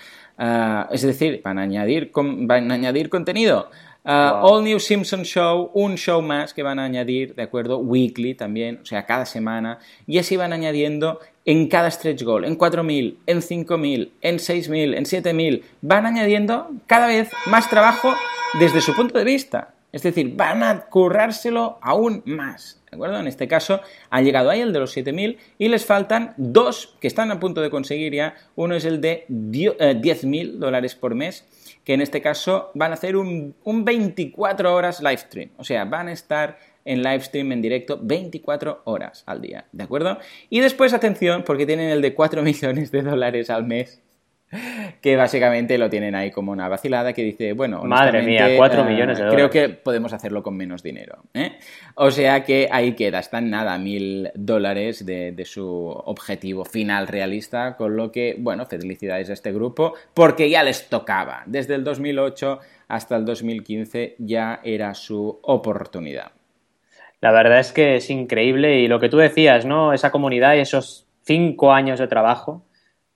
Ah, 0.42 0.88
es 0.90 1.02
decir, 1.02 1.42
van 1.44 1.58
a 1.58 1.62
añadir, 1.62 2.10
van 2.14 2.70
a 2.70 2.74
añadir 2.74 3.10
contenido. 3.10 3.68
Ah, 4.06 4.40
All 4.42 4.64
New 4.64 4.80
Simpson 4.80 5.22
Show, 5.22 5.70
un 5.74 5.96
show 5.96 6.22
más 6.22 6.54
que 6.54 6.62
van 6.62 6.78
a 6.78 6.84
añadir, 6.84 7.34
¿de 7.34 7.42
acuerdo? 7.42 7.76
Weekly 7.76 8.34
también, 8.34 8.78
o 8.82 8.86
sea, 8.86 9.04
cada 9.04 9.26
semana. 9.26 9.80
Y 10.06 10.16
así 10.16 10.38
van 10.38 10.54
añadiendo 10.54 11.20
en 11.44 11.68
cada 11.68 11.90
stretch 11.90 12.22
goal, 12.22 12.46
en 12.46 12.56
4.000, 12.56 13.16
en 13.26 13.38
5.000, 13.42 14.10
en 14.22 14.36
6.000, 14.36 14.96
en 14.96 15.04
7.000. 15.04 15.62
Van 15.82 16.06
añadiendo 16.06 16.70
cada 16.86 17.06
vez 17.06 17.28
más 17.44 17.68
trabajo 17.68 18.14
desde 18.58 18.80
su 18.80 18.96
punto 18.96 19.18
de 19.18 19.24
vista. 19.24 19.74
Es 19.92 20.02
decir, 20.02 20.34
van 20.36 20.62
a 20.62 20.86
currárselo 20.86 21.78
aún 21.82 22.22
más. 22.24 22.82
¿De 22.90 22.96
acuerdo? 22.96 23.20
En 23.20 23.26
este 23.26 23.48
caso 23.48 23.80
ha 24.10 24.20
llegado 24.20 24.50
ahí 24.50 24.60
el 24.60 24.72
de 24.72 24.80
los 24.80 24.96
7.000 24.96 25.36
y 25.58 25.68
les 25.68 25.84
faltan 25.84 26.34
dos 26.36 26.96
que 27.00 27.06
están 27.06 27.30
a 27.30 27.38
punto 27.38 27.60
de 27.60 27.70
conseguir 27.70 28.12
ya. 28.12 28.34
Uno 28.56 28.74
es 28.74 28.84
el 28.84 29.00
de 29.00 29.26
10.000 29.28 29.74
eh, 29.78 30.50
dólares 30.54 30.94
por 30.96 31.14
mes, 31.14 31.46
que 31.84 31.94
en 31.94 32.00
este 32.00 32.20
caso 32.20 32.70
van 32.74 32.90
a 32.90 32.94
hacer 32.94 33.16
un, 33.16 33.54
un 33.64 33.84
24 33.84 34.74
horas 34.74 35.00
live 35.00 35.18
stream. 35.18 35.50
O 35.56 35.64
sea, 35.64 35.84
van 35.84 36.08
a 36.08 36.12
estar 36.12 36.58
en 36.84 37.02
live 37.02 37.20
stream 37.20 37.52
en 37.52 37.62
directo 37.62 37.98
24 38.02 38.82
horas 38.84 39.22
al 39.26 39.40
día, 39.40 39.66
¿de 39.72 39.84
acuerdo? 39.84 40.18
Y 40.48 40.60
después, 40.60 40.92
atención, 40.92 41.44
porque 41.44 41.66
tienen 41.66 41.90
el 41.90 42.02
de 42.02 42.14
4 42.14 42.42
millones 42.42 42.90
de 42.90 43.02
dólares 43.02 43.50
al 43.50 43.64
mes 43.64 44.00
que 45.00 45.16
básicamente 45.16 45.78
lo 45.78 45.88
tienen 45.88 46.14
ahí 46.14 46.30
como 46.30 46.50
una 46.52 46.68
vacilada 46.68 47.12
que 47.12 47.22
dice, 47.22 47.52
bueno, 47.52 47.84
madre 47.84 48.22
mía, 48.22 48.48
4 48.56 48.84
millones 48.84 49.18
de 49.18 49.24
dólares. 49.24 49.48
Creo 49.48 49.50
que 49.50 49.74
podemos 49.74 50.12
hacerlo 50.12 50.42
con 50.42 50.56
menos 50.56 50.82
dinero. 50.82 51.22
¿eh? 51.34 51.58
O 51.94 52.10
sea 52.10 52.42
que 52.44 52.68
ahí 52.70 52.94
queda, 52.94 53.20
están 53.20 53.50
nada, 53.50 53.78
mil 53.78 54.30
dólares 54.34 55.06
de, 55.06 55.32
de, 55.32 55.44
su 55.44 55.66
objetivo 55.66 56.64
final 56.64 57.06
realista, 57.06 57.76
con 57.76 57.96
lo 57.96 58.10
que, 58.10 58.36
bueno, 58.38 58.66
felicidades 58.66 59.30
a 59.30 59.34
este 59.34 59.52
grupo, 59.52 59.94
porque 60.14 60.50
ya 60.50 60.64
les 60.64 60.88
tocaba. 60.88 61.42
Desde 61.46 61.76
el 61.76 61.84
2008 61.84 62.58
hasta 62.88 63.16
el 63.16 63.24
2015 63.24 64.16
ya 64.18 64.60
era 64.64 64.94
su 64.94 65.38
oportunidad. 65.42 66.32
La 67.20 67.30
verdad 67.32 67.60
es 67.60 67.72
que 67.72 67.96
es 67.96 68.10
increíble 68.10 68.80
y 68.80 68.88
lo 68.88 68.98
que 68.98 69.08
tú 69.08 69.18
decías, 69.18 69.64
¿no? 69.64 69.92
Esa 69.92 70.10
comunidad 70.10 70.54
y 70.54 70.60
esos 70.60 71.06
cinco 71.22 71.72
años 71.72 71.98
de 71.98 72.08
trabajo 72.08 72.64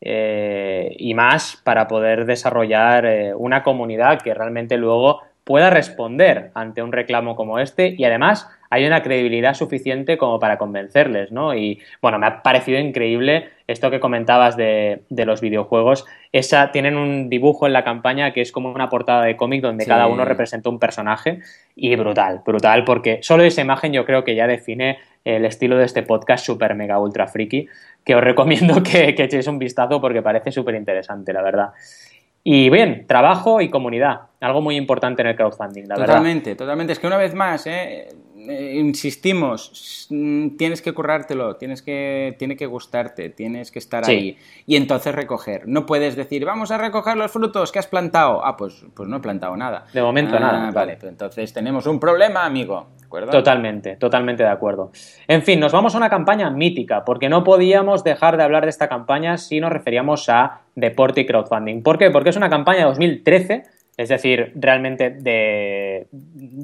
eh, 0.07 0.95
y 0.99 1.15
más 1.15 1.59
para 1.65 1.89
poder 1.89 2.27
desarrollar 2.27 3.07
eh, 3.07 3.35
una 3.35 3.63
comunidad 3.63 4.21
que 4.21 4.35
realmente 4.35 4.77
luego 4.77 5.23
pueda 5.45 5.71
responder 5.71 6.51
ante 6.55 6.83
un 6.83 6.91
reclamo 6.91 7.37
como 7.37 7.59
este 7.59 7.95
y 7.97 8.05
además 8.05 8.49
hay 8.71 8.87
una 8.87 9.03
credibilidad 9.03 9.55
suficiente 9.55 10.19
como 10.19 10.41
para 10.41 10.59
convencerles, 10.59 11.31
¿no? 11.31 11.55
Y 11.55 11.81
bueno, 12.03 12.19
me 12.19 12.27
ha 12.27 12.43
parecido 12.43 12.79
increíble 12.81 13.51
esto 13.69 13.91
que 13.91 14.01
comentabas 14.01 14.57
de, 14.57 15.03
los 15.11 15.41
videojuegos. 15.41 16.07
Esa, 16.33 16.73
tienen 16.73 16.97
un 16.97 17.29
dibujo 17.31 17.69
en 17.69 17.73
la 17.73 17.85
campaña 17.85 18.33
que 18.33 18.41
es 18.41 18.51
como 18.51 18.73
una 18.73 18.89
portada 18.89 19.25
de 19.25 19.37
cómic 19.37 19.63
donde 19.63 19.87
cada 19.87 20.09
uno 20.09 20.25
representa 20.25 20.71
un 20.71 20.81
personaje 20.81 21.39
y 21.77 21.95
brutal, 21.95 22.43
brutal, 22.45 22.85
porque 22.85 23.21
solo 23.23 23.45
esa 23.45 23.61
imagen 23.61 23.93
yo 23.93 24.05
creo 24.05 24.25
que 24.25 24.35
ya 24.35 24.49
define 24.49 24.99
el 25.25 25.45
estilo 25.45 25.79
de 25.79 25.85
este 25.85 26.03
podcast 26.03 26.45
super 26.45 26.75
mega 26.75 26.99
ultra 26.99 27.29
friki, 27.29 27.69
que 28.05 28.17
os 28.17 28.25
recomiendo 28.25 28.83
que, 28.83 29.15
que 29.15 29.25
echéis 29.25 29.47
un 29.47 29.59
vistazo 29.59 30.01
porque 30.01 30.21
parece 30.21 30.51
súper 30.51 30.75
interesante, 30.75 31.33
la 31.33 31.43
verdad. 31.43 31.69
Y 32.47 32.69
bien, 32.69 33.07
trabajo 33.07 33.63
y 33.63 33.71
comunidad, 33.71 34.21
algo 34.41 34.61
muy 34.61 34.77
importante 34.77 35.23
en 35.23 35.29
el 35.29 35.37
crowdfunding, 35.37 35.85
la 35.85 35.95
verdad. 35.95 36.07
Totalmente, 36.07 36.55
totalmente. 36.55 36.93
Es 36.93 36.99
que 36.99 37.07
una 37.07 37.17
vez 37.17 37.35
más, 37.35 37.67
¿eh? 37.67 38.09
Eh, 38.37 38.77
insistimos, 38.77 40.07
mm, 40.11 40.57
tienes 40.57 40.83
que 40.83 40.93
currártelo, 40.93 41.57
tienes 41.57 41.81
que, 41.81 42.37
tiene 42.39 42.57
que 42.57 42.67
gustarte, 42.67 43.31
tienes 43.31 43.71
que 43.71 43.79
estar 43.79 44.05
ahí 44.05 44.37
y 44.67 44.77
entonces 44.77 45.15
recoger. 45.15 45.67
No 45.67 45.87
puedes 45.87 46.15
decir, 46.17 46.45
vamos 46.45 46.71
a 46.71 46.77
recoger 46.77 47.17
los 47.17 47.31
frutos 47.31 47.73
que 47.73 47.79
has 47.79 47.87
plantado. 47.87 48.45
Ah, 48.45 48.57
pues, 48.57 48.85
pues 48.95 49.09
no 49.09 49.17
he 49.17 49.21
plantado 49.21 49.57
nada. 49.57 49.87
De 49.95 50.03
momento 50.03 50.37
ah, 50.37 50.41
nada. 50.41 50.71
Vale, 50.73 50.97
pues 50.97 51.11
entonces 51.11 51.53
tenemos 51.55 51.87
un 51.87 51.99
problema, 51.99 52.45
amigo. 52.45 52.89
Totalmente, 53.31 53.97
totalmente 53.97 54.43
de 54.43 54.49
acuerdo. 54.49 54.93
En 55.29 55.43
fin, 55.43 55.61
nos 55.61 55.73
vamos 55.73 55.95
a 55.95 55.99
una 55.99 56.11
campaña 56.11 56.51
mítica, 56.51 57.05
porque 57.05 57.29
no 57.29 57.45
podíamos 57.45 58.05
dejar 58.05 58.37
de 58.37 58.43
hablar 58.43 58.65
de 58.65 58.71
esta 58.71 58.89
campaña 58.89 59.39
si 59.39 59.61
nos 59.61 59.73
referíamos 59.73 60.29
a 60.29 60.61
deporte 60.75 61.23
y 61.23 61.27
crowdfunding. 61.27 61.83
¿Por 61.83 61.99
qué? 61.99 62.11
Porque 62.11 62.31
es 62.31 62.37
una 62.37 62.51
campaña 62.51 62.81
de 62.81 62.85
2013 62.87 63.65
es 63.97 64.09
decir, 64.09 64.53
realmente, 64.57 65.11
de, 65.11 66.09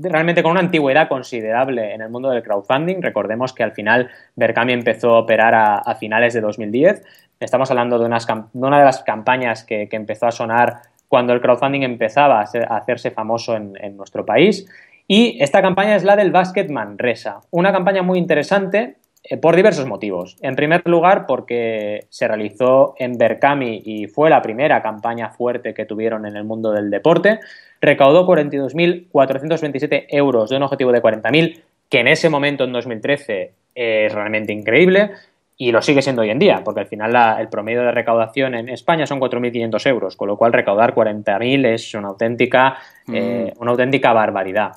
realmente 0.02 0.42
con 0.42 0.52
una 0.52 0.60
antigüedad 0.60 1.08
considerable 1.08 1.94
en 1.94 2.00
el 2.00 2.08
mundo 2.08 2.30
del 2.30 2.42
crowdfunding. 2.42 3.00
Recordemos 3.00 3.52
que 3.52 3.62
al 3.62 3.72
final 3.72 4.10
Berkami 4.34 4.72
empezó 4.72 5.10
a 5.10 5.20
operar 5.20 5.54
a, 5.54 5.94
finales 5.94 6.34
de 6.34 6.40
2010. 6.40 7.04
Estamos 7.38 7.70
hablando 7.70 7.98
de, 7.98 8.06
una 8.54 8.78
de 8.78 8.84
las 8.84 9.02
campañas 9.02 9.62
que, 9.62 9.88
empezó 9.92 10.26
a 10.26 10.32
sonar 10.32 10.82
cuando 11.06 11.32
el 11.32 11.40
crowdfunding 11.40 11.82
empezaba 11.82 12.40
a, 12.40 12.76
hacerse 12.76 13.12
famoso 13.12 13.54
en, 13.54 13.74
en, 13.80 13.96
nuestro 13.96 14.26
país. 14.26 14.66
Y 15.12 15.42
esta 15.42 15.60
campaña 15.60 15.96
es 15.96 16.04
la 16.04 16.14
del 16.14 16.30
Basket 16.30 16.68
Manresa, 16.68 17.40
una 17.50 17.72
campaña 17.72 18.00
muy 18.00 18.16
interesante 18.16 18.94
eh, 19.24 19.38
por 19.38 19.56
diversos 19.56 19.84
motivos. 19.84 20.36
En 20.40 20.54
primer 20.54 20.82
lugar, 20.88 21.26
porque 21.26 22.06
se 22.10 22.28
realizó 22.28 22.94
en 22.96 23.18
Berkami 23.18 23.82
y 23.84 24.06
fue 24.06 24.30
la 24.30 24.40
primera 24.40 24.80
campaña 24.82 25.30
fuerte 25.30 25.74
que 25.74 25.84
tuvieron 25.84 26.26
en 26.26 26.36
el 26.36 26.44
mundo 26.44 26.70
del 26.70 26.90
deporte. 26.90 27.40
Recaudó 27.80 28.24
42.427 28.24 30.06
euros 30.10 30.48
de 30.48 30.58
un 30.58 30.62
objetivo 30.62 30.92
de 30.92 31.02
40.000, 31.02 31.60
que 31.88 31.98
en 31.98 32.06
ese 32.06 32.28
momento, 32.28 32.62
en 32.62 32.72
2013, 32.72 33.50
es 33.74 34.14
realmente 34.14 34.52
increíble. 34.52 35.10
Y 35.56 35.72
lo 35.72 35.82
sigue 35.82 36.02
siendo 36.02 36.22
hoy 36.22 36.30
en 36.30 36.38
día, 36.38 36.62
porque 36.64 36.80
al 36.80 36.86
final 36.86 37.36
el 37.40 37.48
promedio 37.48 37.82
de 37.82 37.90
recaudación 37.90 38.54
en 38.54 38.68
España 38.68 39.06
son 39.06 39.20
4.500 39.20 39.86
euros, 39.88 40.16
con 40.16 40.28
lo 40.28 40.36
cual 40.38 40.52
recaudar 40.52 40.94
40.000 40.94 41.66
es 41.66 41.94
una 41.94 42.08
auténtica, 42.08 42.78
mm. 43.06 43.14
eh, 43.14 43.52
una 43.58 43.72
auténtica 43.72 44.12
barbaridad. 44.12 44.74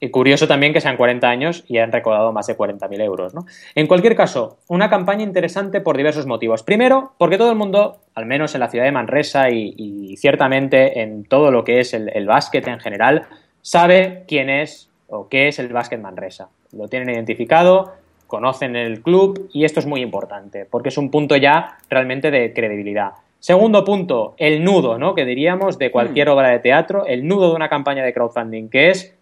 Y 0.00 0.10
curioso 0.10 0.46
también 0.46 0.72
que 0.72 0.80
sean 0.80 0.96
40 0.96 1.28
años 1.28 1.64
y 1.66 1.78
han 1.78 1.90
recaudado 1.90 2.32
más 2.32 2.46
de 2.46 2.56
40.000 2.56 3.00
euros. 3.02 3.34
¿no? 3.34 3.46
En 3.74 3.86
cualquier 3.86 4.14
caso, 4.14 4.58
una 4.68 4.88
campaña 4.88 5.24
interesante 5.24 5.80
por 5.80 5.96
diversos 5.96 6.26
motivos. 6.26 6.62
Primero, 6.62 7.12
porque 7.18 7.38
todo 7.38 7.50
el 7.50 7.56
mundo, 7.56 7.98
al 8.14 8.26
menos 8.26 8.54
en 8.54 8.60
la 8.60 8.68
ciudad 8.68 8.84
de 8.84 8.92
Manresa 8.92 9.50
y, 9.50 10.16
ciertamente 10.16 11.00
en 11.00 11.24
todo 11.24 11.50
lo 11.50 11.64
que 11.64 11.80
es 11.80 11.94
el, 11.94 12.26
básquet 12.26 12.66
en 12.68 12.78
general, 12.78 13.26
sabe 13.62 14.24
quién 14.28 14.50
es 14.50 14.88
o 15.08 15.28
qué 15.28 15.48
es 15.48 15.58
el 15.58 15.72
básquet 15.72 16.00
Manresa. 16.00 16.48
Lo 16.72 16.86
tienen 16.86 17.10
identificado, 17.10 17.94
conocen 18.26 18.76
el 18.76 19.02
club 19.02 19.48
y 19.52 19.64
esto 19.64 19.80
es 19.80 19.86
muy 19.86 20.00
importante 20.00 20.64
porque 20.64 20.90
es 20.90 20.98
un 20.98 21.10
punto 21.10 21.36
ya 21.36 21.78
realmente 21.88 22.30
de 22.30 22.52
credibilidad. 22.52 23.12
Segundo 23.40 23.84
punto, 23.84 24.34
el 24.36 24.64
nudo, 24.64 24.98
¿no? 24.98 25.14
Que 25.14 25.24
diríamos 25.24 25.78
de 25.78 25.92
cualquier 25.92 26.28
mm. 26.28 26.32
obra 26.32 26.48
de 26.48 26.58
teatro, 26.58 27.06
el 27.06 27.26
nudo 27.26 27.50
de 27.50 27.54
una 27.54 27.68
campaña 27.68 28.04
de 28.04 28.12
crowdfunding, 28.12 28.68
que 28.68 28.90
es 28.90 29.17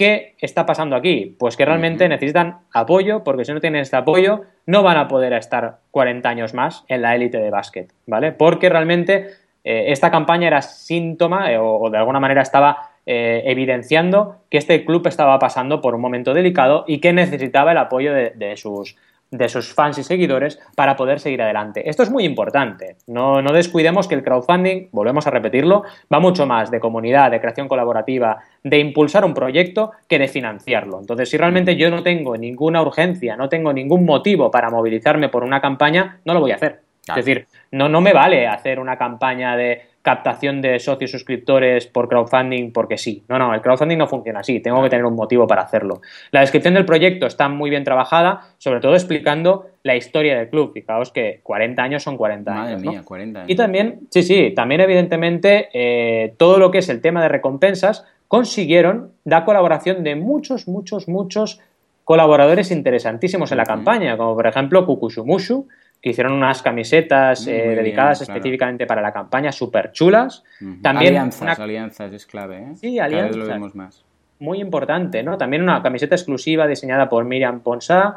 ¿Qué 0.00 0.34
está 0.40 0.64
pasando 0.64 0.96
aquí? 0.96 1.36
Pues 1.38 1.58
que 1.58 1.66
realmente 1.66 2.08
necesitan 2.08 2.60
apoyo, 2.72 3.22
porque 3.22 3.44
si 3.44 3.52
no 3.52 3.60
tienen 3.60 3.82
este 3.82 3.98
apoyo, 3.98 4.44
no 4.64 4.82
van 4.82 4.96
a 4.96 5.08
poder 5.08 5.34
estar 5.34 5.80
40 5.90 6.26
años 6.26 6.54
más 6.54 6.86
en 6.88 7.02
la 7.02 7.14
élite 7.14 7.36
de 7.36 7.50
básquet, 7.50 7.92
¿vale? 8.06 8.32
Porque 8.32 8.70
realmente 8.70 9.26
eh, 9.62 9.84
esta 9.88 10.10
campaña 10.10 10.46
era 10.46 10.62
síntoma 10.62 11.52
eh, 11.52 11.58
o, 11.60 11.90
de 11.90 11.98
alguna 11.98 12.18
manera 12.18 12.40
estaba 12.40 12.92
eh, 13.04 13.42
evidenciando 13.44 14.36
que 14.48 14.56
este 14.56 14.86
club 14.86 15.06
estaba 15.06 15.38
pasando 15.38 15.82
por 15.82 15.94
un 15.94 16.00
momento 16.00 16.32
delicado 16.32 16.84
y 16.86 17.00
que 17.00 17.12
necesitaba 17.12 17.72
el 17.72 17.76
apoyo 17.76 18.14
de 18.14 18.56
sus 18.56 18.96
de 19.30 19.48
sus 19.48 19.72
fans 19.72 19.98
y 19.98 20.02
seguidores 20.02 20.60
para 20.74 20.96
poder 20.96 21.20
seguir 21.20 21.42
adelante. 21.42 21.88
Esto 21.88 22.02
es 22.02 22.10
muy 22.10 22.24
importante. 22.24 22.96
No, 23.06 23.40
no, 23.40 23.52
descuidemos 23.52 24.08
que 24.08 24.16
el 24.16 24.24
crowdfunding, 24.24 24.88
volvemos 24.92 25.26
a 25.26 25.30
repetirlo, 25.30 25.84
va 26.12 26.20
mucho 26.20 26.46
más 26.46 26.70
de 26.70 26.80
comunidad, 26.80 27.30
de 27.30 27.40
creación 27.40 27.68
colaborativa, 27.68 28.38
de 28.64 28.78
impulsar 28.78 29.24
un 29.24 29.34
proyecto 29.34 29.92
que 30.08 30.18
de 30.18 30.28
financiarlo. 30.28 30.98
Entonces, 30.98 31.28
si 31.28 31.36
realmente 31.36 31.76
yo 31.76 31.90
no 31.90 32.02
tengo 32.02 32.36
ninguna 32.36 32.82
urgencia, 32.82 33.36
no 33.36 33.48
tengo 33.48 33.72
ningún 33.72 34.04
motivo 34.04 34.50
para 34.50 34.70
movilizarme 34.70 35.28
por 35.28 35.44
una 35.44 35.60
campaña, 35.60 36.20
no 36.24 36.34
lo 36.34 36.40
voy 36.40 36.50
a 36.50 36.56
hacer. 36.56 36.80
Es 37.08 37.24
decir, 37.24 37.46
no, 37.72 37.88
no 37.88 38.00
me 38.00 38.12
vale 38.12 38.46
hacer 38.46 38.78
una 38.78 38.96
campaña 38.96 39.56
de 39.56 39.82
captación 40.02 40.62
de 40.62 40.78
socios 40.78 41.10
suscriptores 41.10 41.86
por 41.86 42.08
crowdfunding 42.08 42.72
porque 42.72 42.96
sí. 42.96 43.22
No, 43.28 43.38
no, 43.38 43.52
el 43.54 43.60
crowdfunding 43.60 43.98
no 43.98 44.06
funciona 44.06 44.40
así, 44.40 44.60
tengo 44.60 44.82
que 44.82 44.88
tener 44.88 45.04
un 45.04 45.14
motivo 45.14 45.46
para 45.46 45.62
hacerlo. 45.62 46.00
La 46.30 46.40
descripción 46.40 46.74
del 46.74 46.86
proyecto 46.86 47.26
está 47.26 47.48
muy 47.48 47.68
bien 47.68 47.84
trabajada, 47.84 48.48
sobre 48.58 48.80
todo 48.80 48.94
explicando 48.94 49.66
la 49.82 49.96
historia 49.96 50.38
del 50.38 50.48
club. 50.48 50.72
Fijaos 50.72 51.10
que 51.12 51.40
40 51.42 51.82
años 51.82 52.02
son 52.02 52.16
40 52.16 52.50
Madre 52.50 52.74
años. 52.74 52.82
Mía, 52.82 53.02
40 53.04 53.40
años. 53.40 53.50
Y 53.50 53.56
también, 53.56 54.00
sí, 54.10 54.22
sí, 54.22 54.52
también 54.54 54.80
evidentemente 54.80 55.68
eh, 55.74 56.34
todo 56.38 56.58
lo 56.58 56.70
que 56.70 56.78
es 56.78 56.88
el 56.88 57.00
tema 57.00 57.22
de 57.22 57.28
recompensas 57.28 58.06
consiguieron 58.28 59.12
la 59.24 59.44
colaboración 59.44 60.02
de 60.02 60.16
muchos, 60.16 60.68
muchos, 60.68 61.08
muchos 61.08 61.60
colaboradores 62.04 62.70
interesantísimos 62.70 63.52
en 63.52 63.58
la 63.58 63.64
campaña, 63.64 64.16
como 64.16 64.34
por 64.34 64.46
ejemplo 64.46 64.86
Kukushumushu, 64.86 65.68
hicieron 66.02 66.32
unas 66.32 66.62
camisetas 66.62 67.46
eh, 67.46 67.74
dedicadas 67.76 68.22
específicamente 68.22 68.86
para 68.86 69.02
la 69.02 69.12
campaña, 69.12 69.52
súper 69.52 69.92
chulas. 69.92 70.44
También 70.82 71.14
alianzas, 71.14 71.58
alianzas 71.58 72.12
es 72.12 72.26
clave, 72.26 72.58
¿eh? 72.58 72.76
Sí, 72.76 72.98
alianzas. 72.98 73.36
lo 73.36 73.46
vemos 73.46 73.74
más. 73.74 74.04
Muy 74.38 74.60
importante, 74.60 75.22
¿no? 75.22 75.36
También 75.36 75.62
una 75.62 75.82
camiseta 75.82 76.14
exclusiva 76.14 76.66
diseñada 76.66 77.08
por 77.08 77.24
Miriam 77.24 77.60
Ponsa. 77.60 78.16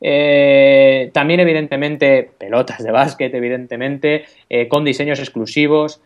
Eh, 0.00 1.10
también, 1.12 1.40
evidentemente, 1.40 2.30
pelotas 2.38 2.82
de 2.82 2.90
básquet, 2.90 3.34
evidentemente, 3.34 4.24
eh, 4.48 4.68
con 4.68 4.84
diseños 4.84 5.18
exclusivos. 5.18 6.00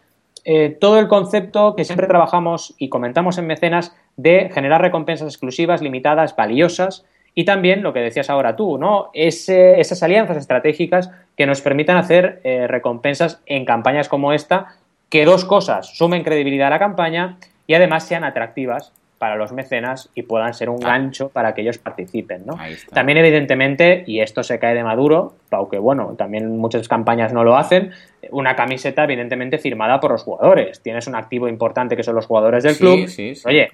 todo 0.81 0.99
el 0.99 1.07
concepto 1.07 1.77
que 1.77 1.85
siempre 1.85 2.09
trabajamos 2.09 2.75
y 2.77 2.89
comentamos 2.89 3.39
en 3.39 3.47
Mecenas 3.47 3.95
de 4.17 4.51
generar 4.53 4.83
recompensas 4.83 5.29
exclusivas, 5.29 5.83
limitadas, 5.83 6.35
valiosas, 6.35 7.05
y 7.35 7.45
también 7.45 7.83
lo 7.83 7.93
que 7.93 8.01
decías 8.01 8.29
ahora 8.31 8.57
tú, 8.57 8.79
¿no? 8.79 9.11
esas 9.15 10.03
alianzas 10.03 10.37
estratégicas 10.37 11.11
que 11.37 11.47
nos 11.47 11.61
permitan 11.63 11.97
hacer 11.97 12.41
eh, 12.45 12.67
recompensas 12.67 13.41
en 13.47 13.65
campañas 13.65 14.09
como 14.09 14.33
esta, 14.33 14.77
que 15.09 15.25
dos 15.25 15.45
cosas, 15.45 15.97
sumen 15.97 16.25
credibilidad 16.25 16.69
a 16.69 16.71
la 16.71 16.79
campaña 16.79 17.39
y 17.67 17.75
además 17.75 18.05
sean 18.05 18.25
atractivas 18.25 18.93
para 19.23 19.37
los 19.37 19.53
mecenas 19.53 20.11
y 20.17 20.23
puedan 20.23 20.53
ser 20.53 20.69
un 20.69 20.85
ah. 20.85 20.89
gancho 20.89 21.29
para 21.29 21.55
que 21.55 21.61
ellos 21.61 21.79
participen. 21.79 22.45
¿no? 22.45 22.59
También, 22.93 23.19
evidentemente, 23.19 24.03
y 24.05 24.19
esto 24.19 24.43
se 24.43 24.59
cae 24.59 24.75
de 24.75 24.83
maduro, 24.83 25.35
aunque 25.53 25.79
bueno, 25.79 26.17
también 26.19 26.59
muchas 26.59 26.89
campañas 26.89 27.33
no 27.33 27.45
lo 27.45 27.57
hacen, 27.57 27.93
una 28.33 28.57
camiseta 28.57 29.05
evidentemente 29.05 29.59
firmada 29.59 30.01
por 30.01 30.11
los 30.11 30.25
jugadores. 30.25 30.83
Tienes 30.83 31.07
un 31.07 31.15
activo 31.15 31.47
importante 31.47 31.97
que 31.97 32.03
son 32.03 32.17
los 32.17 32.27
jugadores 32.27 32.65
del 32.65 32.77
club. 32.77 33.09
Oye, 33.45 33.69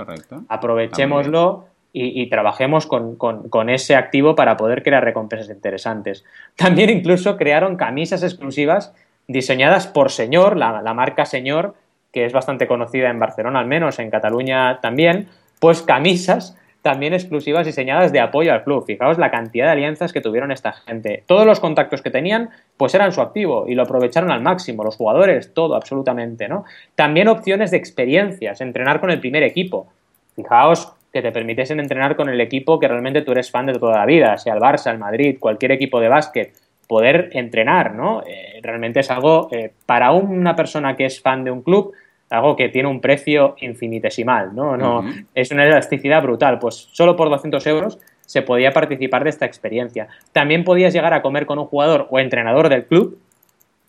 aprovechémoslo 0.49 1.65
y, 1.93 2.29
trabajemos 2.29 2.87
con, 2.87 3.69
ese 3.71 3.97
activo 3.97 4.35
para 4.35 4.57
poder 4.57 4.83
crear 4.83 5.03
recompensas 5.03 5.49
interesantes. 5.49 6.25
También 6.55 6.91
incluso 6.91 7.37
crearon 7.37 7.77
camisas 7.77 8.23
exclusivas 8.23 8.95
diseñadas 9.27 9.87
por 9.87 10.11
Señor, 10.11 10.57
la, 10.57 10.95
marca 10.95 11.25
Señor, 11.25 11.75
que 12.13 12.25
es 12.25 12.33
bastante 12.33 12.67
conocida 12.67 13.11
en 13.11 13.19
Barcelona 13.19 13.61
al 13.61 13.67
menos, 13.67 13.99
en 13.99 14.11
Cataluña 14.11 14.81
también, 14.81 15.29
pues 15.61 15.83
camisas 15.83 16.57
también 16.83 17.13
exclusivas 17.13 17.67
diseñadas 17.67 18.13
de 18.13 18.21
apoyo 18.21 18.53
al 18.53 18.65
club. 18.65 18.85
Fijaos 18.87 19.19
la 19.19 19.31
cantidad 19.31 19.67
de 19.67 19.73
alianzas 19.73 20.13
que 20.13 20.21
tuvieron 20.21 20.53
esta 20.53 20.73
gente. 20.73 21.25
Todos 21.27 21.45
los 21.45 21.59
contactos 21.59 22.03
que 22.03 22.11
tenían, 22.11 22.51
pues 22.77 22.95
eran 22.95 23.13
su 23.13 23.21
activo 23.21 23.67
y 23.67 23.75
lo 23.75 23.83
aprovecharon 23.83 24.31
al 24.31 24.41
máximo. 24.41 24.85
Los 24.85 24.97
jugadores, 24.97 25.53
todo, 25.53 25.75
absolutamente, 25.75 26.49
¿no? 26.49 26.65
También 26.95 27.29
opciones 27.29 27.73
de 27.73 27.79
experiencias, 27.79 28.61
entrenar 28.61 29.01
con 29.01 29.11
el 29.11 29.21
primer 29.21 29.43
equipo. 29.43 29.89
Fijaos 30.37 30.95
que 31.13 31.23
te 31.23 31.33
permitiesen 31.33 31.81
entrenar 31.81 32.17
con 32.17 32.29
el 32.29 32.41
equipo 32.41 32.79
que 32.79 32.89
realmente 32.89 33.23
tú 33.23 33.33
eres 33.33 33.51
fan 33.51 33.67
de 33.67 33.75
toda 33.75 33.99
la 33.99 34.07
vida, 34.07 34.37
sea 34.39 34.55
el 34.55 34.61
Barça, 34.61 34.91
el 34.91 34.99
Madrid, 34.99 35.39
cualquier 35.41 35.73
equipo 35.73 36.01
de 36.01 36.09
básquet, 36.09 36.53
poder 36.87 37.31
entrenar, 37.33 37.95
¿no? 37.95 38.23
Eh, 38.27 38.61
realmente 38.63 39.01
es 39.01 39.11
algo, 39.11 39.49
eh, 39.53 39.73
para 39.87 40.11
una 40.13 40.57
persona 40.57 40.97
que 40.97 41.07
es 41.07 41.21
fan 41.21 41.45
de 41.45 41.51
un 41.51 41.63
club, 41.63 41.93
algo 42.31 42.57
que 42.57 42.69
tiene 42.69 42.89
un 42.89 43.01
precio 43.01 43.57
infinitesimal, 43.61 44.55
¿no? 44.55 44.77
no 44.77 45.05
Es 45.35 45.51
una 45.51 45.65
elasticidad 45.65 46.23
brutal, 46.23 46.59
pues 46.59 46.89
solo 46.93 47.17
por 47.17 47.31
200 47.31 47.67
euros 47.67 47.99
se 48.21 48.43
podía 48.43 48.73
participar 48.73 49.25
de 49.25 49.31
esta 49.31 49.47
experiencia. 49.47 50.09
También 50.33 50.65
podías 50.65 50.93
llegar 50.93 51.15
a 51.15 51.23
comer 51.23 51.47
con 51.47 51.59
un 51.59 51.65
jugador 51.65 52.07
o 52.11 52.19
entrenador 52.19 52.69
del 52.69 52.85
club, 52.85 53.19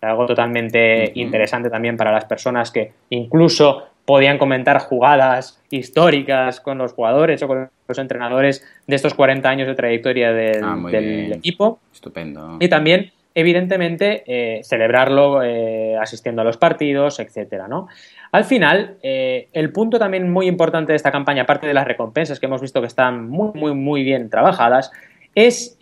algo 0.01 0.25
totalmente 0.25 1.11
interesante 1.15 1.69
también 1.69 1.97
para 1.97 2.13
las 2.13 2.23
personas 2.23 2.71
que 2.71 2.93
incluso 3.09 3.88
podían 4.09 4.39
comentar 4.39 4.79
jugadas 4.79 5.61
históricas 5.69 6.59
con 6.61 6.79
los 6.79 6.93
jugadores 6.93 7.43
o 7.43 7.47
con 7.47 7.69
los 7.87 7.97
entrenadores 7.99 8.65
de 8.87 8.95
estos 8.95 9.13
40 9.13 9.47
años 9.47 9.67
de 9.67 9.75
trayectoria 9.75 10.33
del, 10.33 10.63
ah, 10.63 11.35
equipo. 11.35 11.79
Estupendo. 11.93 12.57
Y 12.59 12.69
también, 12.69 13.11
evidentemente, 13.35 14.23
eh, 14.25 14.61
celebrarlo 14.63 15.43
eh, 15.43 15.95
asistiendo 15.95 16.41
a 16.41 16.43
los 16.43 16.57
partidos, 16.57 17.19
etcétera, 17.19 17.67
¿no? 17.67 17.87
Al 18.31 18.45
final, 18.45 18.97
eh, 19.03 19.47
el 19.53 19.71
punto 19.71 19.99
también 19.99 20.31
muy 20.31 20.47
importante 20.47 20.91
de 20.91 20.95
esta 20.95 21.11
campaña, 21.11 21.43
aparte 21.43 21.67
de 21.67 21.75
las 21.75 21.85
recompensas 21.85 22.39
que 22.39 22.47
hemos 22.47 22.61
visto 22.61 22.81
que 22.81 22.87
están 22.87 23.29
muy, 23.29 23.51
muy, 23.53 23.75
muy 23.75 24.03
bien 24.03 24.31
trabajadas, 24.31 24.91
es 25.35 25.77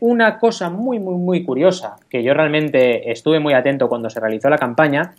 una 0.00 0.38
cosa 0.38 0.70
muy, 0.70 0.98
muy, 0.98 1.16
muy 1.16 1.44
curiosa, 1.44 1.96
que 2.08 2.22
yo 2.22 2.32
realmente 2.32 3.12
estuve 3.12 3.38
muy 3.38 3.52
atento 3.52 3.90
cuando 3.90 4.08
se 4.08 4.18
realizó 4.18 4.48
la 4.48 4.56
campaña, 4.56 5.12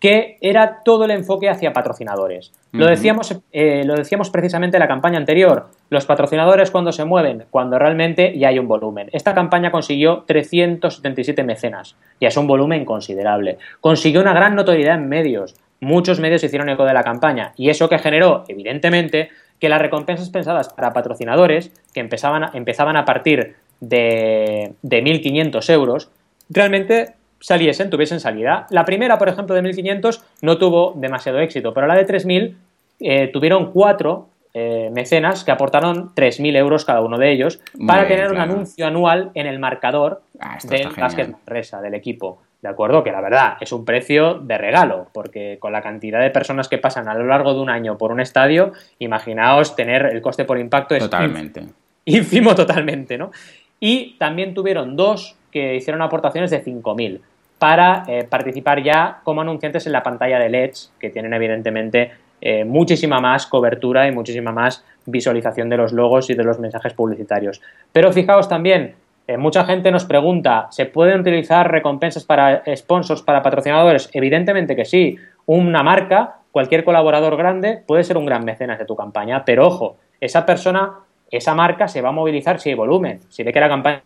que 0.00 0.36
era 0.40 0.82
todo 0.84 1.04
el 1.04 1.10
enfoque 1.10 1.48
hacia 1.48 1.72
patrocinadores. 1.72 2.52
lo, 2.72 2.86
decíamos, 2.86 3.40
eh, 3.52 3.82
lo 3.84 3.94
decíamos 3.94 4.30
precisamente 4.30 4.76
en 4.76 4.80
la 4.80 4.88
campaña 4.88 5.18
anterior, 5.18 5.68
los 5.88 6.04
patrocinadores 6.04 6.70
cuando 6.70 6.92
se 6.92 7.04
mueven, 7.04 7.44
cuando 7.50 7.78
realmente 7.78 8.38
ya 8.38 8.48
hay 8.48 8.58
un 8.58 8.68
volumen. 8.68 9.08
Esta 9.12 9.34
campaña 9.34 9.70
consiguió 9.70 10.24
377 10.26 11.42
mecenas, 11.44 11.96
ya 12.20 12.28
es 12.28 12.36
un 12.36 12.46
volumen 12.46 12.84
considerable. 12.84 13.58
Consiguió 13.80 14.20
una 14.20 14.34
gran 14.34 14.54
notoriedad 14.54 14.96
en 14.96 15.08
medios, 15.08 15.54
muchos 15.80 16.20
medios 16.20 16.44
hicieron 16.44 16.68
eco 16.68 16.84
de 16.84 16.94
la 16.94 17.02
campaña 17.02 17.52
y 17.56 17.70
eso 17.70 17.88
que 17.88 17.98
generó, 17.98 18.44
evidentemente, 18.48 19.30
que 19.58 19.70
las 19.70 19.80
recompensas 19.80 20.28
pensadas 20.28 20.68
para 20.68 20.92
patrocinadores, 20.92 21.72
que 21.94 22.00
empezaban, 22.00 22.50
empezaban 22.54 22.98
a 22.98 23.06
partir 23.06 23.56
de, 23.80 24.74
de 24.82 25.02
1.500 25.02 25.72
euros, 25.72 26.10
realmente 26.50 27.14
saliesen, 27.40 27.90
tuviesen 27.90 28.20
salida. 28.20 28.66
La 28.70 28.84
primera, 28.84 29.18
por 29.18 29.28
ejemplo, 29.28 29.54
de 29.54 29.62
1500 29.62 30.22
no 30.42 30.58
tuvo 30.58 30.94
demasiado 30.96 31.38
éxito, 31.38 31.72
pero 31.74 31.86
la 31.86 31.94
de 31.94 32.04
3000 32.04 32.56
eh, 33.00 33.28
tuvieron 33.32 33.72
cuatro 33.72 34.28
eh, 34.58 34.88
mecenas 34.90 35.44
que 35.44 35.50
aportaron 35.50 36.14
3.000 36.14 36.56
euros 36.56 36.86
cada 36.86 37.02
uno 37.02 37.18
de 37.18 37.30
ellos 37.30 37.60
para 37.86 38.08
tener 38.08 38.30
un 38.30 38.38
anuncio 38.38 38.86
anual 38.86 39.30
en 39.34 39.46
el 39.46 39.58
marcador 39.58 40.22
ah, 40.40 40.56
del 40.64 40.88
Manresa, 40.96 41.82
del 41.82 41.92
equipo. 41.92 42.40
¿De 42.62 42.70
acuerdo? 42.70 43.04
Que 43.04 43.12
la 43.12 43.20
verdad 43.20 43.58
es 43.60 43.70
un 43.72 43.84
precio 43.84 44.38
de 44.38 44.56
regalo, 44.56 45.08
porque 45.12 45.58
con 45.60 45.72
la 45.72 45.82
cantidad 45.82 46.22
de 46.22 46.30
personas 46.30 46.68
que 46.68 46.78
pasan 46.78 47.06
a 47.06 47.14
lo 47.14 47.26
largo 47.26 47.52
de 47.52 47.60
un 47.60 47.68
año 47.68 47.98
por 47.98 48.12
un 48.12 48.18
estadio, 48.18 48.72
imaginaos 48.98 49.76
tener 49.76 50.06
el 50.06 50.22
coste 50.22 50.46
por 50.46 50.58
impacto 50.58 50.94
es 50.94 51.02
totalmente. 51.02 51.62
ínfimo 52.06 52.54
totalmente, 52.54 53.18
¿no? 53.18 53.30
Y 53.78 54.16
también 54.18 54.54
tuvieron 54.54 54.96
dos 54.96 55.36
que 55.56 55.74
hicieron 55.74 56.02
aportaciones 56.02 56.50
de 56.50 56.62
5.000 56.62 57.18
para 57.58 58.04
eh, 58.08 58.26
participar 58.28 58.82
ya 58.82 59.20
como 59.24 59.40
anunciantes 59.40 59.86
en 59.86 59.92
la 59.92 60.02
pantalla 60.02 60.38
de 60.38 60.50
LEDs, 60.50 60.92
que 61.00 61.08
tienen 61.08 61.32
evidentemente 61.32 62.10
eh, 62.42 62.66
muchísima 62.66 63.22
más 63.22 63.46
cobertura 63.46 64.06
y 64.06 64.12
muchísima 64.12 64.52
más 64.52 64.84
visualización 65.06 65.70
de 65.70 65.78
los 65.78 65.94
logos 65.94 66.28
y 66.28 66.34
de 66.34 66.44
los 66.44 66.58
mensajes 66.58 66.92
publicitarios. 66.92 67.62
Pero 67.90 68.12
fijaos 68.12 68.50
también, 68.50 68.96
eh, 69.26 69.38
mucha 69.38 69.64
gente 69.64 69.90
nos 69.90 70.04
pregunta, 70.04 70.66
¿se 70.72 70.84
pueden 70.84 71.20
utilizar 71.20 71.70
recompensas 71.70 72.24
para 72.24 72.62
sponsors, 72.76 73.22
para 73.22 73.42
patrocinadores? 73.42 74.10
Evidentemente 74.12 74.76
que 74.76 74.84
sí. 74.84 75.16
Una 75.46 75.82
marca, 75.82 76.40
cualquier 76.52 76.84
colaborador 76.84 77.38
grande, 77.38 77.82
puede 77.86 78.04
ser 78.04 78.18
un 78.18 78.26
gran 78.26 78.44
mecenas 78.44 78.78
de 78.78 78.84
tu 78.84 78.94
campaña, 78.94 79.42
pero 79.46 79.66
ojo, 79.66 79.96
esa 80.20 80.44
persona, 80.44 80.96
esa 81.30 81.54
marca 81.54 81.88
se 81.88 82.02
va 82.02 82.10
a 82.10 82.12
movilizar 82.12 82.60
si 82.60 82.68
hay 82.68 82.74
volumen, 82.74 83.20
si 83.30 83.42
ve 83.42 83.54
que 83.54 83.60
la 83.60 83.70
campaña 83.70 84.02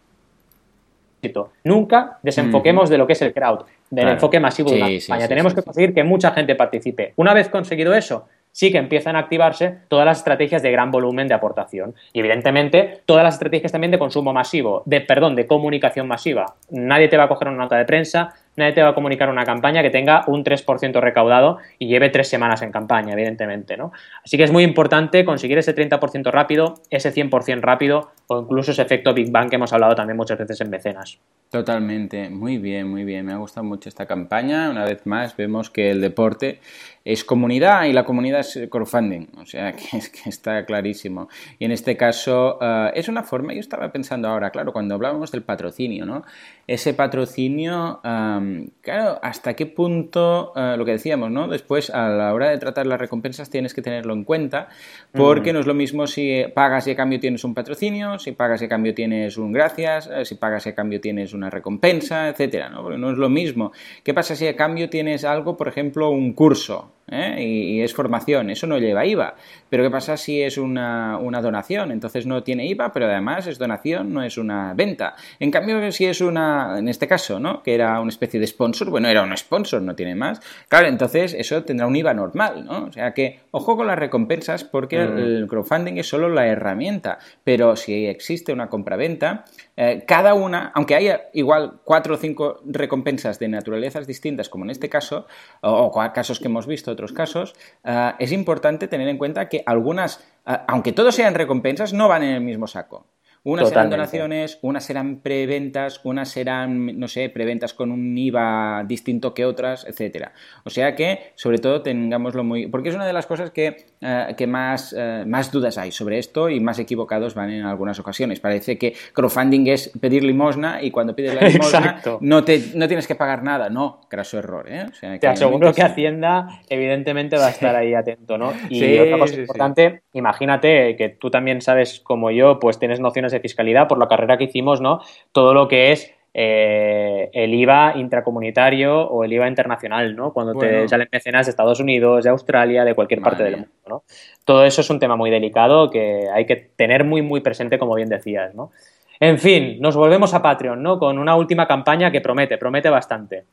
Nunca 1.64 2.18
desenfoquemos 2.23 2.89
de 2.89 2.99
lo 2.99 3.07
que 3.07 3.14
es 3.14 3.23
el 3.23 3.33
crowd, 3.33 3.61
del 3.91 4.09
enfoque 4.09 4.41
masivo 4.41 4.71
de 4.71 4.77
una 4.77 4.89
campaña. 4.89 5.29
Tenemos 5.29 5.55
que 5.55 5.62
conseguir 5.62 5.95
que 5.95 6.05
mucha 6.05 6.31
gente 6.33 6.55
participe. 6.55 7.12
Una 7.16 7.35
vez 7.35 7.49
conseguido 7.49 7.95
eso, 7.95 8.27
sí 8.53 8.73
que 8.73 8.79
empiezan 8.79 9.16
a 9.16 9.21
activarse 9.21 9.79
todas 9.89 10.07
las 10.07 10.18
estrategias 10.18 10.62
de 10.62 10.71
gran 10.71 10.91
volumen 10.91 11.29
de 11.29 11.35
aportación. 11.35 11.95
Y 12.12 12.21
evidentemente, 12.21 13.03
todas 13.07 13.25
las 13.25 13.35
estrategias 13.35 13.73
también 13.73 13.91
de 13.91 13.99
consumo 13.99 14.33
masivo, 14.33 14.83
de, 14.87 15.01
perdón, 15.01 15.37
de 15.37 15.47
comunicación 15.47 16.09
masiva. 16.09 16.57
Nadie 16.71 17.09
te 17.09 17.16
va 17.16 17.25
a 17.25 17.29
coger 17.29 17.49
una 17.49 17.59
nota 17.59 17.77
de 17.77 17.85
prensa, 17.85 18.35
nadie 18.61 18.73
te 18.73 18.83
va 18.83 18.91
a 18.91 18.95
comunicar 18.95 19.29
una 19.29 19.45
campaña 19.45 19.83
que 19.83 19.91
tenga 19.91 20.23
un 20.29 20.45
3% 20.45 21.01
recaudado 21.01 21.59
y 21.79 21.89
lleve 21.89 22.11
tres 22.11 22.29
semanas 22.29 22.63
en 22.63 22.71
campaña, 22.71 23.13
evidentemente, 23.13 23.77
¿no? 23.77 23.93
Así 24.25 24.37
que 24.37 24.45
es 24.45 24.53
muy 24.53 24.63
importante 24.63 25.25
conseguir 25.25 25.59
ese 25.59 25.75
30% 25.75 26.31
rápido, 26.31 26.75
ese 26.91 27.13
100% 27.13 27.61
rápido 27.61 28.13
o 28.29 28.41
incluso 28.43 28.71
ese 28.71 28.83
efecto 28.83 29.13
Big 29.13 29.33
Bang 29.33 29.51
que 29.51 29.57
hemos 29.57 29.73
hablado 29.73 29.95
también 29.95 30.17
muchas 30.17 30.39
veces 30.39 30.61
en 30.61 30.71
mecenas. 30.71 31.19
Totalmente, 31.51 32.31
muy 32.31 32.59
bien, 32.59 32.89
muy 32.89 33.05
bien. 33.05 33.27
Me 33.27 33.33
ha 33.33 33.37
gustado 33.37 33.65
mucho 33.65 33.89
esta 33.89 34.07
campaña. 34.07 34.71
Una 34.71 34.85
vez 34.85 35.05
más, 35.05 35.37
vemos 35.37 35.69
que 35.69 35.91
el 35.91 36.01
deporte 36.01 36.61
es 37.05 37.25
comunidad 37.25 37.85
y 37.85 37.93
la 37.93 38.05
comunidad 38.05 38.41
es 38.41 38.59
crowdfunding, 38.71 39.29
o 39.39 39.47
sea 39.47 39.73
que, 39.77 39.97
es 39.97 40.11
que 40.11 40.29
está 40.29 40.65
clarísimo. 40.65 41.29
Y 41.59 41.65
en 41.65 41.73
este 41.73 41.97
caso 41.97 42.59
eh, 42.61 42.91
es 42.95 43.09
una 43.09 43.23
forma, 43.23 43.55
yo 43.55 43.61
estaba 43.61 43.91
pensando 43.91 44.29
ahora, 44.29 44.51
claro, 44.51 44.73
cuando 44.73 44.95
hablábamos 44.95 45.33
del 45.33 45.43
patrocinio, 45.43 46.05
¿no? 46.05 46.25
Ese 46.67 46.95
patrocinio, 46.95 48.01
claro, 48.03 49.19
hasta 49.23 49.55
qué 49.55 49.67
punto, 49.67 50.53
eh, 50.55 50.77
lo 50.77 50.85
que 50.85 50.93
decíamos, 50.93 51.31
¿no? 51.31 51.49
Después, 51.49 51.91
a 51.91 52.09
la 52.09 52.33
hora 52.33 52.51
de 52.51 52.59
tratar 52.59 52.87
las 52.87 53.01
recompensas 53.01 53.51
tienes 53.51 53.75
que 53.75 53.83
tenerlo 53.83 54.13
en 54.13 54.25
cuenta, 54.25 54.69
porque 55.13 55.53
no 55.53 55.61
es 55.61 55.67
lo 55.67 55.75
mismo 55.75 56.07
si 56.07 56.45
pagas 56.55 56.87
y 56.87 56.93
a 56.93 56.97
cambio 56.97 57.19
tienes 57.19 57.43
un 57.45 57.55
patrocinio, 57.55 58.19
si 58.19 58.33
pagas 58.33 58.63
y 58.63 58.67
a 58.67 58.69
cambio 58.69 58.95
tienes 58.95 59.37
un 59.37 59.53
gracias, 59.53 60.09
eh, 60.13 60.25
si 60.25 60.37
pagas 60.37 60.67
y 60.67 60.71
a 60.71 60.75
cambio 60.75 61.01
tienes 61.01 61.33
una 61.33 61.51
recompensa, 61.51 62.29
etcétera, 62.29 62.69
¿no? 62.69 62.83
Porque 62.83 62.99
no 62.99 63.11
es 63.11 63.19
lo 63.19 63.29
mismo. 63.29 63.73
¿Qué 64.05 64.15
pasa 64.15 64.37
si 64.37 64.47
a 64.47 64.55
cambio 64.55 64.89
tienes 64.89 65.25
algo, 65.25 65.57
por 65.57 65.67
ejemplo, 65.67 66.11
un 66.11 66.33
curso? 66.35 66.89
¿Eh? 67.11 67.43
y, 67.43 67.81
es 67.81 67.95
formación, 67.95 68.51
eso 68.51 68.67
no 68.67 68.79
lleva 68.79 69.07
IVA. 69.07 69.35
Pero 69.69 69.85
¿qué 69.85 69.91
pasa 69.91 70.17
si 70.17 70.43
es 70.43 70.59
una, 70.59 71.19
donación? 71.43 71.93
Entonces 71.93 72.27
no 72.27 72.43
tiene 72.43 72.67
IVA, 72.67 72.93
pero 72.93 73.07
además 73.07 73.47
es 73.47 73.59
donación, 73.59 74.13
no 74.13 74.23
es 74.23 74.39
una 74.39 74.75
venta. 74.75 75.15
En 75.39 75.51
cambio, 75.51 75.91
si 75.93 76.07
es 76.07 76.21
una, 76.21 76.79
en 76.79 76.89
este 76.89 77.07
caso, 77.07 77.41
¿no? 77.41 77.63
Que 77.63 77.75
era 77.75 78.01
una 78.01 78.11
especie 78.11 78.41
de 78.41 78.47
sponsor, 78.47 78.91
bueno, 78.91 79.09
era 79.09 79.23
un 79.23 79.37
sponsor, 79.37 79.83
no 79.83 79.95
tiene 79.95 80.15
más. 80.15 80.41
Claro, 80.69 80.89
entonces 80.89 81.35
eso 81.35 81.63
tendrá 81.65 81.87
un 81.87 81.97
IVA 81.97 82.15
normal, 82.15 82.65
¿no? 82.65 82.85
O 82.85 82.93
sea 82.93 83.13
que, 83.13 83.41
ojo 83.51 83.77
con 83.77 83.87
las 83.87 83.99
recompensas 83.99 84.65
porque 84.65 84.99
mm. 84.99 85.19
el 85.19 85.47
crowdfunding 85.49 85.99
es 85.99 86.09
solo 86.09 86.29
la 86.29 86.47
herramienta, 86.47 87.19
pero 87.45 87.77
si 87.77 88.07
existe 88.07 88.53
una 88.53 88.69
compraventa, 88.69 89.45
eh, 89.83 90.05
cada 90.07 90.35
una, 90.35 90.72
aunque 90.74 90.95
haya 90.95 91.31
igual 91.33 91.81
cuatro 91.85 92.12
o 92.12 92.18
cinco 92.18 92.61
recompensas 92.66 93.39
de 93.39 93.49
naturalezas 93.49 94.07
distintas, 94.07 94.51
como 94.51 94.64
en 94.64 94.70
este 94.70 94.91
caso, 94.91 95.26
o, 95.62 95.91
casos 96.12 96.39
que 96.39 96.49
hemos 96.49 96.66
visto, 96.66 96.91
otros 96.91 97.14
casos, 97.14 97.55
eh, 97.85 98.12
es 98.18 98.31
importante 98.33 98.89
tener 98.89 99.09
en 99.09 99.16
cuenta 99.16 99.49
que 99.49 99.62
algunas, 99.64 100.22
eh, 100.47 100.59
aunque 100.68 100.93
todos 100.93 101.14
sean 101.14 101.35
recompensas, 101.35 101.95
no 101.95 102.09
van 102.09 102.24
en 102.24 102.35
el 102.35 102.43
mismo 102.43 102.66
saco. 102.66 103.07
Unas 103.43 103.70
serán 103.70 103.88
donaciones, 103.88 104.59
unas 104.61 104.84
serán 104.84 105.20
preventas, 105.20 106.01
unas 106.05 106.28
serán, 106.28 106.99
no 106.99 107.09
sé, 107.09 107.30
preventas 107.30 107.72
con 107.72 107.91
un 107.91 108.16
IVA 108.16 108.84
distinto 108.86 109.32
que 109.32 109.47
otras, 109.47 109.86
etcétera. 109.86 110.32
O 110.64 110.70
sea 110.70 110.95
que, 110.95 111.32
sobre 111.36 111.57
todo, 111.57 111.80
tengámoslo 111.80 112.45
muy... 112.45 112.66
Porque 112.66 112.91
es 112.91 112.95
una 112.95 113.07
de 113.07 113.14
las 113.14 113.26
cosas 113.26 113.51
que, 113.51 113.86
eh, 114.03 114.47
más, 114.47 114.95
eh, 114.97 115.24
más 115.26 115.51
dudas 115.51 115.78
hay 115.78 115.91
sobre 115.91 116.18
esto 116.18 116.51
y 116.51 116.61
más 116.61 116.78
equivocados 116.78 117.34
van 117.34 117.51
en 117.51 117.64
algunas 117.64 117.99
ocasiones. 117.99 118.41
Parece 118.41 118.76
que 118.76 118.95
crowdfunding 119.14 119.68
es 119.68 119.91
pedir 119.99 120.22
limosna 120.22 120.82
y 120.82 120.91
cuando 120.91 121.16
pides 121.16 121.34
la 121.34 121.41
limosna 121.49 122.03
no, 122.20 122.45
te, 122.45 122.62
no 122.74 122.88
tienes 122.88 123.07
que 123.07 123.14
pagar 123.14 123.43
nada. 123.43 123.70
No, 123.70 124.03
craso 124.09 124.38
error. 124.38 124.66
¿eh? 124.68 124.84
te 125.18 125.26
aseguro 125.26 125.72
que 125.72 125.82
Hacienda 125.82 126.61
evidentemente 126.68 127.38
va 127.38 127.47
a 127.47 127.51
estar 127.51 127.74
ahí 127.74 127.95
atento, 127.95 128.36
¿no? 128.36 128.53
Y 128.68 128.99
otra 128.99 129.18
cosa 129.18 129.34
importante, 129.34 130.03
imagínate 130.12 130.97
que 130.97 131.09
tú 131.09 131.30
también 131.30 131.61
sabes 131.61 132.01
como 132.01 132.30
yo, 132.30 132.59
pues 132.59 132.78
tienes 132.78 133.01
nociones 133.01 133.30
de 133.33 133.41
fiscalidad 133.41 133.89
por 133.89 133.99
la 133.99 134.09
carrera 134.09 134.37
que 134.37 134.45
hicimos, 134.45 134.81
¿no? 134.81 135.01
Todo 135.33 135.55
lo 135.55 135.68
que 135.68 135.93
es 135.93 136.12
eh, 136.33 137.28
el 137.33 137.53
IVA 137.55 137.95
intracomunitario 137.97 139.01
o 139.01 139.24
el 139.24 139.33
IVA 139.33 139.49
internacional, 139.49 140.14
¿no? 140.14 140.33
Cuando 140.33 140.55
te 140.55 140.89
salen 140.89 141.09
mecenas 141.11 141.47
de 141.47 141.51
Estados 141.51 141.81
Unidos, 141.81 142.24
de 142.24 142.31
Australia, 142.31 142.85
de 142.85 142.95
cualquier 142.95 143.20
parte 143.20 143.43
del 143.43 143.57
mundo, 143.57 143.72
¿no? 143.89 144.05
Todo 144.45 144.64
eso 144.64 144.81
es 144.81 144.91
un 144.91 145.01
tema 145.01 145.16
muy 145.16 145.31
delicado 145.31 145.91
que 145.91 146.28
hay 146.33 146.47
que 146.47 146.57
tener 146.76 147.05
muy, 147.05 147.22
muy 147.22 147.41
presente, 147.41 147.78
como 147.78 147.95
bien 147.97 148.09
decías, 148.09 148.55
¿no? 148.55 148.70
En 149.18 149.39
fin, 149.39 149.78
nos 149.81 149.97
volvemos 149.97 150.33
a 150.33 150.41
Patreon, 150.41 150.83
¿no? 150.83 150.99
Con 150.99 151.18
una 151.18 151.35
última 151.35 151.66
campaña 151.66 152.11
que 152.11 152.20
promete, 152.20 152.59
promete 152.59 152.89
bastante. 152.89 153.45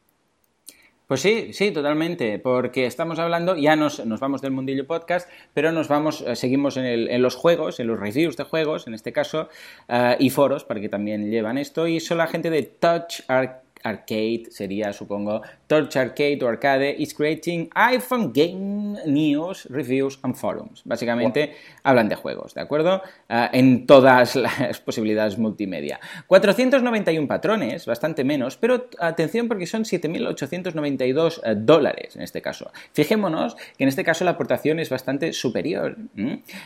Pues 1.07 1.21
sí, 1.21 1.53
sí, 1.53 1.71
totalmente, 1.71 2.37
porque 2.37 2.85
estamos 2.85 3.17
hablando, 3.17 3.55
ya 3.55 3.77
nos, 3.77 4.05
nos 4.05 4.19
vamos 4.19 4.41
del 4.41 4.51
mundillo 4.51 4.85
podcast, 4.85 5.29
pero 5.53 5.71
nos 5.71 5.87
vamos, 5.87 6.19
eh, 6.19 6.35
seguimos 6.35 6.75
en, 6.75 6.83
el, 6.83 7.09
en, 7.09 7.21
los 7.21 7.35
juegos, 7.35 7.79
en 7.79 7.87
los 7.87 7.97
reviews 7.97 8.35
de 8.35 8.43
juegos, 8.43 8.87
en 8.87 8.93
este 8.93 9.13
caso, 9.13 9.47
uh, 9.87 10.19
y 10.19 10.29
foros, 10.31 10.65
para 10.65 10.81
que 10.81 10.89
también 10.89 11.31
llevan 11.31 11.57
esto, 11.57 11.87
y 11.87 12.01
son 12.01 12.17
la 12.17 12.27
gente 12.27 12.49
de 12.49 12.63
Touch 12.63 13.21
Arcade, 13.29 14.47
sería, 14.49 14.91
supongo, 14.91 15.43
Torch 15.67 15.95
Arcade 15.97 16.39
o 16.43 16.47
Arcade 16.47 16.95
is 16.97 17.13
creating 17.13 17.69
iPhone 17.75 18.31
game 18.33 18.97
news, 19.05 19.67
reviews 19.69 20.17
and 20.23 20.35
forums. 20.35 20.81
Básicamente 20.85 21.55
hablan 21.83 22.09
de 22.09 22.15
juegos, 22.15 22.53
¿de 22.53 22.61
acuerdo? 22.61 23.01
Ah, 23.29 23.49
en 23.53 23.85
todas 23.85 24.35
las 24.47 24.79
posibilidades 24.79 25.37
multimedia. 25.37 25.99
491 26.27 27.27
patrones, 27.27 27.85
bastante 27.85 28.23
menos, 28.23 28.57
pero 28.57 28.89
atención 28.99 29.47
porque 29.47 29.67
son 29.67 29.83
7.892 29.83 31.41
eh, 31.43 31.55
dólares 31.57 32.15
en 32.15 32.21
este 32.21 32.41
caso. 32.41 32.71
Fijémonos 32.93 33.55
que 33.77 33.83
en 33.83 33.89
este 33.89 34.03
caso 34.03 34.23
la 34.23 34.31
aportación 34.31 34.79
es 34.79 34.89
bastante 34.89 35.33
superior, 35.33 35.97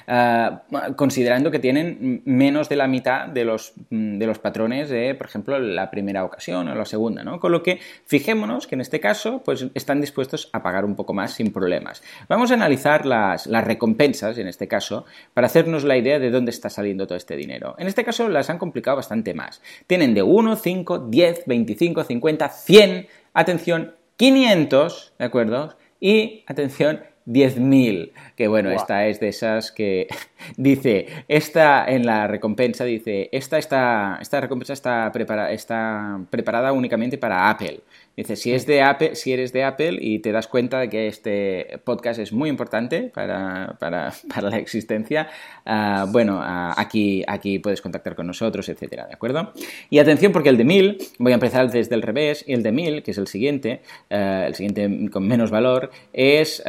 ah, 0.08 0.62
considerando 0.96 1.52
que 1.52 1.60
tienen 1.60 2.22
menos 2.26 2.70
de 2.70 2.76
la 2.76 2.88
mitad 2.88 3.28
de 3.28 3.46
los, 3.46 3.74
de 3.90 4.26
los 4.28 4.40
patrones 4.40 4.90
de, 4.90 5.16
por 5.16 5.28
ejemplo, 5.28 5.60
la 5.60 5.90
primera 5.90 6.24
ocasión 6.24 6.68
o 6.68 6.76
la 6.76 6.86
segunda, 6.86 7.24
¿no? 7.24 7.40
Con 7.40 7.52
lo 7.52 7.64
que 7.64 7.80
fijémonos 8.06 8.68
que 8.68 8.76
en 8.76 8.82
este 8.82 8.91
este 8.92 9.00
caso, 9.00 9.42
pues 9.46 9.68
están 9.74 10.02
dispuestos 10.02 10.50
a 10.52 10.62
pagar 10.62 10.84
un 10.84 10.98
poco 10.98 11.14
más 11.14 11.32
sin 11.32 11.54
problemas. 11.54 12.04
Vamos 12.28 12.52
a 12.52 12.56
analizar 12.56 13.06
las, 13.06 13.48
recompensas, 13.48 14.38
en 14.38 14.50
este 14.50 14.68
caso, 14.68 15.06
para 15.34 15.48
hacernos 15.48 15.86
la 15.86 15.96
idea 15.96 16.20
de 16.20 16.30
dónde 16.30 16.52
está 16.52 16.70
saliendo 16.70 17.08
todo 17.08 17.18
este 17.18 17.38
dinero. 17.38 17.74
En 17.78 17.88
este 17.88 18.04
caso 18.04 18.28
las 18.28 18.50
han 18.50 18.58
complicado 18.58 18.98
bastante 18.98 19.34
más. 19.34 19.62
Tienen 19.88 20.14
de 20.14 20.24
1, 20.24 20.58
5, 20.58 21.08
10, 21.08 21.44
25, 21.46 22.04
50, 22.04 22.50
100, 22.50 23.08
atención, 23.34 23.96
500, 24.18 25.14
¿de 25.18 25.26
acuerdo? 25.26 25.78
Y, 26.02 26.44
atención, 26.48 27.00
10.000, 27.28 28.12
que 28.36 28.48
bueno, 28.48 28.72
esta 28.72 29.08
es 29.08 29.20
de 29.20 29.30
esas 29.30 29.72
que 29.72 30.08
dice, 30.58 31.08
esta 31.28 31.86
en 31.86 32.06
la 32.06 32.28
recompensa 32.28 32.84
dice, 32.84 33.30
esta, 33.32 33.58
esta, 33.58 34.18
esta 34.22 34.42
recompensa 34.42 34.74
está, 34.74 35.12
está 35.52 36.20
preparada 36.30 36.72
únicamente 36.72 37.18
para 37.18 37.50
Apple. 37.50 37.82
Dice, 38.16 38.36
si, 38.36 38.52
es 38.52 38.66
de 38.66 38.82
Apple, 38.82 39.16
si 39.16 39.32
eres 39.32 39.54
de 39.54 39.64
Apple 39.64 39.98
y 40.02 40.20
te 40.20 40.34
das 40.34 40.48
cuenta 40.48 40.80
de 40.80 40.90
que 40.90 41.08
este 41.08 41.80
podcast 41.86 42.20
es 42.20 42.34
muy 42.34 42.50
importante 42.50 43.04
para, 43.14 43.78
para, 43.80 44.14
para 44.34 44.50
la 44.50 44.58
existencia, 44.58 45.30
uh, 45.66 46.12
bueno, 46.12 46.40
uh, 46.40 46.74
aquí, 46.76 47.24
aquí 47.26 47.60
puedes 47.60 47.82
contactar 47.82 48.16
con 48.16 48.28
nosotros, 48.28 48.68
etcétera, 48.68 49.08
¿de 49.08 49.14
acuerdo? 49.14 49.54
Y 49.90 50.00
atención 50.00 50.34
porque 50.34 50.50
el 50.50 50.58
de 50.58 50.66
1000, 50.66 50.98
voy 51.20 51.32
a 51.32 51.36
empezar 51.36 51.72
desde 51.72 51.96
el 51.96 52.02
revés, 52.02 52.44
y 52.46 52.54
el 52.54 52.64
de 52.64 52.72
1000, 52.74 53.04
que 53.04 53.12
es 53.12 53.18
el 53.18 53.28
siguiente, 53.28 53.82
uh, 54.10 54.46
el 54.46 54.56
siguiente 54.56 55.10
con 55.10 55.26
menos 55.26 55.50
valor, 55.50 55.90
es 56.12 56.64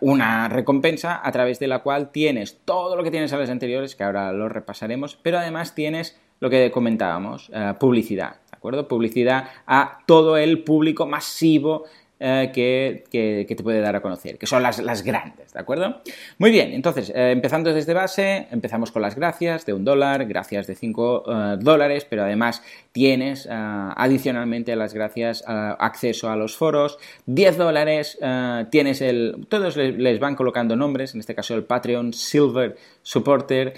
una 0.00 0.48
recompensa 0.48 1.20
a 1.22 1.32
través 1.32 1.58
de 1.58 1.68
la 1.68 1.80
cual 1.80 2.10
tienes 2.10 2.58
todo 2.64 2.96
lo 2.96 3.04
que 3.04 3.10
tienes 3.10 3.32
a 3.32 3.38
las 3.38 3.50
anteriores, 3.50 3.94
que 3.94 4.04
ahora 4.04 4.32
lo 4.32 4.48
repasaremos, 4.48 5.18
pero 5.22 5.38
además 5.38 5.74
tienes 5.74 6.18
lo 6.40 6.50
que 6.50 6.70
comentábamos, 6.70 7.50
publicidad 7.78 8.36
acuerdo? 8.58 8.88
Publicidad 8.88 9.48
a 9.66 10.00
todo 10.06 10.36
el 10.36 10.62
público 10.62 11.06
masivo 11.06 11.84
eh, 12.20 12.50
que, 12.52 13.46
te 13.46 13.62
puede 13.62 13.80
dar 13.80 13.94
a 13.94 14.00
conocer, 14.00 14.38
que 14.38 14.48
son 14.48 14.60
las, 14.60 14.80
las 14.80 15.04
grandes, 15.04 15.52
¿de 15.52 15.60
acuerdo? 15.60 16.02
Muy 16.38 16.50
bien, 16.50 16.72
entonces, 16.72 17.10
eh, 17.10 17.30
empezando 17.30 17.72
desde 17.72 17.94
base, 17.94 18.48
empezamos 18.50 18.90
con 18.90 19.02
las 19.02 19.14
gracias 19.14 19.64
de 19.66 19.72
un 19.72 19.84
dólar, 19.84 20.26
gracias 20.26 20.66
de 20.66 20.74
cinco 20.74 21.22
eh, 21.28 21.56
dólares, 21.60 22.04
pero 22.10 22.24
además 22.24 22.60
tienes 22.90 23.46
adicionalmente 23.48 24.72
a 24.72 24.76
las 24.76 24.92
gracias 24.92 25.44
acceso 25.46 26.28
a 26.28 26.34
los 26.34 26.56
foros, 26.56 26.98
10 27.26 27.56
dólares, 27.56 28.18
tienes 28.70 29.00
el, 29.00 29.46
todos 29.48 29.76
les, 29.76 30.18
van 30.18 30.34
colocando 30.34 30.74
nombres, 30.74 31.14
en 31.14 31.20
este 31.20 31.36
caso 31.36 31.54
el 31.54 31.62
Patreon 31.62 32.12
Silver 32.12 32.76
Supporter, 33.02 33.74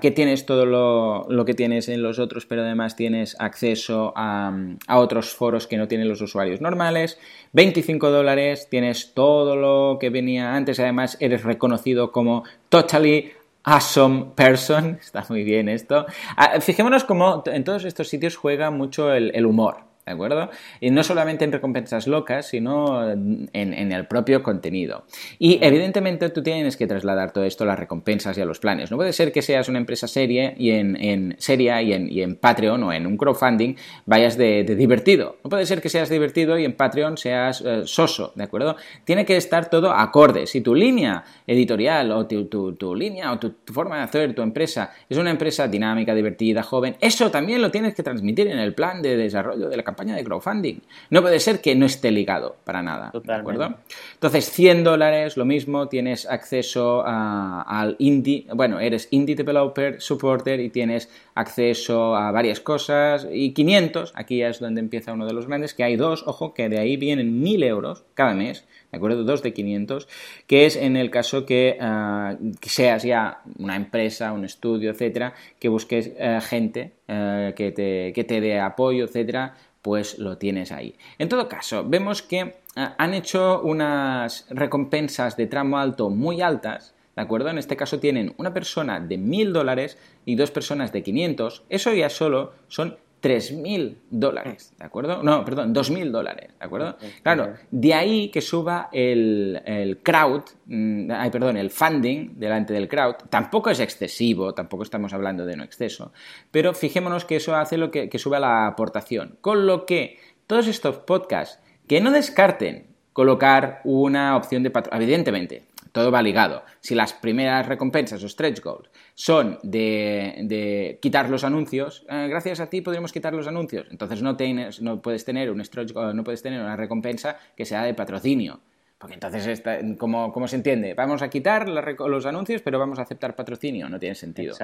que 0.00 0.10
tienes 0.14 0.46
todo 0.46 0.64
lo, 0.64 1.26
lo, 1.28 1.44
que 1.44 1.52
tienes 1.52 1.90
en 1.90 2.02
los 2.02 2.18
otros, 2.18 2.46
pero 2.46 2.62
además 2.62 2.96
tienes 2.96 3.36
acceso 3.38 4.14
a, 4.16 4.56
a 4.86 4.98
otros 4.98 5.34
foros 5.34 5.66
que 5.66 5.76
no 5.76 5.86
tienen 5.86 6.08
los 6.08 6.22
usuarios 6.22 6.62
normales, 6.62 7.18
25 7.52 8.10
dólares, 8.10 8.68
tienes 8.70 9.12
todo 9.14 9.56
lo 9.56 9.98
que 9.98 10.10
venía 10.10 10.54
antes, 10.54 10.78
además 10.78 11.16
eres 11.20 11.42
reconocido 11.42 12.12
como 12.12 12.44
totally 12.68 13.32
awesome 13.64 14.26
person, 14.36 14.98
está 15.02 15.24
muy 15.28 15.44
bien 15.44 15.68
esto. 15.68 16.06
Ah, 16.36 16.60
fijémonos 16.60 17.04
cómo 17.04 17.42
en 17.46 17.64
todos 17.64 17.84
estos 17.84 18.08
sitios 18.08 18.36
juega 18.36 18.70
mucho 18.70 19.12
el 19.12 19.44
humor. 19.46 19.89
¿De 20.10 20.14
acuerdo? 20.14 20.50
Y 20.80 20.90
no 20.90 21.04
solamente 21.04 21.44
en 21.44 21.52
recompensas 21.52 22.08
locas, 22.08 22.46
sino 22.46 23.08
en, 23.08 23.48
el 23.52 24.06
propio 24.08 24.42
contenido. 24.42 25.04
Y 25.38 25.64
evidentemente 25.64 26.30
tú 26.30 26.42
tienes 26.42 26.76
que 26.76 26.88
trasladar 26.88 27.32
todo 27.32 27.44
esto 27.44 27.62
a 27.62 27.68
las 27.68 27.78
recompensas 27.78 28.36
y 28.36 28.40
a 28.40 28.44
los 28.44 28.58
planes. 28.58 28.90
No 28.90 28.96
puede 28.96 29.12
ser 29.12 29.30
que 29.30 29.40
seas 29.40 29.68
una 29.68 29.78
empresa 29.78 30.08
seria 30.08 30.52
y 30.56 30.72
en, 30.72 31.36
seria 31.38 31.80
y 31.80 31.92
en, 32.22 32.34
Patreon 32.34 32.82
o 32.82 32.92
en 32.92 33.06
un 33.06 33.16
crowdfunding 33.16 33.76
vayas 34.04 34.36
de, 34.36 34.64
divertido. 34.64 35.36
No 35.44 35.50
puede 35.50 35.64
ser 35.64 35.80
que 35.80 35.88
seas 35.88 36.08
divertido 36.08 36.58
y 36.58 36.64
en 36.64 36.72
Patreon 36.72 37.16
seas 37.16 37.62
eh, 37.64 37.82
soso, 37.84 38.32
¿de 38.34 38.42
acuerdo? 38.42 38.74
Tiene 39.04 39.24
que 39.24 39.36
estar 39.36 39.70
todo 39.70 39.92
acorde. 39.92 40.48
Si 40.48 40.60
tu 40.60 40.74
línea 40.74 41.22
editorial 41.46 42.10
o 42.10 42.26
tu, 42.26 42.94
línea 42.96 43.30
o 43.30 43.38
tu, 43.38 43.50
tu 43.50 43.72
forma 43.72 43.98
de 43.98 44.02
hacer 44.02 44.34
tu 44.34 44.42
empresa 44.42 44.90
es 45.08 45.18
una 45.18 45.30
empresa 45.30 45.68
dinámica, 45.68 46.16
divertida, 46.16 46.64
joven, 46.64 46.96
eso 47.00 47.30
también 47.30 47.62
lo 47.62 47.70
tienes 47.70 47.94
que 47.94 48.02
transmitir 48.02 48.48
en 48.48 48.58
el 48.58 48.74
plan 48.74 49.00
de 49.02 49.16
desarrollo 49.16 49.68
de 49.68 49.76
la 49.76 49.84
campaña 49.84 49.99
de 50.06 50.24
crowdfunding. 50.24 50.80
No 51.10 51.22
puede 51.22 51.40
ser 51.40 51.60
que 51.60 51.74
no 51.74 51.86
esté 51.86 52.10
ligado 52.10 52.56
para 52.64 52.82
nada. 52.82 53.12
¿De 53.12 53.32
acuerdo? 53.32 53.76
Entonces, 54.14 54.50
100 54.50 54.84
dólares, 54.84 55.36
lo 55.36 55.44
mismo, 55.44 55.88
tienes 55.88 56.26
acceso 56.26 57.02
al 57.04 57.96
indie, 57.98 58.46
bueno, 58.54 58.80
eres 58.80 59.08
indie 59.10 59.36
developer, 59.36 60.00
supporter 60.00 60.60
y 60.60 60.70
tienes 60.70 61.10
acceso 61.34 62.16
a 62.16 62.32
varias 62.32 62.60
cosas. 62.60 63.26
Y 63.30 63.52
500, 63.52 64.12
aquí 64.14 64.42
es 64.42 64.60
donde 64.60 64.80
empieza 64.80 65.12
uno 65.12 65.26
de 65.26 65.32
los 65.32 65.46
grandes, 65.46 65.74
que 65.74 65.84
hay 65.84 65.96
dos, 65.96 66.24
ojo, 66.26 66.54
que 66.54 66.68
de 66.68 66.78
ahí 66.78 66.96
vienen 66.96 67.40
1000 67.40 67.62
euros 67.62 68.04
cada 68.14 68.34
mes. 68.34 68.64
¿de 68.90 68.96
acuerdo? 68.96 69.24
Dos 69.24 69.42
de 69.42 69.52
500, 69.52 70.08
que 70.46 70.66
es 70.66 70.76
en 70.76 70.96
el 70.96 71.10
caso 71.10 71.46
que, 71.46 71.76
ah, 71.80 72.36
seas 72.62 73.02
ya 73.04 73.42
una 73.58 73.76
empresa, 73.76 74.32
un 74.32 74.44
estudio, 74.44 74.90
etcétera, 74.90 75.34
que 75.58 75.68
busques 75.68 76.10
eh, 76.18 76.40
gente 76.42 76.92
eh, 77.06 77.52
que, 77.56 77.72
te, 77.72 78.12
que 78.12 78.24
te 78.24 78.40
dé 78.40 78.58
apoyo, 78.58 79.04
etcétera, 79.04 79.54
pues 79.82 80.18
lo 80.18 80.38
tienes 80.38 80.72
ahí. 80.72 80.96
En 81.18 81.28
todo 81.28 81.48
caso, 81.48 81.84
vemos 81.86 82.22
que 82.22 82.40
eh, 82.40 82.54
han 82.74 83.14
hecho 83.14 83.60
unas 83.62 84.46
recompensas 84.50 85.36
de 85.36 85.46
tramo 85.46 85.78
alto 85.78 86.10
muy 86.10 86.40
altas, 86.40 86.94
¿de 87.16 87.22
acuerdo? 87.22 87.50
En 87.50 87.58
este 87.58 87.76
caso 87.76 87.98
tienen 87.98 88.34
una 88.36 88.52
persona 88.52 89.00
de 89.00 89.18
1.000 89.18 89.52
dólares 89.52 89.98
y 90.24 90.36
dos 90.36 90.50
personas 90.50 90.92
de 90.92 91.02
500. 91.02 91.64
Eso 91.68 91.92
ya 91.92 92.10
solo 92.10 92.52
son 92.68 92.98
3.000 93.22 93.96
dólares, 94.10 94.72
¿de 94.78 94.84
acuerdo? 94.84 95.22
No, 95.22 95.44
perdón, 95.44 95.74
2.000 95.74 96.10
dólares, 96.10 96.50
¿de 96.58 96.64
acuerdo? 96.64 96.96
Claro, 97.22 97.54
de 97.70 97.94
ahí 97.94 98.30
que 98.30 98.40
suba 98.40 98.88
el, 98.92 100.00
crowd, 100.02 100.42
mm, 100.66 101.10
ay, 101.10 101.30
perdón, 101.30 101.56
el 101.56 101.70
funding 101.70 102.38
delante 102.38 102.72
del 102.72 102.88
crowd, 102.88 103.16
tampoco 103.28 103.70
es 103.70 103.80
excesivo, 103.80 104.54
tampoco 104.54 104.82
estamos 104.82 105.12
hablando 105.12 105.44
de 105.44 105.56
no 105.56 105.64
exceso, 105.64 106.12
pero 106.50 106.72
fijémonos 106.72 107.24
que 107.24 107.36
eso 107.36 107.54
hace 107.54 107.76
lo 107.76 107.90
que, 107.90 108.08
que 108.08 108.18
suba 108.18 108.40
la 108.40 108.66
aportación, 108.66 109.36
con 109.40 109.66
lo 109.66 109.86
que 109.86 110.18
todos 110.46 110.66
estos 110.66 110.98
podcasts 110.98 111.60
que 111.86 112.00
no 112.00 112.10
descarten 112.10 112.90
colocar 113.12 113.80
una 113.84 114.36
opción 114.36 114.62
de 114.62 114.70
patrocinio, 114.70 115.04
evidentemente, 115.04 115.64
todo 115.92 116.10
va 116.10 116.22
ligado. 116.22 116.62
Si 116.80 116.94
las 116.94 117.12
primeras 117.12 117.66
recompensas 117.66 118.22
o 118.22 118.28
stretch 118.28 118.60
goals 118.62 118.90
son 119.14 119.58
de, 119.62 120.98
quitar 121.00 121.30
los 121.30 121.44
anuncios, 121.44 122.04
eh, 122.08 122.26
gracias 122.28 122.60
a 122.60 122.68
ti 122.68 122.80
podremos 122.80 123.12
quitar 123.12 123.34
los 123.34 123.46
anuncios. 123.46 123.86
Entonces 123.90 124.22
no, 124.22 124.36
tienes, 124.36 124.80
no, 124.80 125.00
puedes 125.00 125.24
tener 125.24 125.50
un 125.50 125.64
stretch 125.64 125.92
goal, 125.92 126.14
no 126.14 126.24
puedes 126.24 126.42
tener 126.42 126.60
una 126.60 126.76
recompensa 126.76 127.36
que 127.56 127.64
sea 127.64 127.82
de 127.82 127.94
patrocinio. 127.94 128.60
Porque 129.00 129.14
entonces, 129.14 129.62
¿cómo, 129.96 130.46
se 130.46 130.56
entiende? 130.56 130.92
Vamos 130.92 131.22
a 131.22 131.30
quitar 131.30 131.66
los 131.70 132.26
anuncios, 132.26 132.60
pero 132.60 132.78
vamos 132.78 132.98
a 132.98 133.02
aceptar 133.02 133.34
patrocinio. 133.34 133.88
No 133.88 133.98
tiene 133.98 134.14
sentido. 134.14 134.54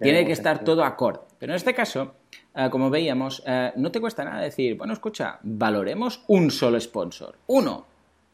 Tiene 0.00 0.24
que 0.24 0.32
estar 0.32 0.64
todo 0.64 0.82
acorde. 0.82 1.20
Pero 1.38 1.52
en 1.52 1.56
este 1.56 1.74
caso, 1.74 2.14
eh, 2.54 2.68
como 2.70 2.88
veíamos, 2.88 3.42
eh, 3.46 3.70
no 3.76 3.92
te 3.92 4.00
cuesta 4.00 4.24
nada 4.24 4.40
decir, 4.40 4.78
bueno, 4.78 4.94
escucha, 4.94 5.38
valoremos 5.42 6.24
un 6.28 6.50
solo 6.50 6.80
sponsor. 6.80 7.36
Uno. 7.48 7.91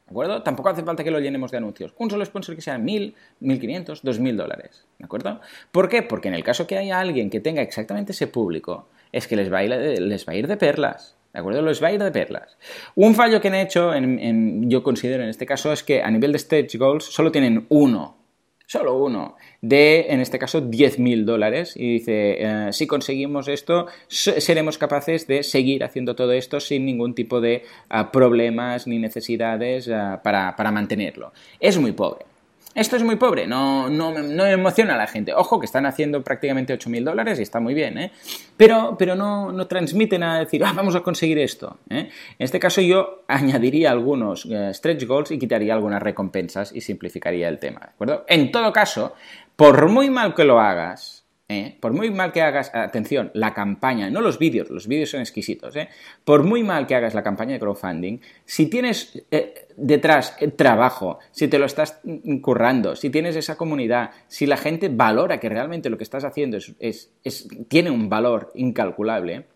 ¿De 0.08 0.12
acuerdo? 0.12 0.42
Tampoco 0.42 0.70
hace 0.70 0.82
falta 0.82 1.04
que 1.04 1.10
lo 1.10 1.20
llenemos 1.20 1.50
de 1.50 1.58
anuncios. 1.58 1.92
Un 1.98 2.08
solo 2.08 2.24
sponsor 2.24 2.56
que 2.56 2.62
sea 2.62 2.78
mil, 2.78 3.14
mil 3.40 3.60
quinientos, 3.60 4.00
dos 4.02 4.18
mil 4.18 4.38
dólares. 4.38 4.86
¿De 4.98 5.04
acuerdo? 5.04 5.40
¿Por 5.70 5.90
qué? 5.90 6.02
Porque 6.02 6.28
en 6.28 6.34
el 6.34 6.42
caso 6.42 6.66
que 6.66 6.78
haya 6.78 6.98
alguien 6.98 7.28
que 7.28 7.40
tenga 7.40 7.60
exactamente 7.60 8.12
ese 8.12 8.26
público, 8.26 8.88
es 9.12 9.28
que 9.28 9.36
les 9.36 9.52
va 9.52 9.58
a 9.58 9.64
les 9.64 10.26
va 10.26 10.32
a 10.32 10.36
ir 10.36 10.46
de 10.46 10.56
perlas. 10.56 11.18
¿De 11.34 11.40
acuerdo? 11.40 11.60
Los 11.60 11.82
va 11.82 11.88
a 11.88 11.92
ir 11.92 12.02
de 12.02 12.10
perlas. 12.10 12.56
Un 12.94 13.14
fallo 13.14 13.38
que 13.42 13.48
han 13.48 13.54
hecho, 13.56 13.92
yo 13.94 14.82
considero 14.82 15.24
en 15.24 15.28
este 15.28 15.44
caso, 15.44 15.74
es 15.74 15.82
que 15.82 16.02
a 16.02 16.10
nivel 16.10 16.32
de 16.32 16.38
stage 16.38 16.78
goals 16.78 17.04
solo 17.04 17.30
tienen 17.30 17.66
uno, 17.68 18.16
solo 18.68 19.02
uno, 19.02 19.36
de, 19.62 20.06
en 20.10 20.20
este 20.20 20.38
caso, 20.38 20.60
10.000 20.60 21.24
dólares. 21.24 21.72
Y 21.74 21.94
dice, 21.94 22.36
eh, 22.38 22.68
si 22.72 22.86
conseguimos 22.86 23.48
esto, 23.48 23.86
seremos 24.08 24.76
capaces 24.76 25.26
de 25.26 25.42
seguir 25.42 25.82
haciendo 25.82 26.14
todo 26.14 26.32
esto 26.32 26.60
sin 26.60 26.84
ningún 26.84 27.14
tipo 27.14 27.40
de 27.40 27.64
ah, 27.88 28.12
problemas 28.12 28.86
ni 28.86 28.98
necesidades 28.98 29.88
ah, 29.88 30.20
para, 30.22 30.54
para 30.54 30.70
mantenerlo. 30.70 31.32
Es 31.58 31.78
muy 31.78 31.92
pobre. 31.92 32.26
Esto 32.74 32.96
es 32.96 33.02
muy 33.02 33.16
pobre, 33.16 33.46
no, 33.46 33.88
no, 33.88 34.12
no 34.12 34.46
emociona 34.46 34.94
a 34.94 34.98
la 34.98 35.06
gente. 35.06 35.32
Ojo, 35.34 35.58
que 35.58 35.66
están 35.66 35.86
haciendo 35.86 36.22
prácticamente 36.22 36.78
8.000 36.78 37.02
dólares 37.02 37.38
y 37.38 37.42
está 37.42 37.60
muy 37.60 37.74
bien, 37.74 37.98
¿eh? 37.98 38.12
Pero, 38.56 38.94
pero 38.98 39.16
no, 39.16 39.50
no 39.50 39.66
transmiten 39.66 40.22
a 40.22 40.38
decir, 40.40 40.62
ah, 40.64 40.72
vamos 40.74 40.94
a 40.94 41.00
conseguir 41.00 41.38
esto. 41.38 41.78
¿eh? 41.90 42.08
En 42.38 42.44
este 42.44 42.60
caso 42.60 42.80
yo 42.80 43.24
añadiría 43.26 43.90
algunos 43.90 44.46
eh, 44.46 44.70
stretch 44.74 45.06
goals 45.06 45.30
y 45.30 45.38
quitaría 45.38 45.74
algunas 45.74 46.02
recompensas 46.02 46.72
y 46.74 46.80
simplificaría 46.80 47.48
el 47.48 47.58
tema, 47.58 47.80
¿de 47.80 47.86
acuerdo? 47.86 48.24
En 48.28 48.52
todo 48.52 48.72
caso, 48.72 49.14
por 49.56 49.88
muy 49.88 50.10
mal 50.10 50.34
que 50.34 50.44
lo 50.44 50.60
hagas, 50.60 51.17
¿eh? 51.48 51.76
por 51.80 51.94
muy 51.94 52.10
mal 52.10 52.32
que 52.32 52.42
hagas, 52.42 52.70
atención, 52.74 53.30
la 53.32 53.54
campaña, 53.54 54.10
no 54.10 54.20
los 54.20 54.38
vídeos, 54.38 54.68
los 54.68 54.86
vídeos 54.86 55.10
son 55.10 55.20
exquisitos, 55.20 55.74
¿eh? 55.76 55.88
por 56.24 56.44
muy 56.44 56.62
mal 56.62 56.86
que 56.86 56.94
hagas 56.94 57.14
la 57.14 57.22
campaña 57.22 57.54
de 57.54 57.58
crowdfunding, 57.58 58.18
si 58.44 58.66
tienes 58.66 59.24
eh, 59.30 59.66
detrás 59.76 60.36
trabajo, 60.56 61.18
si 61.30 61.48
te 61.48 61.58
lo 61.58 61.64
estás 61.64 62.00
currando, 62.42 62.96
si 62.96 63.08
tienes 63.08 63.34
esa 63.34 63.56
comunidad, 63.56 64.10
si 64.26 64.46
la 64.46 64.58
gente 64.58 64.90
valora 64.90 65.40
que 65.40 65.48
realmente 65.48 65.88
lo 65.88 65.96
que 65.96 66.04
estás 66.04 66.24
haciendo 66.24 66.58
es, 66.78 67.10
tiene 67.68 67.90
un 67.90 68.10
valor 68.10 68.52
incalculable, 68.54 69.46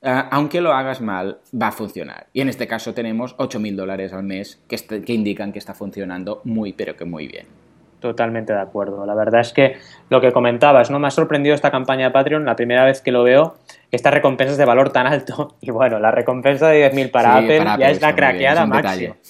aunque 0.00 0.60
lo 0.60 0.72
hagas 0.72 1.00
mal, 1.00 1.38
va 1.54 1.68
a 1.68 1.72
funcionar. 1.72 2.26
Y 2.32 2.40
en 2.40 2.48
este 2.48 2.66
caso 2.66 2.92
tenemos 2.92 3.36
8.000 3.36 3.76
dólares 3.76 4.12
al 4.12 4.24
mes 4.24 4.60
que 4.66 5.12
indican 5.12 5.52
que 5.52 5.60
está 5.60 5.74
funcionando 5.74 6.40
muy, 6.44 6.72
pero 6.72 6.96
que 6.96 7.04
muy 7.04 7.28
bien. 7.28 7.61
Totalmente 8.02 8.52
de 8.52 8.58
acuerdo. 8.58 9.06
La 9.06 9.14
verdad 9.14 9.42
es 9.42 9.52
que 9.52 9.76
lo 10.10 10.20
que 10.20 10.32
comentabas, 10.32 10.90
¿no? 10.90 10.98
Me 10.98 11.06
ha 11.06 11.10
sorprendido 11.12 11.54
esta 11.54 11.70
campaña 11.70 12.06
de 12.06 12.10
Patreon, 12.10 12.44
la 12.44 12.56
primera 12.56 12.84
vez 12.84 13.00
que 13.00 13.12
lo 13.12 13.22
veo, 13.22 13.54
estas 13.92 14.12
recompensas 14.12 14.56
de 14.56 14.64
valor 14.64 14.90
tan 14.90 15.06
alto. 15.06 15.56
Y 15.60 15.70
bueno, 15.70 16.00
la 16.00 16.10
recompensa 16.10 16.68
de 16.68 16.90
10.000 16.90 17.10
para, 17.12 17.36
Apple 17.36 17.64
ya 17.78 17.90
es 17.90 18.00
la 18.00 18.14
craqueada 18.14 18.66
máxima. 18.66 19.16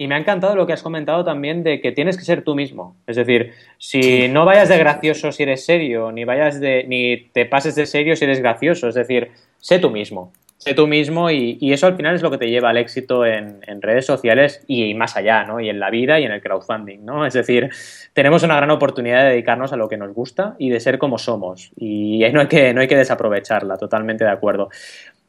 Y 0.00 0.06
me 0.06 0.14
ha 0.14 0.18
encantado 0.18 0.54
lo 0.54 0.64
que 0.64 0.72
has 0.72 0.82
comentado 0.84 1.24
también 1.24 1.64
de 1.64 1.80
que 1.80 1.90
tienes 1.90 2.16
que 2.16 2.22
ser 2.22 2.42
tú 2.42 2.54
mismo. 2.54 2.94
Es 3.08 3.16
decir, 3.16 3.52
si 3.78 4.28
no 4.28 4.44
vayas 4.44 4.68
de 4.68 4.78
gracioso 4.78 5.32
si 5.32 5.42
eres 5.42 5.64
serio, 5.64 6.12
ni 6.12 6.24
vayas 6.24 6.60
de, 6.60 6.84
ni 6.86 7.28
te 7.32 7.46
pases 7.46 7.74
de 7.74 7.84
serio 7.84 8.14
si 8.14 8.24
eres 8.24 8.38
gracioso. 8.38 8.86
Es 8.88 8.94
decir, 8.94 9.32
sé 9.58 9.80
tú 9.80 9.90
mismo 9.90 10.32
sé 10.58 10.74
tú 10.74 10.86
mismo 10.86 11.30
y, 11.30 11.56
eso 11.72 11.86
al 11.86 11.96
final 11.96 12.14
es 12.16 12.22
lo 12.22 12.30
que 12.30 12.38
te 12.38 12.50
lleva 12.50 12.70
al 12.70 12.76
éxito 12.76 13.24
en, 13.24 13.60
redes 13.80 14.04
sociales 14.04 14.62
y, 14.66 14.92
más 14.94 15.16
allá, 15.16 15.44
¿no? 15.44 15.60
Y 15.60 15.70
en 15.70 15.78
la 15.78 15.88
vida 15.88 16.18
y 16.18 16.24
en 16.24 16.32
el 16.32 16.42
crowdfunding, 16.42 17.04
¿no? 17.04 17.24
Es 17.24 17.34
decir, 17.34 17.70
tenemos 18.12 18.42
una 18.42 18.56
gran 18.56 18.70
oportunidad 18.70 19.22
de 19.22 19.30
dedicarnos 19.30 19.72
a 19.72 19.76
lo 19.76 19.88
que 19.88 19.96
nos 19.96 20.12
gusta 20.12 20.56
y 20.58 20.68
de 20.68 20.80
ser 20.80 20.98
como 20.98 21.16
somos 21.16 21.70
y 21.76 22.24
no 22.32 22.40
hay 22.40 22.48
que, 22.48 22.74
no 22.74 22.80
hay 22.80 22.88
que 22.88 22.96
desaprovecharla, 22.96 23.76
totalmente 23.76 24.24
de 24.24 24.30
acuerdo. 24.30 24.68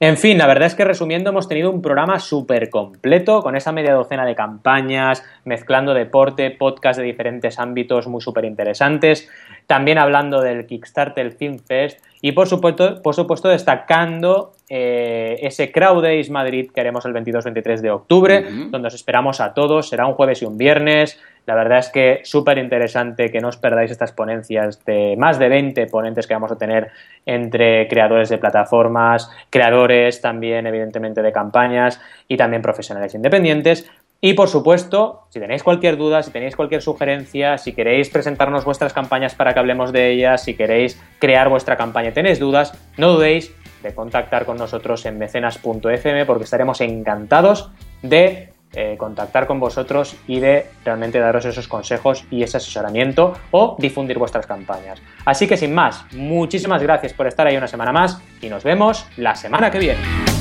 En 0.01 0.15
fin, 0.15 0.37
la 0.37 0.47
verdad 0.47 0.65
es 0.67 0.75
que 0.75 0.85
resumiendo 0.85 1.29
hemos 1.29 1.49
tenido 1.49 1.69
un 1.69 1.81
programa 1.81 2.19
súper 2.19 2.69
completo 2.69 3.41
con 3.41 3.57
esa 3.57 3.73
media 3.73 3.93
docena 3.93 4.25
de 4.25 4.33
campañas, 4.33 5.25
mezclando 5.43 5.93
deporte, 5.93 6.51
podcast 6.51 6.99
de 6.99 7.05
diferentes 7.05 7.59
ámbitos 7.59 8.07
muy 8.07 8.21
súper 8.21 8.45
interesantes, 8.45 9.29
también 9.67 9.97
hablando 9.97 10.41
del 10.41 10.65
Kickstarter 10.65 11.33
Film 11.33 11.59
Fest 11.59 11.99
y 12.21 12.31
por 12.31 12.47
supuesto, 12.47 13.01
por 13.01 13.13
supuesto 13.13 13.49
destacando 13.49 14.53
eh, 14.69 15.39
ese 15.41 15.71
Crowd 15.71 16.03
Days 16.03 16.29
Madrid 16.29 16.69
que 16.73 16.79
haremos 16.79 17.03
el 17.05 17.13
22-23 17.13 17.81
de 17.81 17.89
octubre, 17.91 18.45
donde 18.69 18.87
os 18.87 18.93
esperamos 18.93 19.41
a 19.41 19.53
todos, 19.53 19.89
será 19.89 20.05
un 20.05 20.13
jueves 20.13 20.41
y 20.41 20.45
un 20.45 20.57
viernes, 20.57 21.19
la 21.49 21.55
verdad 21.55 21.79
es 21.79 21.89
que 21.89 22.19
súper 22.25 22.59
interesante 22.59 23.31
que 23.31 23.41
no 23.41 23.47
os 23.47 23.57
perdáis 23.57 23.89
estas 23.89 24.11
ponencias 24.11 24.85
de 24.85 25.15
más 25.17 25.39
de 25.39 25.49
20 25.49 25.87
ponentes 25.87 26.27
que 26.27 26.35
vamos 26.35 26.51
a 26.51 26.57
tener 26.59 26.89
entre 27.25 27.87
creadores 27.87 28.29
de 28.29 28.37
plataformas, 28.37 29.31
creadores 29.49 30.21
también 30.21 30.67
evidentemente 30.67 31.23
de 31.23 31.31
campañas 31.31 31.99
y 32.27 32.37
también 32.37 32.61
profesionales 32.61 33.15
independientes. 33.15 33.89
Y 34.21 34.33
por 34.33 34.49
supuesto, 34.49 35.23
si 35.29 35.39
tenéis 35.39 35.63
cualquier 35.63 35.97
duda, 35.97 36.21
si 36.21 36.29
tenéis 36.29 36.55
cualquier 36.55 36.83
sugerencia, 36.83 37.57
si 37.57 37.73
queréis 37.73 38.09
presentarnos 38.09 38.65
vuestras 38.65 38.93
campañas 38.93 39.33
para 39.33 39.53
que 39.53 39.59
hablemos 39.59 39.91
de 39.91 40.11
ellas, 40.11 40.43
si 40.43 40.55
queréis 40.55 41.01
crear 41.17 41.49
vuestra 41.49 41.77
campaña 41.77 42.09
y 42.09 42.13
tenéis 42.13 42.37
dudas, 42.37 42.77
no 42.97 43.13
dudéis 43.13 43.55
de 43.83 43.93
contactar 43.93 44.45
con 44.45 44.57
nosotros 44.57 45.05
en 45.05 45.17
mecenas.fm 45.17 46.25
porque 46.25 46.43
estaremos 46.43 46.81
encantados 46.81 47.71
de 48.01 48.49
eh, 48.73 48.95
contactar 48.99 49.47
con 49.47 49.59
vosotros 49.59 50.15
y 50.27 50.39
de 50.39 50.67
realmente 50.85 51.19
daros 51.19 51.43
esos 51.45 51.67
consejos 51.67 52.25
y 52.29 52.43
ese 52.43 52.57
asesoramiento 52.57 53.33
o 53.49 53.75
difundir 53.79 54.19
vuestras 54.19 54.45
campañas. 54.45 55.01
Así 55.25 55.47
que 55.47 55.57
sin 55.57 55.73
más, 55.73 56.05
muchísimas 56.13 56.81
gracias 56.83 57.13
por 57.13 57.25
estar 57.25 57.47
ahí 57.47 57.57
una 57.57 57.67
semana 57.67 57.91
más 57.91 58.21
y 58.41 58.47
nos 58.47 58.63
vemos 58.63 59.07
la 59.17 59.35
semana 59.35 59.71
que 59.71 59.79
viene. 59.79 60.38